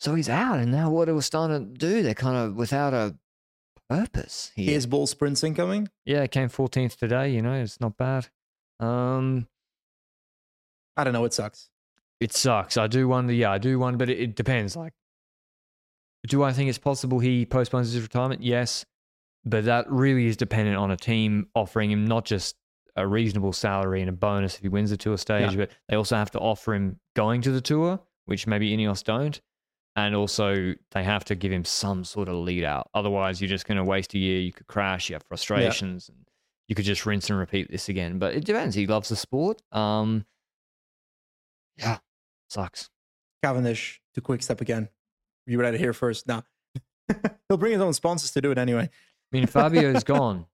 so 0.00 0.14
he's 0.14 0.28
out. 0.28 0.58
And 0.58 0.72
now 0.72 0.90
what 0.90 1.08
are 1.08 1.14
we 1.14 1.20
starting 1.20 1.74
to 1.74 1.78
do? 1.78 2.02
They're 2.02 2.14
kind 2.14 2.36
of 2.36 2.56
without 2.56 2.94
a 2.94 3.14
purpose. 3.90 4.52
Here. 4.54 4.72
His 4.72 4.86
bull 4.86 5.06
sprints 5.06 5.44
incoming. 5.44 5.88
Yeah, 6.06 6.22
it 6.22 6.30
came 6.30 6.48
14th 6.48 6.96
today. 6.96 7.30
You 7.30 7.42
know, 7.42 7.52
it's 7.54 7.80
not 7.80 7.96
bad. 7.96 8.28
Um, 8.78 9.46
I 10.96 11.04
don't 11.04 11.12
know. 11.12 11.24
It 11.24 11.34
sucks. 11.34 11.68
it 12.20 12.32
sucks. 12.32 12.76
I 12.76 12.86
do 12.86 13.08
wonder. 13.08 13.32
Yeah, 13.32 13.50
I 13.52 13.58
do 13.58 13.78
wonder, 13.78 13.98
but 13.98 14.08
it, 14.08 14.18
it 14.20 14.36
depends. 14.36 14.76
Like, 14.76 14.92
do 16.26 16.42
I 16.42 16.52
think 16.52 16.68
it's 16.68 16.78
possible 16.78 17.18
he 17.18 17.44
postpones 17.46 17.92
his 17.92 18.02
retirement? 18.02 18.42
Yes, 18.42 18.84
but 19.44 19.64
that 19.64 19.90
really 19.90 20.26
is 20.26 20.36
dependent 20.36 20.76
on 20.76 20.90
a 20.90 20.96
team 20.96 21.48
offering 21.54 21.90
him 21.90 22.06
not 22.06 22.24
just 22.24 22.56
a 22.96 23.06
reasonable 23.06 23.52
salary 23.52 24.00
and 24.00 24.08
a 24.10 24.12
bonus 24.12 24.56
if 24.56 24.62
he 24.62 24.68
wins 24.68 24.90
the 24.90 24.96
tour 24.96 25.16
stage, 25.16 25.52
Yeah. 25.52 25.56
but 25.56 25.70
they 25.88 25.96
also 25.96 26.16
have 26.16 26.30
to 26.32 26.38
offer 26.38 26.74
him 26.74 26.98
going 27.16 27.40
to 27.42 27.50
the 27.50 27.60
tour, 27.60 28.00
which 28.26 28.46
maybe 28.46 28.76
Ineos 28.76 29.02
don't. 29.04 29.40
And 29.96 30.14
also, 30.14 30.74
they 30.92 31.02
have 31.02 31.24
to 31.26 31.34
give 31.34 31.50
him 31.52 31.64
some 31.64 32.04
sort 32.04 32.28
of 32.28 32.36
lead 32.36 32.64
out. 32.64 32.88
Otherwise, 32.94 33.40
you're 33.40 33.48
just 33.48 33.66
going 33.66 33.76
to 33.76 33.84
waste 33.84 34.14
a 34.14 34.18
year. 34.18 34.38
You 34.40 34.52
could 34.52 34.66
crash. 34.68 35.10
You 35.10 35.14
have 35.14 35.24
frustrations, 35.24 36.08
and 36.08 36.18
you 36.68 36.74
could 36.76 36.84
just 36.84 37.04
rinse 37.06 37.28
and 37.28 37.38
repeat 37.38 37.70
this 37.70 37.88
again. 37.88 38.18
But 38.18 38.34
it 38.34 38.44
depends. 38.44 38.74
He 38.76 38.86
loves 38.86 39.08
the 39.08 39.16
sport. 39.16 39.60
Um, 39.72 40.24
yeah, 41.76 41.98
sucks. 42.48 42.88
Cavendish 43.42 44.00
to 44.14 44.20
quick 44.20 44.42
step 44.42 44.60
again. 44.60 44.88
You 45.46 45.58
read 45.60 45.74
it 45.74 45.80
here 45.80 45.92
first. 45.92 46.28
Now 46.28 46.44
he'll 47.48 47.56
bring 47.56 47.72
his 47.72 47.80
own 47.80 47.92
sponsors 47.92 48.30
to 48.32 48.40
do 48.40 48.50
it 48.52 48.58
anyway. 48.58 48.82
I 49.32 49.36
mean, 49.36 49.46
Fabio's 49.46 50.04
gone. 50.04 50.46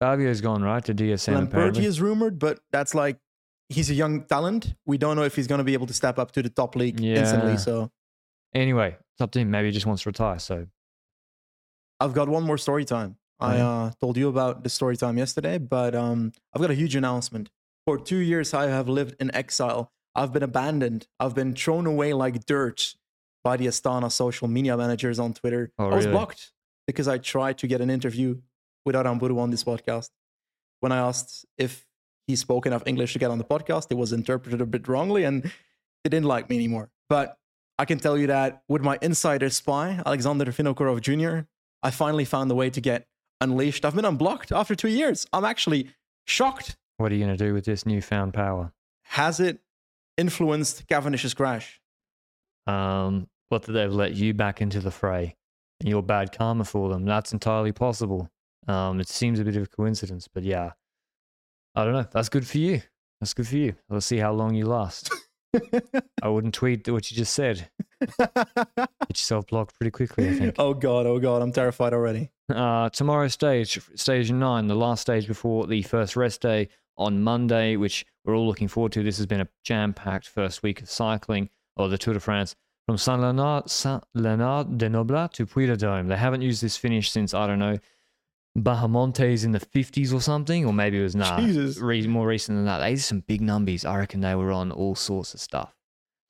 Fabio's 0.00 0.40
gone, 0.40 0.62
right, 0.62 0.84
to 0.84 0.94
DSM 0.94 1.48
Lamperti 1.48 1.84
is 1.84 2.00
rumored, 2.00 2.38
but 2.38 2.58
that's 2.72 2.94
like 2.94 3.18
he's 3.68 3.88
a 3.88 3.94
young 3.94 4.24
talent. 4.24 4.74
We 4.84 4.98
don't 4.98 5.16
know 5.16 5.22
if 5.22 5.36
he's 5.36 5.46
going 5.46 5.60
to 5.60 5.64
be 5.64 5.74
able 5.74 5.86
to 5.86 5.94
step 5.94 6.18
up 6.18 6.32
to 6.32 6.42
the 6.42 6.50
top 6.50 6.74
league 6.74 6.98
Yeah. 7.00 7.20
instantly. 7.20 7.56
So 7.56 7.90
Anyway, 8.54 8.96
it's 9.14 9.20
up 9.20 9.30
to 9.32 9.38
him. 9.38 9.50
Maybe 9.50 9.68
he 9.68 9.72
just 9.72 9.86
wants 9.86 10.02
to 10.02 10.08
retire. 10.08 10.38
So 10.38 10.66
I've 12.00 12.12
got 12.12 12.28
one 12.28 12.42
more 12.42 12.58
story 12.58 12.84
time. 12.84 13.16
I 13.40 13.58
uh, 13.58 13.90
told 14.00 14.16
you 14.16 14.28
about 14.28 14.62
the 14.62 14.70
story 14.70 14.96
time 14.96 15.18
yesterday, 15.18 15.58
but 15.58 15.96
um, 15.96 16.32
I've 16.54 16.60
got 16.60 16.70
a 16.70 16.74
huge 16.74 16.94
announcement. 16.94 17.50
For 17.86 17.98
two 17.98 18.18
years, 18.18 18.54
I 18.54 18.68
have 18.68 18.88
lived 18.88 19.16
in 19.18 19.34
exile. 19.34 19.90
I've 20.14 20.32
been 20.32 20.44
abandoned. 20.44 21.08
I've 21.18 21.34
been 21.34 21.54
thrown 21.54 21.86
away 21.86 22.12
like 22.12 22.46
dirt 22.46 22.94
by 23.42 23.56
the 23.56 23.66
Astana 23.66 24.12
social 24.12 24.46
media 24.46 24.76
managers 24.76 25.18
on 25.18 25.32
Twitter. 25.34 25.72
Oh, 25.78 25.90
I 25.90 25.96
was 25.96 26.04
really? 26.04 26.16
blocked 26.16 26.52
because 26.86 27.08
I 27.08 27.18
tried 27.18 27.58
to 27.58 27.66
get 27.66 27.80
an 27.80 27.90
interview 27.90 28.40
with 28.84 28.94
Aramburu 28.94 29.38
on 29.38 29.50
this 29.50 29.64
podcast. 29.64 30.10
When 30.80 30.92
I 30.92 30.98
asked 30.98 31.44
if 31.58 31.84
he 32.26 32.36
spoke 32.36 32.66
enough 32.66 32.84
English 32.86 33.12
to 33.14 33.18
get 33.18 33.30
on 33.30 33.38
the 33.38 33.44
podcast, 33.44 33.88
it 33.90 33.96
was 33.96 34.12
interpreted 34.12 34.60
a 34.60 34.66
bit 34.66 34.86
wrongly 34.86 35.24
and 35.24 35.42
they 35.42 36.10
didn't 36.10 36.26
like 36.26 36.48
me 36.48 36.56
anymore. 36.56 36.90
But 37.08 37.36
I 37.78 37.84
can 37.84 37.98
tell 37.98 38.18
you 38.18 38.26
that 38.28 38.62
with 38.68 38.82
my 38.82 38.98
insider 39.02 39.50
spy, 39.50 40.00
Alexander 40.04 40.44
Vinokurov 40.46 41.00
Jr., 41.00 41.46
I 41.82 41.90
finally 41.90 42.24
found 42.24 42.50
a 42.50 42.54
way 42.54 42.70
to 42.70 42.80
get 42.80 43.06
unleashed. 43.40 43.84
I've 43.84 43.96
been 43.96 44.04
unblocked 44.04 44.52
after 44.52 44.74
two 44.74 44.88
years. 44.88 45.26
I'm 45.32 45.44
actually 45.44 45.90
shocked. 46.26 46.76
what 46.98 47.10
are 47.10 47.14
you 47.14 47.24
going 47.24 47.36
to 47.36 47.44
do 47.44 47.54
with 47.54 47.64
this 47.64 47.84
newfound 47.84 48.34
power? 48.34 48.72
Has 49.04 49.40
it 49.40 49.58
influenced 50.16 50.86
Cavendish's 50.86 51.34
crash? 51.34 51.80
Um, 52.66 53.28
what 53.48 53.62
that 53.62 53.72
they've 53.72 53.92
let 53.92 54.14
you 54.14 54.32
back 54.32 54.60
into 54.60 54.80
the 54.80 54.90
fray 54.92 55.36
and 55.80 55.88
you're 55.88 56.02
bad 56.02 56.30
karma 56.32 56.64
for 56.64 56.88
them. 56.88 57.04
That's 57.04 57.32
entirely 57.32 57.72
possible. 57.72 58.28
Um, 58.68 59.00
it 59.00 59.08
seems 59.08 59.40
a 59.40 59.44
bit 59.44 59.56
of 59.56 59.64
a 59.64 59.66
coincidence, 59.66 60.28
but 60.32 60.44
yeah, 60.44 60.72
I 61.74 61.84
don't 61.84 61.94
know. 61.94 62.06
That's 62.10 62.28
good 62.28 62.46
for 62.46 62.58
you. 62.58 62.82
That's 63.20 63.34
good 63.34 63.48
for 63.48 63.56
you. 63.56 63.74
Let's 63.88 64.06
see 64.06 64.18
how 64.18 64.32
long 64.32 64.54
you 64.54 64.66
last. 64.66 65.12
I 66.22 66.28
wouldn't 66.28 66.54
tweet 66.54 66.88
what 66.88 67.10
you 67.10 67.16
just 67.16 67.34
said. 67.34 67.68
Get 68.18 68.88
yourself 69.08 69.46
blocked 69.46 69.74
pretty 69.74 69.90
quickly, 69.90 70.28
I 70.28 70.34
think. 70.34 70.54
oh 70.58 70.74
God, 70.74 71.06
oh 71.06 71.18
God, 71.18 71.42
I'm 71.42 71.52
terrified 71.52 71.92
already. 71.92 72.30
Uh, 72.48 72.88
tomorrow's 72.90 73.34
stage, 73.34 73.80
stage 73.94 74.30
nine, 74.30 74.66
the 74.66 74.74
last 74.74 75.02
stage 75.02 75.26
before 75.26 75.66
the 75.66 75.82
first 75.82 76.16
rest 76.16 76.40
day 76.40 76.68
on 76.96 77.22
Monday, 77.22 77.76
which 77.76 78.04
we're 78.24 78.36
all 78.36 78.46
looking 78.46 78.68
forward 78.68 78.92
to. 78.92 79.02
This 79.02 79.16
has 79.18 79.26
been 79.26 79.40
a 79.40 79.48
jam-packed 79.64 80.28
first 80.28 80.62
week 80.62 80.80
of 80.82 80.90
cycling, 80.90 81.48
or 81.76 81.88
the 81.88 81.98
Tour 81.98 82.14
de 82.14 82.20
France, 82.20 82.54
from 82.86 82.98
Saint 82.98 83.20
Leonard, 83.20 83.70
Saint 83.70 84.04
Leonard 84.14 84.78
de 84.78 84.88
Noblat 84.88 85.32
to 85.32 85.46
Puy 85.46 85.66
de 85.66 85.76
Dôme. 85.76 86.08
They 86.08 86.16
haven't 86.16 86.42
used 86.42 86.62
this 86.62 86.76
finish 86.76 87.10
since 87.10 87.32
I 87.34 87.46
don't 87.46 87.58
know 87.58 87.78
Bahamontes 88.56 89.44
in 89.44 89.52
the 89.52 89.60
50s 89.60 90.12
or 90.12 90.20
something, 90.20 90.66
or 90.66 90.72
maybe 90.72 91.00
it 91.00 91.02
was 91.02 91.16
nah, 91.16 91.38
Jesus. 91.38 91.78
re- 91.78 92.06
more 92.06 92.26
recent 92.26 92.58
than 92.58 92.66
that. 92.66 92.78
They 92.78 92.94
did 92.94 93.02
some 93.02 93.20
big 93.20 93.40
numbers. 93.40 93.84
I 93.84 93.98
reckon 93.98 94.20
they 94.20 94.34
were 94.34 94.52
on 94.52 94.70
all 94.70 94.94
sorts 94.94 95.32
of 95.32 95.40
stuff, 95.40 95.74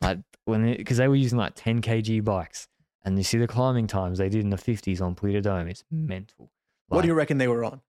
like 0.00 0.18
when 0.44 0.76
because 0.76 0.98
they 0.98 1.08
were 1.08 1.16
using 1.16 1.38
like 1.38 1.54
10 1.56 1.82
kg 1.82 2.24
bikes. 2.24 2.68
And 3.04 3.18
you 3.18 3.24
see 3.24 3.38
the 3.38 3.48
climbing 3.48 3.88
times 3.88 4.18
they 4.18 4.28
did 4.28 4.44
in 4.44 4.50
the 4.50 4.56
50s 4.56 5.00
on 5.00 5.14
de 5.14 5.42
Dôme. 5.42 5.68
It's 5.68 5.82
mental. 5.90 6.52
What 6.86 7.02
do 7.02 7.08
you 7.08 7.14
reckon 7.14 7.38
they 7.38 7.48
were 7.48 7.64
on? 7.64 7.80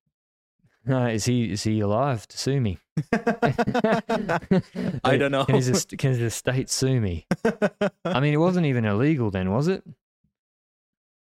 Is 0.87 1.25
he 1.25 1.51
is 1.51 1.63
he 1.63 1.79
alive 1.79 2.27
to 2.27 2.37
sue 2.37 2.59
me? 2.59 2.77
I 3.13 4.01
don't 5.17 5.31
know. 5.31 5.45
Can 5.45 5.55
his, 5.55 5.85
can 5.85 6.11
his 6.11 6.19
estate 6.19 6.69
sue 6.69 6.99
me? 6.99 7.25
I 8.03 8.19
mean, 8.19 8.33
it 8.33 8.37
wasn't 8.37 8.65
even 8.65 8.83
illegal 8.83 9.31
then, 9.31 9.51
was 9.51 9.69
it? 9.69 9.81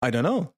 I 0.02 0.12
don't 0.12 0.24
know. 0.24 0.54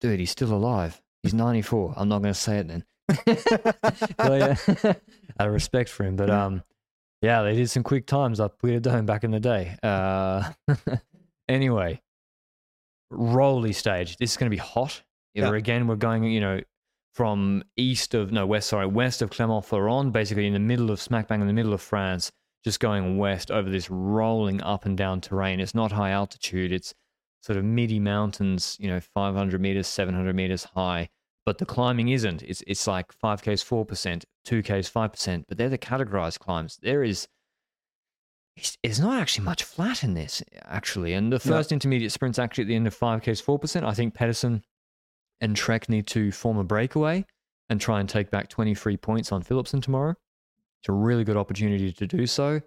Dude, 0.00 0.18
he's 0.18 0.32
still 0.32 0.52
alive. 0.52 1.00
He's 1.22 1.34
94. 1.34 1.94
I'm 1.96 2.08
not 2.08 2.22
going 2.22 2.34
to 2.34 2.38
say 2.38 2.58
it 2.58 2.68
then. 2.68 2.84
Out 5.40 5.46
of 5.46 5.52
respect 5.52 5.88
for 5.90 6.04
him. 6.04 6.16
But 6.16 6.30
um, 6.30 6.62
yeah, 7.22 7.42
they 7.42 7.54
did 7.56 7.70
some 7.70 7.82
quick 7.82 8.06
times 8.06 8.40
up 8.40 8.60
de 8.60 8.80
Dôme 8.80 9.06
back 9.06 9.24
in 9.24 9.30
the 9.30 9.40
day. 9.40 9.76
Uh, 9.82 10.50
anyway, 11.48 12.00
Rolly 13.10 13.72
stage. 13.72 14.16
This 14.16 14.32
is 14.32 14.36
going 14.36 14.50
to 14.50 14.54
be 14.54 14.60
hot. 14.60 15.02
Yeah. 15.34 15.52
Again, 15.52 15.86
we're 15.86 15.96
going, 15.96 16.24
you 16.24 16.40
know, 16.40 16.60
from 17.14 17.62
east 17.76 18.14
of 18.14 18.32
no 18.32 18.46
west, 18.46 18.68
sorry, 18.68 18.86
west 18.86 19.22
of 19.22 19.30
Clermont-Ferrand, 19.30 20.12
basically 20.12 20.46
in 20.46 20.52
the 20.52 20.58
middle 20.58 20.90
of 20.90 21.00
smack 21.00 21.28
bang 21.28 21.40
in 21.40 21.46
the 21.46 21.52
middle 21.52 21.72
of 21.72 21.80
France, 21.80 22.30
just 22.64 22.80
going 22.80 23.18
west 23.18 23.50
over 23.50 23.68
this 23.70 23.90
rolling 23.90 24.60
up 24.62 24.84
and 24.84 24.96
down 24.96 25.20
terrain. 25.20 25.60
It's 25.60 25.74
not 25.74 25.92
high 25.92 26.10
altitude. 26.10 26.72
It's 26.72 26.94
sort 27.48 27.56
of 27.56 27.64
midi 27.64 27.98
mountains, 27.98 28.76
you 28.78 28.88
know, 28.88 29.00
500 29.00 29.58
meters, 29.58 29.86
700 29.86 30.36
meters 30.36 30.64
high. 30.64 31.08
But 31.46 31.56
the 31.56 31.64
climbing 31.64 32.10
isn't. 32.10 32.42
It's 32.42 32.62
it's 32.66 32.86
like 32.86 33.06
5Ks 33.24 33.64
4%, 33.64 34.22
2Ks 34.46 34.92
5%, 34.92 35.44
but 35.48 35.56
they're 35.56 35.70
the 35.70 35.78
categorized 35.78 36.40
climbs. 36.40 36.78
There 36.82 37.02
is 37.02 37.26
it's, 38.54 38.76
it's 38.82 38.98
not 38.98 39.18
actually 39.18 39.46
much 39.46 39.62
flat 39.64 40.04
in 40.04 40.12
this, 40.12 40.42
actually. 40.64 41.14
And 41.14 41.32
the 41.32 41.36
No. 41.42 41.54
first 41.54 41.72
intermediate 41.72 42.12
sprint's 42.12 42.38
actually 42.38 42.64
at 42.64 42.68
the 42.68 42.74
end 42.74 42.86
of 42.86 42.94
5Ks 42.94 43.42
4%. 43.42 43.82
I 43.82 43.94
think 43.94 44.12
Pedersen 44.12 44.62
and 45.40 45.56
Trek 45.56 45.88
need 45.88 46.06
to 46.08 46.30
form 46.32 46.58
a 46.58 46.64
breakaway 46.64 47.24
and 47.70 47.80
try 47.80 47.98
and 47.98 48.08
take 48.08 48.30
back 48.30 48.50
23 48.50 48.98
points 48.98 49.32
on 49.32 49.42
Philipsen 49.42 49.80
tomorrow. 49.80 50.14
It's 50.82 50.90
a 50.90 50.92
really 50.92 51.24
good 51.24 51.36
opportunity 51.38 51.92
to 51.92 52.06
do 52.06 52.26
so. 52.26 52.60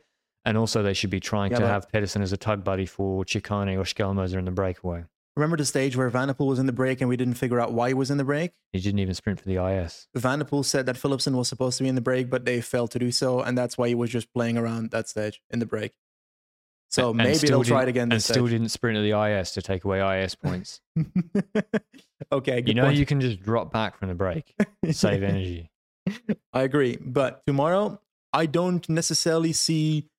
And 0.45 0.57
also, 0.57 0.81
they 0.81 0.93
should 0.93 1.09
be 1.11 1.19
trying 1.19 1.51
Yeah, 1.51 1.59
to 1.59 1.67
have 1.67 1.89
Pedersen 1.91 2.21
as 2.21 2.33
a 2.33 2.37
tug 2.37 2.63
buddy 2.63 2.85
for 2.85 3.23
Ciccone 3.25 3.77
or 3.77 3.83
Skjelmose 3.83 4.33
in 4.33 4.45
the 4.45 4.51
breakaway. 4.51 5.05
Remember 5.37 5.55
the 5.55 5.65
stage 5.65 5.95
where 5.95 6.09
van 6.09 6.27
der 6.27 6.33
Poel 6.33 6.47
was 6.47 6.59
in 6.59 6.65
the 6.65 6.73
break 6.73 6.99
and 6.99 7.07
we 7.07 7.15
didn't 7.15 7.35
figure 7.35 7.59
out 7.59 7.71
why 7.71 7.87
he 7.89 7.93
was 7.93 8.11
in 8.11 8.17
the 8.17 8.23
break? 8.25 8.51
He 8.73 8.79
didn't 8.81 8.99
even 8.99 9.13
sprint 9.13 9.39
for 9.39 9.47
the 9.47 9.63
IS. 9.65 10.07
van 10.15 10.39
der 10.39 10.45
Poel 10.45 10.65
said 10.65 10.85
that 10.87 10.97
Philipsen 10.97 11.35
was 11.35 11.47
supposed 11.47 11.77
to 11.77 11.83
be 11.83 11.89
in 11.89 11.95
the 11.95 12.01
break, 12.01 12.29
but 12.29 12.43
they 12.43 12.59
failed 12.59 12.91
to 12.91 12.99
do 12.99 13.11
so, 13.11 13.39
and 13.39 13.57
that's 13.57 13.77
why 13.77 13.87
he 13.87 13.95
was 13.95 14.09
just 14.09 14.33
playing 14.33 14.57
around 14.57 14.91
that 14.91 15.07
stage 15.07 15.41
in 15.49 15.59
the 15.59 15.65
break. 15.65 15.93
So 16.89 17.09
And 17.09 17.19
maybe 17.19 17.47
they'll 17.47 17.63
try 17.63 17.83
it 17.83 17.87
again 17.87 18.03
And 18.03 18.11
this 18.13 18.25
still 18.25 18.47
didn't 18.47 18.69
sprint 18.69 18.97
to 18.97 19.01
the 19.01 19.17
IS 19.17 19.51
to 19.51 19.61
take 19.61 19.85
away 19.85 20.21
IS 20.21 20.35
points. 20.35 20.81
okay, 22.31 22.61
good 22.61 22.67
you 22.67 22.73
know, 22.73 22.85
point. 22.87 22.97
you 22.97 23.05
can 23.05 23.21
just 23.21 23.41
drop 23.41 23.71
back 23.71 23.97
from 23.97 24.09
the 24.09 24.15
break, 24.15 24.53
save 24.91 25.23
energy. 25.23 25.69
I 26.51 26.63
agree. 26.63 26.97
But 26.99 27.43
tomorrow, 27.47 28.01
I 28.33 28.45
don't 28.45 28.87
necessarily 28.89 29.53
see 29.53 30.09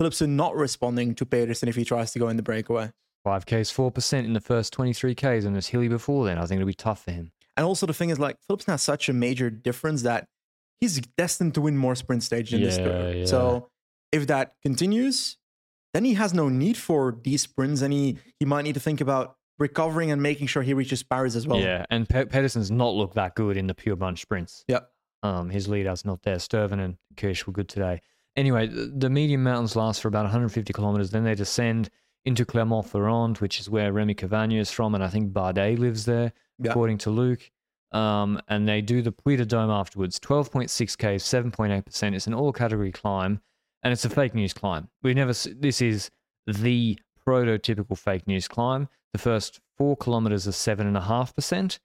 Philipsen 0.00 0.30
not 0.36 0.54
responding 0.56 1.14
to 1.14 1.26
Pedersen 1.26 1.68
if 1.68 1.76
he 1.76 1.84
tries 1.84 2.12
to 2.12 2.18
go 2.18 2.28
in 2.28 2.36
the 2.36 2.42
breakaway. 2.42 2.90
5Ks, 3.26 3.72
4% 3.74 4.24
in 4.24 4.32
the 4.34 4.40
first 4.40 4.76
23Ks, 4.76 5.44
and 5.46 5.56
it's 5.56 5.68
hilly 5.68 5.88
before 5.88 6.24
then. 6.24 6.38
I 6.38 6.42
think 6.46 6.60
it'll 6.60 6.66
be 6.66 6.74
tough 6.74 7.04
for 7.04 7.10
him. 7.10 7.32
And 7.56 7.64
also 7.66 7.86
the 7.86 7.94
thing 7.94 8.10
is 8.10 8.18
like 8.18 8.36
Philipsen 8.48 8.66
has 8.66 8.82
such 8.82 9.08
a 9.08 9.12
major 9.12 9.50
difference 9.50 10.02
that 10.02 10.26
he's 10.78 11.00
destined 11.16 11.54
to 11.54 11.60
win 11.62 11.76
more 11.76 11.94
sprint 11.94 12.22
stages 12.22 12.52
in 12.52 12.62
this 12.62 12.76
Yeah, 12.78 12.84
tour. 12.84 13.12
yeah. 13.14 13.24
So 13.24 13.68
if 14.12 14.26
that 14.26 14.52
continues, 14.62 15.38
then 15.94 16.04
he 16.04 16.14
has 16.14 16.34
no 16.34 16.48
need 16.50 16.76
for 16.76 17.16
these 17.24 17.42
sprints 17.42 17.80
and 17.80 17.92
he, 17.92 18.18
he 18.38 18.44
might 18.46 18.62
need 18.62 18.74
to 18.74 18.80
think 18.80 19.00
about 19.00 19.36
recovering 19.58 20.10
and 20.10 20.22
making 20.22 20.46
sure 20.48 20.62
he 20.62 20.74
reaches 20.74 21.02
Paris 21.02 21.34
as 21.34 21.46
well. 21.46 21.58
Yeah, 21.58 21.86
and 21.90 22.06
Pe- 22.06 22.26
Pedersen's 22.26 22.70
not 22.70 22.94
looked 22.94 23.14
that 23.14 23.34
good 23.34 23.56
in 23.56 23.66
the 23.66 23.74
pure 23.74 23.96
bunch 23.96 24.20
sprints. 24.20 24.62
Yeah. 24.68 24.80
Um, 25.22 25.48
his 25.48 25.66
lead 25.66 25.86
out's 25.86 26.04
not 26.04 26.22
there. 26.22 26.36
Stuyven 26.36 26.78
and 26.78 26.98
Kirsch 27.16 27.46
were 27.46 27.54
good 27.54 27.68
today. 27.68 28.02
Anyway, 28.36 28.66
the, 28.66 29.08
medium 29.08 29.42
mountains 29.42 29.76
last 29.76 30.00
for 30.00 30.08
about 30.08 30.24
150 30.24 30.72
kilometers. 30.72 31.10
Then 31.10 31.24
they 31.24 31.34
descend 31.34 31.88
into 32.24 32.44
Clermont-Ferrand, 32.44 33.38
which 33.38 33.58
is 33.60 33.70
where 33.70 33.92
Remy 33.92 34.14
Cavagna 34.14 34.58
is 34.60 34.70
from, 34.70 34.94
and 34.94 35.02
I 35.02 35.08
think 35.08 35.32
Bardet 35.32 35.78
lives 35.78 36.04
there, 36.04 36.32
Yeah. 36.58 36.70
according 36.70 36.98
to 36.98 37.10
Luke. 37.10 37.50
Um, 37.92 38.40
and 38.48 38.68
they 38.68 38.82
do 38.82 39.00
the 39.00 39.12
Puy 39.12 39.36
de 39.36 39.46
Dôme 39.46 39.72
afterwards. 39.72 40.18
12.6k, 40.20 41.18
7.8%. 41.18 42.14
It's 42.14 42.26
an 42.26 42.34
all-category 42.34 42.92
climb, 42.92 43.40
and 43.82 43.92
it's 43.92 44.04
a 44.04 44.10
fake 44.10 44.34
news 44.34 44.52
climb. 44.52 44.88
We 45.02 45.14
never. 45.14 45.32
This 45.32 45.80
is 45.80 46.10
the 46.46 46.98
prototypical 47.26 47.96
fake 47.96 48.26
news 48.26 48.48
climb. 48.48 48.88
The 49.12 49.18
first 49.18 49.60
four 49.78 49.96
kilometers 49.96 50.46
are 50.46 50.52
seven 50.52 50.86
and 50.86 50.96
a 50.96 51.00
half 51.02 51.34
percent. 51.34 51.78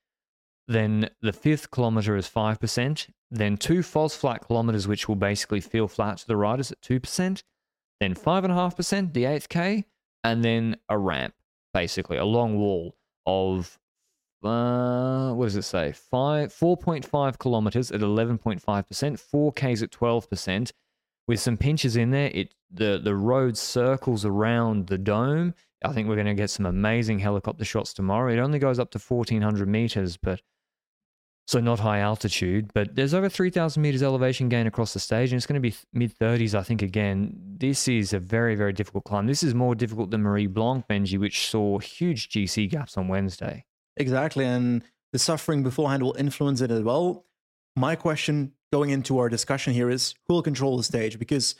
Then 0.67 1.09
the 1.21 1.33
fifth 1.33 1.71
kilometer 1.71 2.15
is 2.15 2.27
5%. 2.27 3.07
Then 3.31 3.55
two 3.55 3.81
false 3.81 4.15
flat 4.15 4.45
kilometers, 4.45 4.87
which 4.87 5.07
will 5.07 5.15
basically 5.15 5.61
feel 5.61 5.87
flat 5.87 6.17
to 6.17 6.27
the 6.27 6.35
riders 6.35 6.71
at 6.71 6.81
2%. 6.81 7.43
Then 8.01 8.13
5.5%, 8.13 9.13
the 9.13 9.25
eighth 9.25 9.47
K. 9.47 9.85
And 10.23 10.43
then 10.43 10.75
a 10.89 10.97
ramp, 10.97 11.33
basically, 11.73 12.17
a 12.17 12.25
long 12.25 12.57
wall 12.57 12.95
of, 13.25 13.79
uh, 14.43 15.31
what 15.31 15.45
does 15.45 15.55
it 15.55 15.63
say? 15.63 15.93
Five, 15.93 16.53
4.5 16.53 17.39
kilometers 17.39 17.91
at 17.91 18.01
11.5%, 18.01 19.19
4 19.19 19.51
Ks 19.53 19.81
at 19.81 19.91
12%. 19.91 20.71
With 21.27 21.39
some 21.39 21.57
pinches 21.57 21.95
in 21.95 22.11
there, 22.11 22.31
it 22.33 22.53
the, 22.69 22.99
the 23.01 23.15
road 23.15 23.57
circles 23.57 24.25
around 24.25 24.87
the 24.87 24.97
dome. 24.97 25.53
I 25.83 25.93
think 25.93 26.07
we're 26.07 26.15
going 26.15 26.27
to 26.27 26.33
get 26.33 26.49
some 26.49 26.65
amazing 26.65 27.19
helicopter 27.19 27.65
shots 27.65 27.93
tomorrow. 27.93 28.31
It 28.33 28.39
only 28.39 28.59
goes 28.59 28.79
up 28.79 28.91
to 28.91 28.99
1400 28.99 29.67
meters, 29.67 30.17
but 30.17 30.41
so 31.51 31.59
not 31.59 31.79
high 31.79 31.99
altitude, 31.99 32.71
but 32.73 32.95
there's 32.95 33.13
over 33.13 33.27
3,000 33.27 33.81
meters 33.81 34.01
elevation 34.01 34.47
gain 34.47 34.67
across 34.67 34.93
the 34.93 34.99
stage, 34.99 35.33
and 35.33 35.37
it's 35.37 35.45
going 35.45 35.61
to 35.61 35.69
be 35.69 35.75
mid 35.91 36.17
30s, 36.17 36.55
I 36.55 36.63
think. 36.63 36.81
Again, 36.81 37.37
this 37.57 37.89
is 37.89 38.13
a 38.13 38.19
very, 38.19 38.55
very 38.55 38.71
difficult 38.71 39.03
climb. 39.03 39.27
This 39.27 39.43
is 39.43 39.53
more 39.53 39.75
difficult 39.75 40.11
than 40.11 40.21
Marie 40.21 40.47
Blanque, 40.47 40.87
Benji, 40.87 41.19
which 41.19 41.47
saw 41.49 41.77
huge 41.79 42.29
GC 42.29 42.69
gaps 42.69 42.95
on 42.95 43.09
Wednesday. 43.09 43.65
Exactly. 43.97 44.45
And 44.45 44.81
the 45.11 45.19
suffering 45.19 45.61
beforehand 45.61 46.03
will 46.03 46.15
influence 46.17 46.61
it 46.61 46.71
as 46.71 46.83
well. 46.83 47.25
My 47.75 47.97
question 47.97 48.53
going 48.71 48.91
into 48.91 49.19
our 49.19 49.27
discussion 49.27 49.73
here 49.73 49.89
is 49.89 50.15
who 50.27 50.35
will 50.35 50.41
control 50.41 50.77
the 50.77 50.83
stage 50.83 51.19
because 51.19 51.55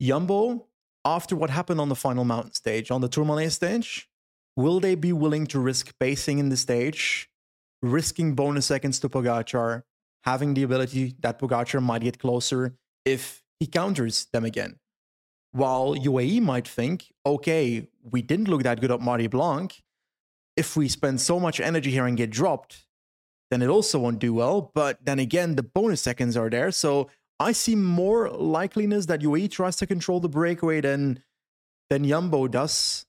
Jumbo, 0.00 0.68
after 1.04 1.36
what 1.36 1.50
happened 1.50 1.82
on 1.82 1.90
the 1.90 1.94
final 1.94 2.24
mountain 2.24 2.54
stage, 2.54 2.90
on 2.90 3.02
the 3.02 3.08
Tourmalet 3.08 3.52
stage, 3.52 4.08
will 4.56 4.80
they 4.80 4.94
be 4.94 5.12
willing 5.12 5.46
to 5.48 5.60
risk 5.60 5.92
pacing 6.00 6.38
in 6.38 6.48
the 6.48 6.56
stage, 6.56 7.28
risking 7.82 8.34
bonus 8.34 8.66
seconds 8.66 8.98
to 9.00 9.08
Pogacar, 9.08 9.82
having 10.24 10.54
the 10.54 10.62
ability 10.62 11.16
that 11.20 11.38
Pogacar 11.38 11.82
might 11.82 12.02
get 12.02 12.18
closer 12.18 12.76
if 13.04 13.42
he 13.60 13.66
counters 13.66 14.26
them 14.32 14.44
again? 14.44 14.76
While 15.52 15.94
UAE 15.96 16.40
might 16.40 16.66
think, 16.66 17.12
okay, 17.26 17.88
we 18.02 18.22
didn't 18.22 18.48
look 18.48 18.62
that 18.62 18.80
good 18.80 18.90
at 18.90 19.00
Marie 19.00 19.26
Blanque. 19.26 19.82
If 20.56 20.76
we 20.76 20.88
spend 20.88 21.20
so 21.20 21.38
much 21.40 21.60
energy 21.60 21.90
here 21.90 22.06
and 22.06 22.16
get 22.16 22.30
dropped, 22.30 22.86
then 23.50 23.60
it 23.60 23.68
also 23.68 23.98
won't 23.98 24.18
do 24.18 24.32
well. 24.32 24.70
But 24.74 25.04
then 25.04 25.18
again, 25.18 25.56
the 25.56 25.62
bonus 25.62 26.00
seconds 26.00 26.38
are 26.38 26.48
there. 26.48 26.70
So 26.70 27.10
I 27.38 27.52
see 27.52 27.74
more 27.74 28.28
likeliness 28.28 29.06
that 29.08 29.20
UAE 29.20 29.50
tries 29.50 29.76
to 29.76 29.86
control 29.86 30.20
the 30.20 30.28
breakaway 30.28 30.80
than 30.80 31.22
than 31.90 32.04
Yumbo 32.04 32.50
does. 32.50 33.04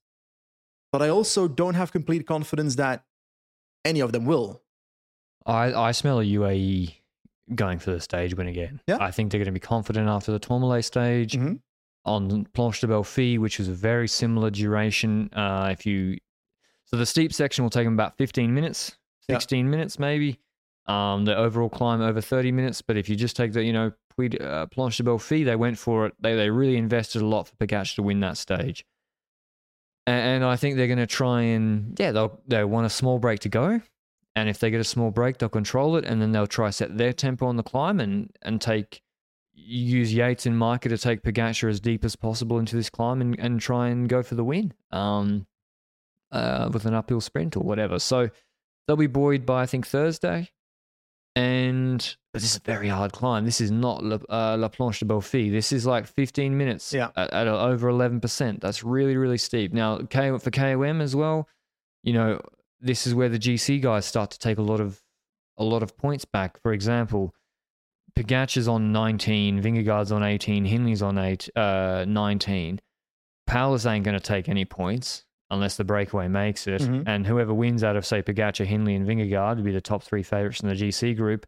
But 0.91 1.01
I 1.01 1.09
also 1.09 1.47
don't 1.47 1.76
have 1.76 1.91
complete 1.91 2.28
confidence 2.28 2.76
that 2.76 3.05
any 3.86 3.99
of 3.99 4.11
them 4.11 4.26
will. 4.26 4.62
I, 5.45 5.73
I 5.73 5.91
smell 5.91 6.19
a 6.19 6.23
UAE 6.23 6.95
going 7.55 7.79
for 7.79 7.91
the 7.91 7.99
stage 7.99 8.35
win 8.35 8.47
again. 8.47 8.79
Yeah. 8.87 8.97
I 8.99 9.11
think 9.11 9.31
they're 9.31 9.39
going 9.39 9.45
to 9.45 9.51
be 9.51 9.59
confident 9.59 10.07
after 10.07 10.31
the 10.31 10.39
Tourmalet 10.39 10.85
stage. 10.85 11.33
Mhm. 11.33 11.59
On 12.05 12.45
Planche 12.53 12.81
des 12.81 12.87
Belles 12.87 13.07
Filles, 13.07 13.37
which 13.39 13.59
is 13.61 13.69
a 13.69 13.71
very 13.73 14.09
similar 14.09 14.49
duration. 14.49 15.29
Uh, 15.33 15.69
if 15.71 15.85
you 15.85 16.17
so 16.85 16.97
the 16.97 17.05
steep 17.05 17.31
section 17.33 17.63
will 17.63 17.69
take 17.69 17.85
them 17.85 17.93
about 17.93 18.17
15 18.17 18.53
minutes, 18.53 18.97
Yeah. 19.29 19.35
16 19.35 19.69
minutes 19.69 19.97
maybe. 19.99 20.39
Um, 20.85 21.23
the 21.23 21.33
overall 21.35 21.69
climb 21.69 22.01
over 22.01 22.19
30 22.19 22.51
minutes. 22.51 22.81
But 22.81 22.97
if 22.97 23.07
you 23.07 23.15
just 23.15 23.37
take 23.37 23.53
the 23.53 23.63
you 23.63 23.71
know 23.71 23.93
Puy, 24.17 24.29
uh, 24.41 24.65
Planche 24.67 24.97
des 24.97 25.03
Belles 25.03 25.17
Filles, 25.23 25.45
they 25.45 25.55
went 25.55 25.77
for 25.77 26.07
it. 26.07 26.13
They 26.19 26.35
they 26.35 26.49
really 26.49 26.75
invested 26.75 27.21
a 27.21 27.25
lot 27.25 27.47
for 27.47 27.55
Pogacar 27.55 27.95
to 27.95 28.03
win 28.03 28.19
that 28.19 28.37
stage. 28.37 28.85
And, 30.05 30.43
and 30.43 30.43
I 30.45 30.57
think 30.57 30.75
they're 30.75 30.87
going 30.87 30.99
to 30.99 31.07
try 31.07 31.41
and 31.41 31.97
yeah 31.97 32.11
they'll 32.11 32.41
they 32.47 32.63
want 32.65 32.85
a 32.85 32.89
small 32.89 33.17
break 33.19 33.39
to 33.41 33.49
go. 33.49 33.81
And 34.36 34.49
if 34.49 34.57
they 34.59 34.71
get 34.71 34.81
a 34.81 34.84
small 34.86 35.11
break, 35.11 35.38
they'll 35.38 35.49
control 35.49 35.95
it, 35.95 36.05
and 36.05 36.21
then 36.21 36.31
they'll 36.31 36.47
try 36.47 36.71
set 36.71 36.97
their 36.97 37.13
tempo 37.13 37.45
on 37.45 37.55
the 37.55 37.63
climb 37.63 37.99
and 37.99 38.31
and 38.41 38.59
take 38.59 39.01
use 39.55 40.11
Yates 40.13 40.47
and 40.47 40.55
Majka 40.59 40.89
to 40.89 40.97
take 40.97 41.21
Pogacar 41.21 41.69
as 41.69 41.79
deep 41.79 42.03
as 42.03 42.15
possible 42.15 42.57
into 42.57 42.75
this 42.75 42.89
climb 42.89 43.21
and, 43.21 43.39
and 43.39 43.61
try 43.61 43.89
and 43.89 44.09
go 44.09 44.23
for 44.23 44.34
the 44.34 44.43
win 44.43 44.73
um, 44.91 45.45
uh, 46.31 46.69
with 46.73 46.86
an 46.86 46.95
uphill 46.95 47.21
sprint 47.21 47.55
or 47.55 47.59
whatever. 47.59 47.99
So 47.99 48.29
they'll 48.88 48.97
be 48.97 49.05
buoyed 49.05 49.45
by 49.45 49.61
I 49.61 49.65
think 49.67 49.86
Thursday, 49.86 50.49
and 51.36 51.99
this 52.34 52.43
is 52.43 52.57
a 52.57 52.59
very 52.61 52.88
hard 52.89 53.11
climb. 53.11 53.45
This 53.45 53.61
is 53.61 53.71
not 53.71 54.03
La, 54.03 54.17
uh, 54.29 54.57
La 54.57 54.67
Planche 54.69 54.99
des 54.99 55.05
Belles 55.05 55.21
Filles. 55.21 55.51
This 55.51 55.71
is 55.71 55.86
like 55.86 56.07
15 56.07 56.57
minutes 56.57 56.91
Yeah. 56.93 57.09
at, 57.15 57.31
at 57.31 57.47
over 57.47 57.89
11%. 57.91 58.59
That's 58.61 58.84
really 58.84 59.15
really 59.17 59.38
steep. 59.38 59.73
Now 59.73 59.99
K, 60.09 60.38
for 60.39 60.51
KOM 60.51 61.01
as 61.01 61.15
well, 61.15 61.47
you 62.03 62.13
know 62.13 62.39
this 62.84 63.07
is 63.07 63.15
where 63.15 63.29
the 63.29 63.39
GC 63.39 63.81
guys 63.81 64.05
start 64.05 64.29
to 64.31 64.39
take 64.39 64.57
a 64.57 64.61
lot 64.61 64.79
of 64.79 65.01
a 65.57 65.63
lot 65.63 65.81
of 65.84 65.95
points 65.97 66.25
back. 66.25 66.59
For 66.61 66.73
example, 66.73 67.34
Pogacar's 68.15 68.67
on 68.67 68.91
19, 68.91 69.61
Vingegaard's 69.61 70.11
on 70.11 70.23
18, 70.23 70.65
Hindley's 70.65 71.01
on 71.01 71.17
eight, 71.17 71.49
uh, 71.55 72.05
19. 72.07 72.79
Powless 73.47 73.86
ain't 73.86 74.03
going 74.05 74.17
to 74.17 74.23
take 74.23 74.49
any 74.49 74.65
points 74.65 75.25
unless 75.49 75.77
the 75.77 75.84
breakaway 75.84 76.27
makes 76.27 76.65
it. 76.67 76.81
Mhm. 76.81 77.03
And 77.05 77.27
whoever 77.27 77.53
wins 77.53 77.84
out 77.84 77.95
of, 77.95 78.05
say, 78.05 78.21
Pogacar, 78.23 78.65
Hindley, 78.65 78.95
and 78.95 79.07
Vingegaard 79.07 79.57
would 79.57 79.65
be 79.65 79.71
the 79.71 79.81
top 79.81 80.01
three 80.03 80.23
favorites 80.23 80.61
in 80.61 80.69
the 80.69 80.75
GC 80.75 81.13
group, 81.15 81.45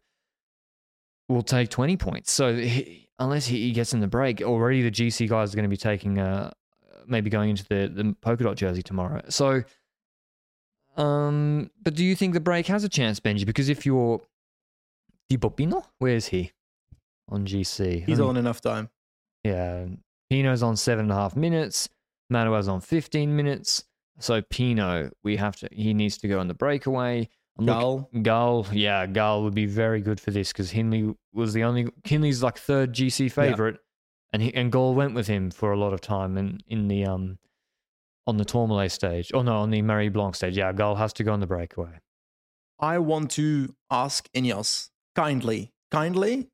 will 1.28 1.42
take 1.42 1.68
20 1.70 1.96
points. 1.96 2.30
So 2.30 2.54
he, 2.54 3.08
unless 3.18 3.46
he, 3.46 3.62
he 3.66 3.72
gets 3.72 3.92
in 3.92 4.00
the 4.00 4.06
break, 4.06 4.42
already 4.42 4.82
the 4.82 4.90
GC 4.92 5.28
guys 5.28 5.52
are 5.52 5.56
going 5.56 5.64
to 5.64 5.68
be 5.68 5.76
taking, 5.76 6.18
uh, 6.18 6.52
maybe 7.06 7.30
going 7.30 7.50
into 7.50 7.64
the, 7.64 7.90
the 7.92 8.14
polka 8.20 8.44
dot 8.44 8.56
jersey 8.56 8.82
tomorrow. 8.82 9.22
So, 9.28 9.62
um, 10.96 11.70
but 11.82 11.94
do 11.94 12.04
you 12.04 12.14
think 12.14 12.34
the 12.34 12.40
break 12.40 12.66
has 12.66 12.84
a 12.84 12.88
chance, 12.88 13.20
Benji? 13.20 13.44
Because 13.46 13.68
if 13.68 13.84
you're 13.86 14.20
Di 15.28 15.36
Pinot, 15.36 15.84
where's 15.98 16.26
he 16.26 16.52
on 17.28 17.46
GC? 17.46 18.04
He's 18.06 18.20
on 18.20 18.36
enough 18.36 18.60
time. 18.60 18.88
yeah, 19.44 19.86
Pinot's 20.30 20.62
on 20.62 20.76
seven 20.76 21.04
and 21.06 21.12
a 21.12 21.14
half 21.14 21.36
minutes. 21.36 21.88
Manuel's 22.30 22.68
on 22.68 22.80
15 22.80 23.36
minutes. 23.36 23.84
So 24.18 24.42
Pino, 24.42 25.10
we 25.22 25.36
have 25.36 25.56
to. 25.56 25.68
He 25.70 25.94
needs 25.94 26.18
to 26.18 26.28
go 26.28 26.40
on 26.40 26.48
the 26.48 26.54
breakaway. 26.54 27.28
I'm 27.58 27.66
Gall, 28.22 28.66
yeah, 28.72 29.06
Gall 29.06 29.42
would 29.44 29.54
be 29.54 29.64
very 29.66 30.00
good 30.02 30.20
for 30.20 30.30
this 30.30 30.52
because 30.52 30.70
Hindley 30.70 31.14
was 31.32 31.54
the 31.54 31.64
only. 31.64 31.88
Hindley's 32.04 32.42
like 32.42 32.58
third 32.58 32.92
GC 32.92 33.30
favorite, 33.32 33.78
and 34.32 34.42
he, 34.42 34.54
and 34.54 34.70
Gall 34.70 34.94
went 34.94 35.14
with 35.14 35.26
him 35.26 35.50
for 35.50 35.72
a 35.72 35.78
lot 35.78 35.92
of 35.94 36.00
time 36.00 36.36
and 36.36 36.62
in 36.66 36.88
the 36.88 37.06
um 37.06 37.38
on 38.26 38.36
the 38.36 38.44
Tourmalet 38.44 38.90
stage. 38.92 39.30
Oh 39.34 39.42
no, 39.42 39.58
on 39.58 39.70
the 39.70 39.82
Marie 39.82 40.08
Blanque 40.08 40.34
stage. 40.34 40.56
Yeah, 40.56 40.72
Gall 40.72 40.96
has 40.96 41.12
to 41.14 41.24
go 41.24 41.32
on 41.32 41.40
the 41.40 41.46
breakaway. 41.46 42.00
I 42.78 42.98
want 42.98 43.30
to 43.32 43.74
ask 43.90 44.28
Ineos 44.32 44.90
kindly, 45.14 45.72
kindly. 45.90 46.48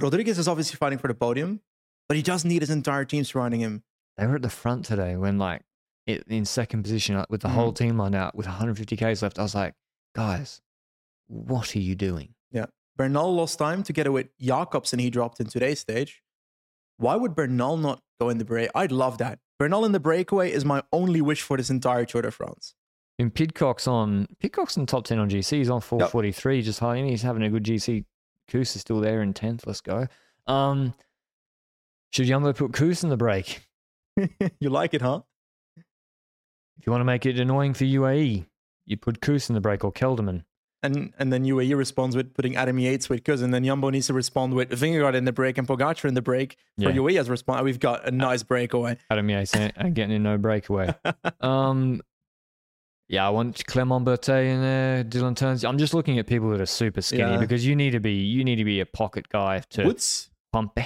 Rodriguez 0.00 0.38
is 0.38 0.48
obviously 0.48 0.76
fighting 0.76 0.98
for 0.98 1.08
the 1.08 1.14
podium, 1.14 1.60
but 2.08 2.16
he 2.16 2.22
does 2.22 2.44
need 2.44 2.62
his 2.62 2.70
entire 2.70 3.04
team 3.04 3.24
surrounding 3.24 3.60
him. 3.60 3.82
They 4.16 4.26
were 4.26 4.36
at 4.36 4.42
the 4.42 4.50
front 4.50 4.84
today 4.84 5.16
when 5.16 5.38
like 5.38 5.62
in 6.06 6.44
second 6.44 6.82
position 6.82 7.16
like, 7.16 7.30
with 7.30 7.40
the 7.40 7.48
Mhm. 7.48 7.52
whole 7.54 7.72
team 7.72 7.96
line 7.96 8.14
out 8.14 8.34
with 8.34 8.46
150 8.46 8.96
k's 8.96 9.22
left. 9.22 9.38
I 9.38 9.42
was 9.42 9.54
like, 9.54 9.74
guys, 10.14 10.60
what 11.28 11.74
are 11.74 11.78
you 11.80 11.94
doing? 11.94 12.34
Yeah, 12.50 12.66
Bernal 12.96 13.34
lost 13.34 13.58
time 13.58 13.82
together 13.82 14.12
with 14.12 14.28
Jakobsen. 14.38 14.98
He 14.98 15.08
dropped 15.10 15.40
in 15.40 15.46
today's 15.46 15.80
stage. 15.80 16.22
Why 16.98 17.16
would 17.16 17.34
Bernal 17.34 17.76
not 17.78 18.02
go 18.20 18.28
in 18.28 18.36
the 18.38 18.44
break? 18.44 18.70
I'd 18.74 18.92
love 18.92 19.16
that. 19.18 19.38
Bernal 19.58 19.84
in 19.84 19.92
the 19.92 20.00
breakaway 20.00 20.50
is 20.50 20.64
my 20.64 20.82
only 20.92 21.20
wish 21.20 21.42
for 21.42 21.56
this 21.56 21.70
entire 21.70 22.04
Tour 22.04 22.22
de 22.22 22.30
France. 22.30 22.74
In 23.18 23.30
Pidcock's 23.30 23.86
on 23.86 24.26
Pidcock's 24.40 24.76
in 24.76 24.86
top 24.86 25.04
10 25.04 25.18
on 25.18 25.30
GC. 25.30 25.58
He's 25.58 25.70
on 25.70 25.80
443, 25.80 26.62
just 26.62 26.80
high. 26.80 26.96
and 26.96 27.08
He's 27.08 27.22
having 27.22 27.42
a 27.42 27.50
good 27.50 27.62
GC. 27.64 28.04
Kuss 28.48 28.74
is 28.74 28.80
still 28.82 29.00
there 29.00 29.22
in 29.22 29.32
10th. 29.32 29.66
Let's 29.66 29.80
go. 29.80 30.06
Um, 30.46 30.94
should 32.10 32.26
Jumbo 32.26 32.52
put 32.52 32.72
Kuss 32.72 33.02
in 33.02 33.10
the 33.10 33.16
break? 33.16 33.62
you 34.60 34.70
like 34.70 34.94
it, 34.94 35.02
huh? 35.02 35.22
If 35.76 36.86
you 36.86 36.90
want 36.90 37.00
to 37.00 37.06
make 37.06 37.24
it 37.24 37.38
annoying 37.38 37.72
for 37.74 37.84
UAE, 37.84 38.46
you 38.84 38.96
put 38.96 39.20
Kuss 39.20 39.48
in 39.48 39.54
the 39.54 39.60
break 39.60 39.84
or 39.84 39.92
Kelderman. 39.92 40.44
And 40.84 41.12
and 41.18 41.32
then 41.32 41.44
UAE 41.44 41.76
responds 41.76 42.14
with 42.14 42.34
putting 42.34 42.54
Adam 42.56 42.78
Yates 42.78 43.08
with 43.08 43.26
and 43.28 43.52
then 43.54 43.64
Jumbo 43.64 43.88
needs 43.90 44.06
to 44.08 44.12
respond 44.12 44.52
with 44.54 44.70
Vingegaard 44.70 45.14
in 45.14 45.24
the 45.24 45.32
break 45.32 45.56
and 45.58 45.66
Pogacar 45.66 46.04
in 46.06 46.14
the 46.14 46.22
break. 46.22 46.58
For 46.78 46.90
Yeah. 46.90 46.96
UAE 46.96 47.18
as 47.18 47.30
response, 47.30 47.62
we've 47.64 47.80
got 47.80 48.06
a 48.06 48.10
nice 48.10 48.42
breakaway. 48.42 48.98
Adam 49.10 49.28
Yates 49.30 49.56
ain't 49.56 49.72
ain't 49.78 49.94
getting 49.94 50.14
in 50.14 50.22
no 50.22 50.36
breakaway. 50.38 50.94
um, 51.40 52.02
yeah, 53.08 53.26
I 53.26 53.30
want 53.30 53.64
Clement 53.66 54.04
Berthet 54.04 54.44
in 54.46 54.60
there, 54.60 55.04
Dylan 55.04 55.34
Teuns. 55.34 55.66
I'm 55.68 55.78
just 55.78 55.94
looking 55.94 56.18
at 56.18 56.26
people 56.26 56.50
that 56.50 56.60
are 56.60 56.66
super 56.66 57.00
skinny 57.02 57.32
Yeah. 57.32 57.38
because 57.38 57.66
you 57.66 57.74
need 57.74 57.90
to 57.92 58.00
be 58.00 58.12
you 58.12 58.44
need 58.44 58.56
to 58.56 58.64
be 58.64 58.80
a 58.80 58.86
pocket 58.86 59.28
guy 59.30 59.60
to 59.70 59.84
Woods, 59.84 60.30
pump. 60.52 60.78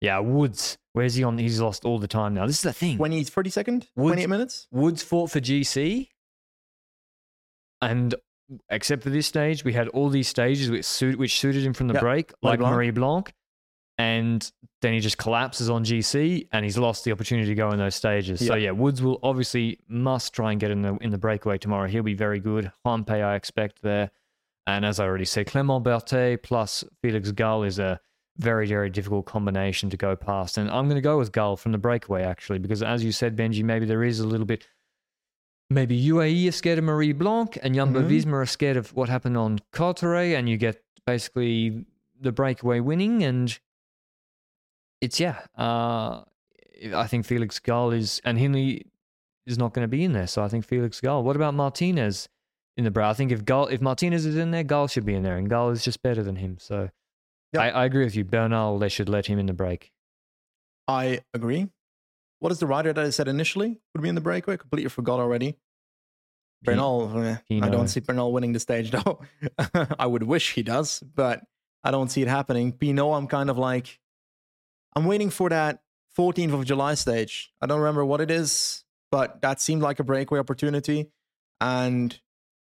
Yeah, 0.00 0.18
Woods. 0.20 0.78
Where's 0.92 1.14
he 1.14 1.24
on? 1.24 1.38
He's 1.38 1.60
lost 1.60 1.84
all 1.84 1.98
the 1.98 2.08
time 2.08 2.34
now. 2.34 2.46
This 2.46 2.56
is 2.56 2.62
the 2.62 2.72
thing. 2.72 2.96
20, 2.96 3.24
30 3.24 3.50
second, 3.50 3.88
Woods- 3.96 4.12
28 4.14 4.28
minutes. 4.28 4.68
Woods 4.70 5.02
fought 5.02 5.30
for 5.30 5.40
GC, 5.40 6.08
and 7.80 8.14
except 8.68 9.02
for 9.02 9.10
this 9.10 9.26
stage, 9.26 9.64
we 9.64 9.72
had 9.72 9.88
all 9.88 10.08
these 10.08 10.28
stages 10.28 10.70
which, 10.70 10.84
suit, 10.84 11.18
which 11.18 11.38
suited 11.38 11.64
him 11.64 11.72
from 11.72 11.88
the 11.88 11.94
Yeah, 11.94 12.00
break, 12.00 12.32
like 12.42 12.58
Blanque. 12.58 12.74
Marie 12.74 12.90
Blanque, 12.90 13.32
and 13.98 14.50
then 14.80 14.92
he 14.92 15.00
just 15.00 15.18
collapses 15.18 15.70
on 15.70 15.84
GC, 15.84 16.48
and 16.52 16.64
he's 16.64 16.78
lost 16.78 17.04
the 17.04 17.12
opportunity 17.12 17.48
to 17.48 17.54
go 17.54 17.70
in 17.70 17.78
those 17.78 17.94
stages. 17.94 18.44
So 18.44 18.54
Yeah. 18.54 18.72
Woods 18.72 19.02
will 19.02 19.18
obviously 19.22 19.78
must 19.88 20.32
try 20.32 20.50
and 20.52 20.60
get 20.60 20.70
in 20.70 20.82
the 20.82 20.96
in 20.96 21.10
the 21.10 21.18
breakaway 21.18 21.58
tomorrow. 21.58 21.88
He'll 21.88 22.02
be 22.02 22.14
very 22.14 22.40
good. 22.40 22.72
Hampe, 22.86 23.10
I 23.10 23.34
expect 23.36 23.82
there, 23.82 24.10
and 24.66 24.84
as 24.84 24.98
I 24.98 25.04
already 25.04 25.24
said, 25.24 25.46
Clement 25.46 25.84
Berthet 25.84 26.42
plus 26.42 26.84
Felix 27.02 27.30
Gall 27.32 27.64
is 27.64 27.78
a 27.78 28.00
very 28.38 28.66
very 28.66 28.88
difficult 28.88 29.26
combination 29.26 29.90
to 29.90 29.96
go 29.96 30.16
past, 30.16 30.56
and 30.58 30.70
I'm 30.70 30.86
going 30.86 30.96
to 30.96 31.02
go 31.02 31.18
with 31.18 31.32
Gall 31.32 31.56
from 31.56 31.72
the 31.72 31.78
breakaway 31.78 32.22
actually 32.22 32.58
because 32.58 32.82
as 32.82 33.04
you 33.04 33.12
said, 33.12 33.36
Benji, 33.36 33.62
maybe 33.62 33.84
there 33.86 34.02
is 34.02 34.20
a 34.20 34.26
little 34.26 34.46
bit 34.46 34.66
maybe 35.74 35.96
UAE 35.96 36.48
are 36.48 36.52
scared 36.52 36.78
of 36.78 36.84
Marie 36.84 37.12
Blanque 37.12 37.58
and 37.62 37.74
Jumbo 37.74 38.02
Mhm. 38.02 38.08
Visma 38.10 38.32
are 38.34 38.46
scared 38.46 38.76
of 38.76 38.92
what 38.94 39.08
happened 39.08 39.36
on 39.36 39.58
Cauterets, 39.72 40.36
and 40.36 40.48
you 40.48 40.56
get 40.56 40.82
basically 41.06 41.84
the 42.20 42.32
breakaway 42.32 42.80
winning. 42.80 43.22
And 43.22 43.58
it's, 45.00 45.18
yeah, 45.20 45.40
uh, 45.58 46.22
I 46.94 47.06
think 47.06 47.26
Felix 47.26 47.58
Gall 47.58 47.90
is, 47.92 48.20
and 48.24 48.38
Hindley 48.38 48.86
is 49.46 49.58
not 49.58 49.72
going 49.74 49.84
to 49.84 49.88
be 49.88 50.04
in 50.04 50.12
there. 50.12 50.26
So 50.26 50.42
I 50.42 50.48
think 50.48 50.64
Felix 50.64 51.00
Gall. 51.00 51.22
What 51.24 51.36
about 51.36 51.54
Martinez 51.54 52.28
in 52.76 52.84
the 52.84 52.90
brow? 52.90 53.10
I 53.10 53.14
think 53.14 53.32
if 53.32 53.44
Gall, 53.44 53.66
if 53.66 53.80
Martinez 53.80 54.24
is 54.26 54.36
in 54.36 54.50
there, 54.52 54.62
Gall 54.64 54.86
should 54.88 55.04
be 55.04 55.14
in 55.14 55.22
there, 55.22 55.36
and 55.36 55.48
Gall 55.50 55.70
is 55.70 55.84
just 55.84 56.02
better 56.02 56.22
than 56.22 56.36
him. 56.36 56.58
So 56.58 56.90
Yeah. 57.52 57.60
I, 57.62 57.68
I 57.70 57.84
agree 57.84 58.04
with 58.04 58.16
you. 58.16 58.24
Bernal, 58.24 58.78
they 58.78 58.88
should 58.88 59.08
let 59.08 59.26
him 59.26 59.38
in 59.38 59.46
the 59.46 59.52
break. 59.52 59.92
I 60.88 61.20
agree. 61.34 61.68
What 62.42 62.50
is 62.50 62.58
the 62.58 62.66
rider 62.66 62.92
that 62.92 63.04
I 63.04 63.10
said 63.10 63.28
initially 63.28 63.78
would 63.94 64.02
be 64.02 64.08
in 64.08 64.16
the 64.16 64.20
breakaway? 64.20 64.56
Completely 64.56 64.88
forgot 64.88 65.20
already. 65.20 65.58
Bernal, 66.64 67.22
eh, 67.22 67.36
I 67.62 67.68
don't 67.68 67.86
see 67.86 68.00
Bernal 68.00 68.32
winning 68.32 68.52
the 68.52 68.58
stage 68.58 68.90
though. 68.96 69.20
I 69.96 70.06
would 70.06 70.24
wish 70.24 70.52
he 70.54 70.64
does, 70.64 70.98
but 71.14 71.44
I 71.84 71.92
don't 71.92 72.08
see 72.08 72.20
it 72.20 72.26
happening. 72.26 72.72
Pinot, 72.72 73.14
I'm 73.14 73.28
kind 73.28 73.48
of 73.48 73.58
like, 73.58 74.00
I'm 74.96 75.04
waiting 75.04 75.30
for 75.30 75.50
that 75.50 75.82
14th 76.18 76.52
of 76.52 76.64
July 76.64 76.94
stage. 76.94 77.52
I 77.60 77.66
don't 77.66 77.78
remember 77.78 78.04
what 78.04 78.20
it 78.20 78.30
is, 78.32 78.82
but 79.12 79.40
that 79.42 79.60
seemed 79.60 79.82
like 79.82 80.00
a 80.00 80.04
breakaway 80.04 80.40
opportunity. 80.40 81.12
And 81.60 82.18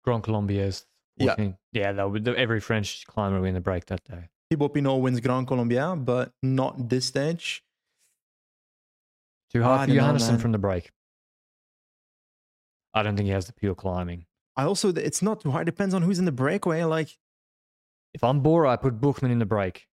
Grand 0.04 0.22
Colombiers. 0.22 0.84
Yeah. 1.16 1.36
Yeah, 1.72 1.94
yeah. 1.94 2.34
Every 2.36 2.60
French 2.60 3.06
climber 3.06 3.36
will 3.36 3.44
win 3.44 3.54
the 3.54 3.60
break 3.62 3.86
that 3.86 4.04
day. 4.04 4.28
Thibaut 4.50 4.74
Pinot 4.74 5.00
wins 5.00 5.20
Grand 5.20 5.46
Colombier, 5.46 5.96
but 5.96 6.34
not 6.42 6.90
this 6.90 7.06
stage. 7.06 7.64
Too 9.52 9.62
I 9.62 9.64
hard 9.66 9.88
for 9.88 9.94
don't 9.94 10.16
Johannessen 10.16 10.40
from 10.40 10.52
the 10.52 10.58
break. 10.58 10.90
I 12.94 13.02
don't 13.02 13.16
think 13.16 13.26
he 13.26 13.32
has 13.32 13.46
the 13.46 13.52
pure 13.52 13.74
climbing. 13.74 14.26
I 14.56 14.64
also, 14.64 14.90
it's 14.90 15.22
not 15.22 15.40
too 15.40 15.50
hard. 15.50 15.66
Depends 15.66 15.94
on 15.94 16.02
who's 16.02 16.18
in 16.18 16.24
the 16.26 16.32
breakaway. 16.32 16.84
Like, 16.84 17.16
If 18.12 18.22
I'm 18.22 18.40
Bora, 18.40 18.70
I 18.70 18.76
put 18.76 19.00
Buchmann 19.00 19.30
in 19.30 19.38
the 19.38 19.46
break. 19.46 19.86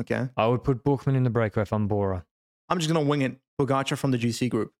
okay, 0.00 0.28
I 0.36 0.46
would 0.46 0.62
put 0.62 0.84
Buchmann 0.84 1.16
in 1.16 1.24
the 1.24 1.30
breakaway 1.30 1.62
if 1.62 1.72
I'm 1.72 1.88
Bora. 1.88 2.24
I'm 2.68 2.78
just 2.78 2.88
gonna 2.92 3.04
wing 3.06 3.22
it. 3.22 3.36
Pogacar 3.60 3.98
from 3.98 4.10
the 4.12 4.18
GC 4.18 4.48
group. 4.48 4.72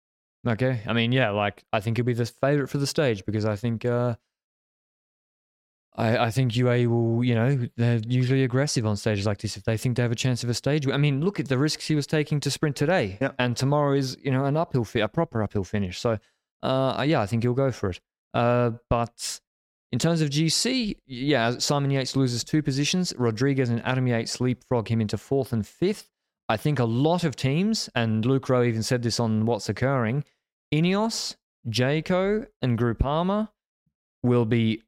Okay. 0.46 0.80
I 0.86 0.92
mean, 0.94 1.12
yeah, 1.12 1.30
like 1.30 1.64
I 1.72 1.80
think 1.80 1.98
he'll 1.98 2.06
be 2.06 2.14
the 2.14 2.24
favorite 2.24 2.68
for 2.68 2.78
the 2.78 2.86
stage 2.86 3.24
because 3.26 3.44
I 3.44 3.56
think 3.56 3.84
uh 3.84 4.14
I, 5.96 6.26
I 6.26 6.30
think 6.30 6.56
UA 6.56 6.88
will, 6.88 7.24
you 7.24 7.34
know, 7.34 7.68
they're 7.76 8.00
usually 8.06 8.44
aggressive 8.44 8.86
on 8.86 8.96
stages 8.96 9.26
like 9.26 9.38
this 9.38 9.56
if 9.56 9.64
they 9.64 9.76
think 9.76 9.96
they 9.96 10.02
have 10.02 10.12
a 10.12 10.16
chance 10.16 10.44
of 10.44 10.50
a 10.50 10.54
stage. 10.54 10.88
I 10.88 10.96
mean, 10.96 11.22
look 11.24 11.40
at 11.40 11.48
the 11.48 11.58
risks 11.58 11.86
he 11.86 11.94
was 11.94 12.06
taking 12.06 12.40
to 12.40 12.50
sprint 12.50 12.76
today. 12.76 13.18
Yeah. 13.20 13.32
And 13.38 13.56
tomorrow 13.56 13.94
is, 13.94 14.16
you 14.22 14.30
know, 14.30 14.44
an 14.44 14.56
uphill 14.56 14.86
a 14.94 15.08
proper 15.08 15.42
uphill 15.42 15.64
finish. 15.64 15.98
So 15.98 16.18
uh 16.62 17.04
yeah, 17.06 17.20
I 17.20 17.26
think 17.26 17.42
he'll 17.42 17.54
go 17.54 17.72
for 17.72 17.90
it. 17.90 18.00
Uh 18.34 18.72
but 18.88 19.40
in 19.92 19.98
terms 19.98 20.20
of 20.20 20.30
GC, 20.30 20.96
yeah, 21.06 21.58
Simon 21.58 21.90
Yates 21.90 22.14
loses 22.14 22.44
two 22.44 22.62
positions. 22.62 23.12
Rodriguez 23.18 23.70
and 23.70 23.84
Adam 23.84 24.06
Yates 24.06 24.40
leapfrog 24.40 24.88
him 24.88 25.00
into 25.00 25.18
fourth 25.18 25.52
and 25.52 25.66
fifth. 25.66 26.08
I 26.48 26.56
think 26.56 26.78
a 26.78 26.84
lot 26.84 27.24
of 27.24 27.36
teams, 27.36 27.88
and 27.94 28.24
Luke 28.24 28.48
Rowe 28.48 28.62
even 28.62 28.82
said 28.82 29.02
this 29.02 29.20
on 29.20 29.46
Watts 29.46 29.68
Occurring, 29.68 30.24
Ineos, 30.74 31.36
Jayco, 31.68 32.46
and 32.62 32.78
Groupama 32.78 33.50
will 34.22 34.44
be 34.44 34.82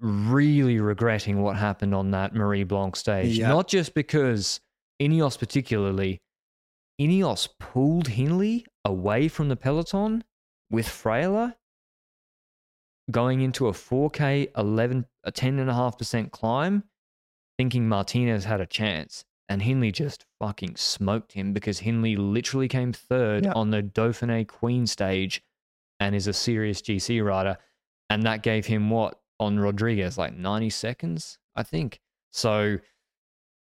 really 0.00 0.78
regretting 0.80 1.42
what 1.42 1.56
happened 1.56 1.94
on 1.94 2.10
that 2.12 2.34
Marie 2.34 2.64
Blanque 2.64 2.96
stage. 2.96 3.38
Yeah. 3.38 3.48
Not 3.48 3.68
just 3.68 3.94
because 3.94 4.60
Ineos, 5.00 5.38
particularly, 5.38 6.20
Ineos 7.00 7.48
pulled 7.58 8.08
Hindley 8.08 8.66
away 8.84 9.28
from 9.28 9.48
the 9.48 9.56
peloton 9.56 10.24
with 10.70 10.86
Frailer 10.88 11.54
going 13.10 13.40
into 13.40 13.68
a 13.68 13.72
4K 13.72 14.48
11, 14.56 15.06
a 15.24 15.32
10.5% 15.32 16.30
climb, 16.30 16.82
thinking 17.58 17.88
Martinez 17.88 18.44
had 18.44 18.60
a 18.60 18.66
chance. 18.66 19.24
And 19.48 19.62
Hindley 19.62 19.92
just 19.92 20.26
fucking 20.40 20.74
smoked 20.74 21.32
him 21.32 21.52
because 21.52 21.78
Hindley 21.78 22.16
literally 22.16 22.66
came 22.66 22.92
third 22.92 23.44
Yeah. 23.44 23.52
on 23.52 23.70
the 23.70 23.80
Dauphiné 23.82 24.46
Queen 24.48 24.88
stage 24.88 25.40
and 26.00 26.16
is 26.16 26.26
a 26.26 26.32
serious 26.32 26.82
GC 26.82 27.20
rider. 27.24 27.56
And 28.10 28.24
that 28.24 28.42
gave 28.42 28.66
him 28.66 28.90
what 28.90 29.20
on 29.38 29.58
Rodriguez, 29.58 30.16
like 30.18 30.34
90 30.34 30.70
seconds, 30.70 31.38
I 31.54 31.62
think. 31.62 32.00
So 32.32 32.78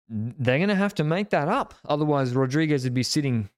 they're 0.09 0.57
going 0.57 0.69
to 0.69 0.75
have 0.75 0.95
to 0.95 1.03
make 1.03 1.29
that 1.29 1.47
up. 1.47 1.73
Otherwise, 1.87 2.33
Rodriguez 2.35 2.83
would 2.83 2.93
be 2.93 3.03
sitting, 3.03 3.49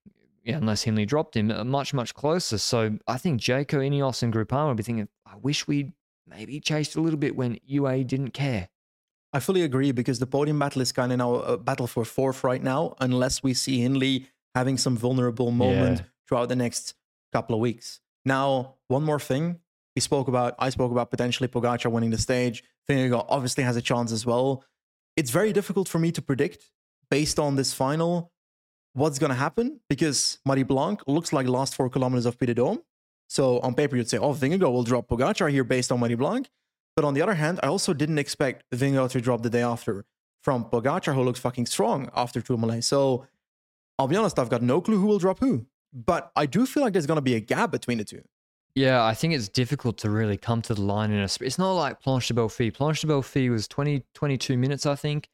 yeah, 0.44 0.58
unless 0.58 0.84
Hindley 0.84 1.06
dropped 1.06 1.36
him, 1.36 1.50
uh, 1.52 1.64
much, 1.64 1.94
much 1.94 2.14
closer. 2.14 2.58
So 2.58 2.98
I 3.08 3.18
think 3.18 3.42
Jayco, 3.42 3.80
Ineos, 3.80 4.22
and 4.24 4.34
Groupama 4.34 4.68
would 4.70 4.78
be 4.78 4.84
thinking, 4.84 5.08
I 5.26 5.36
wish 5.38 5.68
we'd 5.68 5.94
maybe 6.28 6.60
chased 6.60 6.96
a 6.96 7.02
little 7.02 7.20
bit 7.20 7.36
when 7.36 7.60
UA 7.66 8.04
didn't 8.06 8.32
care. 8.32 8.70
I 9.36 9.40
fully 9.40 9.64
agree 9.64 9.92
because 9.92 10.20
the 10.20 10.28
podium 10.28 10.60
battle 10.60 10.82
is 10.82 10.92
kind 10.92 11.12
of 11.12 11.18
now 11.18 11.34
a 11.36 11.58
battle 11.58 11.88
for 11.88 12.06
fourth 12.06 12.44
right 12.44 12.62
now, 12.62 12.96
unless 13.00 13.42
we 13.42 13.56
see 13.56 13.80
Hindley 13.82 14.28
having 14.54 14.78
some 14.78 14.96
vulnerable 14.96 15.50
moment 15.50 16.00
Yeah. 16.00 16.06
throughout 16.28 16.50
the 16.50 16.56
next 16.56 16.94
couple 17.32 17.56
of 17.56 17.60
weeks. 17.62 18.00
Now, 18.26 18.76
one 18.90 19.04
more 19.04 19.20
thing 19.20 19.60
we 19.96 20.02
spoke 20.02 20.28
about, 20.28 20.56
I 20.60 20.70
spoke 20.70 20.92
about 20.92 21.12
potentially 21.12 21.48
Pogacar 21.48 21.92
winning 21.92 22.10
the 22.10 22.18
stage. 22.18 22.64
Vingegaard 22.90 23.26
obviously 23.30 23.64
has 23.64 23.76
a 23.76 23.82
chance 23.82 24.12
as 24.12 24.26
well. 24.26 24.64
It's 25.16 25.30
very 25.30 25.54
difficult 25.54 25.88
for 25.88 26.00
me 26.00 26.12
to 26.12 26.22
predict 26.22 26.72
based 27.12 27.40
on 27.40 27.56
this 27.56 27.74
final 27.74 28.32
what's 28.94 29.20
going 29.20 29.30
to 29.30 29.36
happen 29.36 29.80
because 29.90 30.40
Marie 30.46 30.64
Blanque 30.64 31.02
looks 31.08 31.34
like 31.34 31.48
last 31.48 31.76
four 31.76 31.90
kilometers 31.90 32.26
of 32.26 32.38
de 32.38 32.54
Dôme. 32.54 32.80
So 33.28 33.60
on 33.60 33.74
paper, 33.74 33.96
you'd 33.96 34.10
say, 34.10 34.18
oh, 34.18 34.34
Vingegaard 34.34 34.72
will 34.72 34.84
drop 34.84 35.08
Pogacar 35.08 35.50
here 35.52 35.64
based 35.64 35.92
on 35.92 36.00
Marie 36.00 36.16
Blanque. 36.16 36.50
But 36.96 37.06
on 37.06 37.14
the 37.14 37.22
other 37.22 37.34
hand, 37.34 37.60
I 37.64 37.68
also 37.68 37.94
didn't 37.94 38.20
expect 38.20 38.64
Vingegaard 38.72 39.12
to 39.12 39.22
drop 39.22 39.42
the 39.42 39.50
day 39.50 39.64
after 39.64 40.06
from 40.42 40.66
Pogacar, 40.66 41.16
who 41.16 41.24
looks 41.24 41.40
fucking 41.40 41.66
strong 41.66 42.10
after 42.16 42.42
Tourmalet. 42.42 42.84
So 42.84 43.26
I'll 43.98 44.08
be 44.08 44.16
honest, 44.16 44.38
I've 44.38 44.50
got 44.50 44.62
no 44.62 44.82
clue 44.82 45.00
who 45.00 45.08
will 45.08 45.20
drop 45.20 45.40
who. 45.40 45.66
But 45.94 46.32
I 46.36 46.46
do 46.46 46.66
feel 46.66 46.84
like 46.84 46.94
there's 46.94 47.06
going 47.06 47.18
to 47.18 47.22
be 47.22 47.36
a 47.36 47.40
gap 47.40 47.72
between 47.72 48.00
the 48.00 48.04
two. 48.04 48.24
Yeah, 48.76 49.04
I 49.06 49.14
think 49.14 49.34
it's 49.34 49.50
difficult 49.50 49.98
to 50.00 50.10
really 50.10 50.38
come 50.38 50.62
to 50.64 50.74
the 50.74 50.82
line 50.82 51.12
in 51.12 51.20
a 51.20 51.28
sprint. 51.28 51.48
It's 51.48 51.60
not 51.60 51.74
like 51.74 52.02
Planche 52.02 52.28
des 52.28 52.34
Belles 52.34 52.50
Filles. 52.50 52.72
Planche 52.72 53.02
des 53.02 53.08
Belles 53.08 53.22
Filles 53.22 53.50
was 53.52 53.68
20, 53.68 54.04
22 54.16 54.58
minutes, 54.58 54.86
I 54.86 54.96
think. 54.96 55.30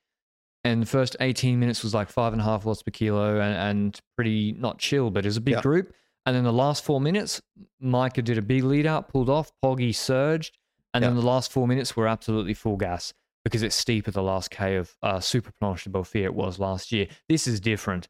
And 0.66 0.82
the 0.82 0.86
first 0.86 1.16
18 1.22 1.58
minutes 1.58 1.82
was 1.84 1.94
like 1.94 2.10
five 2.10 2.34
and 2.34 2.42
a 2.42 2.44
half 2.44 2.66
watts 2.66 2.84
per 2.84 2.92
kilo 2.92 3.40
and, 3.40 3.56
and 3.56 4.00
pretty 4.18 4.52
not 4.52 4.78
chill, 4.78 5.10
but 5.10 5.26
it 5.26 5.30
was 5.30 5.38
a 5.38 5.42
big 5.42 5.54
Yeah. 5.56 5.62
group. 5.62 5.94
And 6.26 6.36
then 6.36 6.44
the 6.44 6.52
last 6.52 6.84
four 6.84 7.00
minutes, 7.00 7.42
Majka 7.82 8.24
did 8.26 8.38
a 8.38 8.42
big 8.42 8.66
lead 8.66 8.86
out, 8.86 9.08
pulled 9.08 9.30
off, 9.30 9.52
Poggy 9.64 9.94
surged. 9.96 10.58
And 10.94 11.02
then 11.04 11.16
the 11.16 11.22
last 11.22 11.52
four 11.52 11.66
minutes 11.68 11.96
were 11.96 12.08
absolutely 12.08 12.54
full 12.56 12.76
gas 12.76 13.14
because 13.46 13.64
it's 13.64 13.76
steeper 13.76 14.12
the 14.12 14.22
last 14.24 14.52
K 14.52 14.76
of 14.76 14.94
uh, 15.02 15.20
Super 15.22 15.52
Planche 15.62 15.86
des 15.86 15.90
Belles 15.92 16.08
Filles 16.08 16.26
it 16.26 16.34
was 16.34 16.60
last 16.60 16.92
year. 16.92 17.08
This 17.30 17.48
is 17.48 17.62
different. 17.62 18.10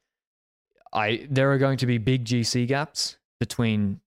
I 0.92 1.28
There 1.30 1.52
are 1.52 1.58
going 1.60 1.78
to 1.78 1.86
be 1.86 2.00
big 2.00 2.26
GC 2.26 2.68
gaps 2.68 3.18
between, 3.40 4.00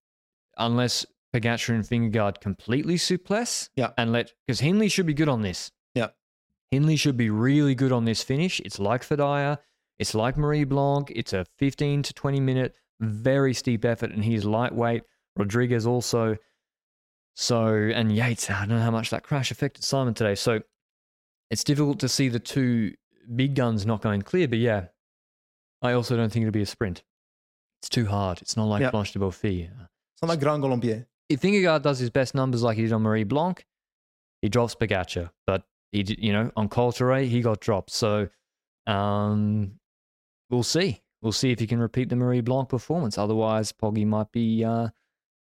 unless 0.57 1.07
Pogacar 1.35 1.71
and 1.75 1.85
Vingegaard 1.85 2.41
completely 2.41 2.97
souplesse. 2.97 3.71
Yeah. 3.77 3.91
And 3.97 4.13
let, 4.13 4.33
because 4.47 4.61
Hindley 4.61 4.89
should 4.89 5.07
be 5.07 5.15
good 5.15 5.29
on 5.29 5.43
this. 5.43 5.71
Yeah. 5.95 6.09
Hindley 6.71 6.97
should 6.97 7.17
be 7.17 7.31
really 7.31 7.75
good 7.75 7.93
on 7.93 8.05
this 8.05 8.23
finish. 8.23 8.61
It's 8.61 8.79
like 8.79 9.03
Fedaia. 9.07 9.59
It's 9.99 10.15
like 10.15 10.37
Marie 10.37 10.65
Blanque. 10.65 11.13
It's 11.15 11.33
a 11.33 11.45
15 11.59 12.03
to 12.05 12.15
20 12.15 12.41
minute, 12.41 12.75
very 13.01 13.55
steep 13.55 13.85
effort, 13.85 14.11
and 14.11 14.25
he's 14.25 14.45
lightweight. 14.45 15.03
Rodriguez 15.37 15.87
also. 15.87 16.37
So, 17.35 17.67
and 17.67 18.15
Yates, 18.15 18.51
I 18.51 18.61
don't 18.67 18.77
know 18.77 18.83
how 18.83 18.91
much 18.91 19.11
that 19.11 19.23
crash 19.23 19.51
affected 19.51 19.85
Simon 19.85 20.13
today. 20.15 20.35
So 20.35 20.61
it's 21.51 21.65
difficult 21.65 22.01
to 22.01 22.09
see 22.09 22.29
the 22.29 22.41
two 22.41 22.93
big 23.35 23.55
guns 23.55 23.87
not 23.87 24.03
going 24.03 24.23
clear. 24.23 24.49
But 24.49 24.59
yeah, 24.59 24.87
I 25.81 25.93
also 25.93 26.17
don't 26.17 26.31
think 26.31 26.43
it'll 26.43 26.53
be 26.53 26.63
a 26.63 26.67
sprint. 26.67 27.03
It's 27.81 27.89
too 27.89 28.07
hard. 28.07 28.41
It's 28.43 28.57
not 28.57 28.65
like 28.67 28.83
Yeah. 28.83 28.91
Blanche 28.91 29.13
de 29.13 29.19
Beaufy. 29.19 29.63
It's 29.65 30.23
not 30.23 30.29
like 30.29 30.41
Grand 30.41 30.63
Colombier. 30.63 31.07
If 31.29 31.41
Vingegaard 31.41 31.83
does 31.83 31.99
his 31.99 32.11
best 32.11 32.35
numbers 32.35 32.63
like 32.63 32.77
he 32.77 32.83
did 32.83 32.93
on 32.93 33.03
Marie 33.03 33.25
Blanque, 33.25 33.65
he 34.43 34.49
drops 34.49 34.75
Pogacar. 34.75 35.31
But 35.47 35.63
he, 35.93 36.05
you 36.19 36.33
know, 36.33 36.51
on 36.57 36.69
Cauterets, 36.69 37.31
he 37.31 37.41
got 37.41 37.61
dropped. 37.61 37.91
So, 37.91 38.29
um, 38.87 39.73
we'll 40.51 40.63
see. 40.63 41.01
We'll 41.23 41.33
see 41.33 41.51
if 41.53 41.61
he 41.61 41.67
can 41.67 41.79
repeat 41.79 42.09
the 42.09 42.17
Marie 42.17 42.41
Blanque 42.41 42.69
performance. 42.69 43.17
Otherwise, 43.17 43.73
Poggy 43.73 44.05
might 44.05 44.33
be, 44.33 44.65
uh, 44.65 44.89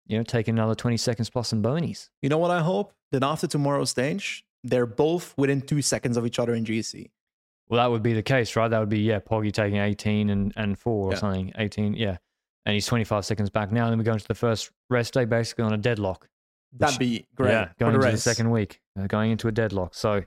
you 0.08 0.18
know, 0.18 0.24
taking 0.24 0.56
another 0.56 0.76
20 0.76 0.98
seconds 0.98 1.30
plus 1.30 1.48
some 1.48 1.62
bonies. 1.62 2.10
You 2.22 2.30
know 2.30 2.38
what 2.38 2.52
I 2.52 2.62
hope? 2.62 2.94
That 3.12 3.24
after 3.24 3.48
tomorrow's 3.48 3.90
stage, 3.90 4.44
they're 4.64 4.86
both 4.86 5.34
within 5.38 5.62
two 5.62 5.82
seconds 5.82 6.18
of 6.18 6.26
each 6.26 6.38
other 6.38 6.54
in 6.54 6.66
GC. 6.66 7.10
Well, 7.70 7.82
that 7.82 7.90
would 7.92 8.04
be 8.04 8.14
the 8.14 8.24
case, 8.24 8.56
right? 8.56 8.68
That 8.68 8.80
would 8.80 8.90
be, 8.90 9.00
yeah, 9.00 9.20
Poggy 9.20 9.52
taking 9.52 9.78
18 9.80 10.30
and, 10.30 10.52
and 10.58 10.78
4 10.78 10.94
or 10.94 11.12
Yeah. 11.14 11.18
something. 11.20 11.54
18, 11.58 11.94
yeah. 11.94 12.18
And 12.66 12.74
he's 12.74 12.86
25 12.86 13.26
seconds 13.26 13.50
back 13.50 13.72
now. 13.72 13.86
And 13.86 13.92
then 13.92 13.98
we 13.98 14.04
go 14.04 14.14
into 14.14 14.28
the 14.28 14.36
first 14.36 14.72
rest 14.90 15.14
day 15.14 15.26
basically 15.26 15.64
on 15.64 15.74
a 15.74 15.78
deadlock. 15.78 16.28
That'd 16.78 17.00
be 17.00 17.26
great. 17.36 17.52
Yeah, 17.52 17.70
going 17.80 17.96
into 17.96 18.12
the 18.12 18.18
second 18.18 18.52
week, 18.52 18.80
uh, 19.00 19.08
going 19.08 19.32
into 19.32 19.48
a 19.48 19.52
deadlock. 19.52 19.96
So, 19.96 20.22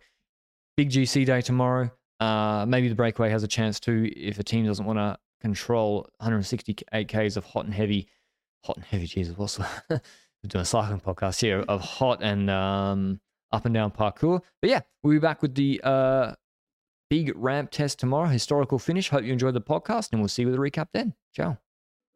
big 0.77 0.91
GC 0.91 1.25
day 1.27 1.41
tomorrow. 1.41 1.91
Uh, 2.19 2.65
maybe 2.67 2.89
the 2.89 2.95
breakaway 2.95 3.31
has 3.31 3.43
a 3.43 3.49
chance 3.49 3.79
to 3.81 4.11
if 4.17 4.39
a 4.39 4.43
team 4.45 4.67
doesn't 4.67 4.85
want 4.85 4.99
to 4.99 5.17
control 5.41 6.09
168 6.19 7.09
k's 7.09 7.37
of 7.37 7.45
hot 7.45 7.65
and 7.65 7.75
heavy, 7.75 8.09
hot 8.65 8.77
and 8.77 8.85
heavy. 8.85 9.07
Jesus, 9.07 9.37
what's 9.37 9.59
we're 9.91 10.01
doing 10.49 10.63
a 10.63 10.65
cycling 10.65 11.01
podcast 11.01 11.41
here 11.41 11.65
of 11.69 11.81
hot 11.81 12.23
and 12.23 12.51
um, 12.51 13.21
up 13.53 13.65
and 13.65 13.75
down 13.75 13.91
parcours. 13.91 14.41
But 14.61 14.71
yeah, 14.71 14.81
we'll 15.03 15.15
be 15.15 15.19
back 15.19 15.43
with 15.43 15.55
the 15.55 15.81
uh, 15.85 16.35
big 17.11 17.33
ramp 17.37 17.71
test 17.71 18.01
tomorrow. 18.01 18.29
Historical 18.29 18.79
finish. 18.79 19.09
Hope 19.11 19.25
you 19.25 19.33
enjoyed 19.33 19.55
the 19.55 19.61
podcast, 19.61 20.09
and 20.13 20.21
we'll 20.21 20.29
see 20.29 20.43
you 20.43 20.49
with 20.49 20.57
a 20.57 20.63
recap 20.63 20.89
then. 20.93 21.15
Ciao. 21.35 21.59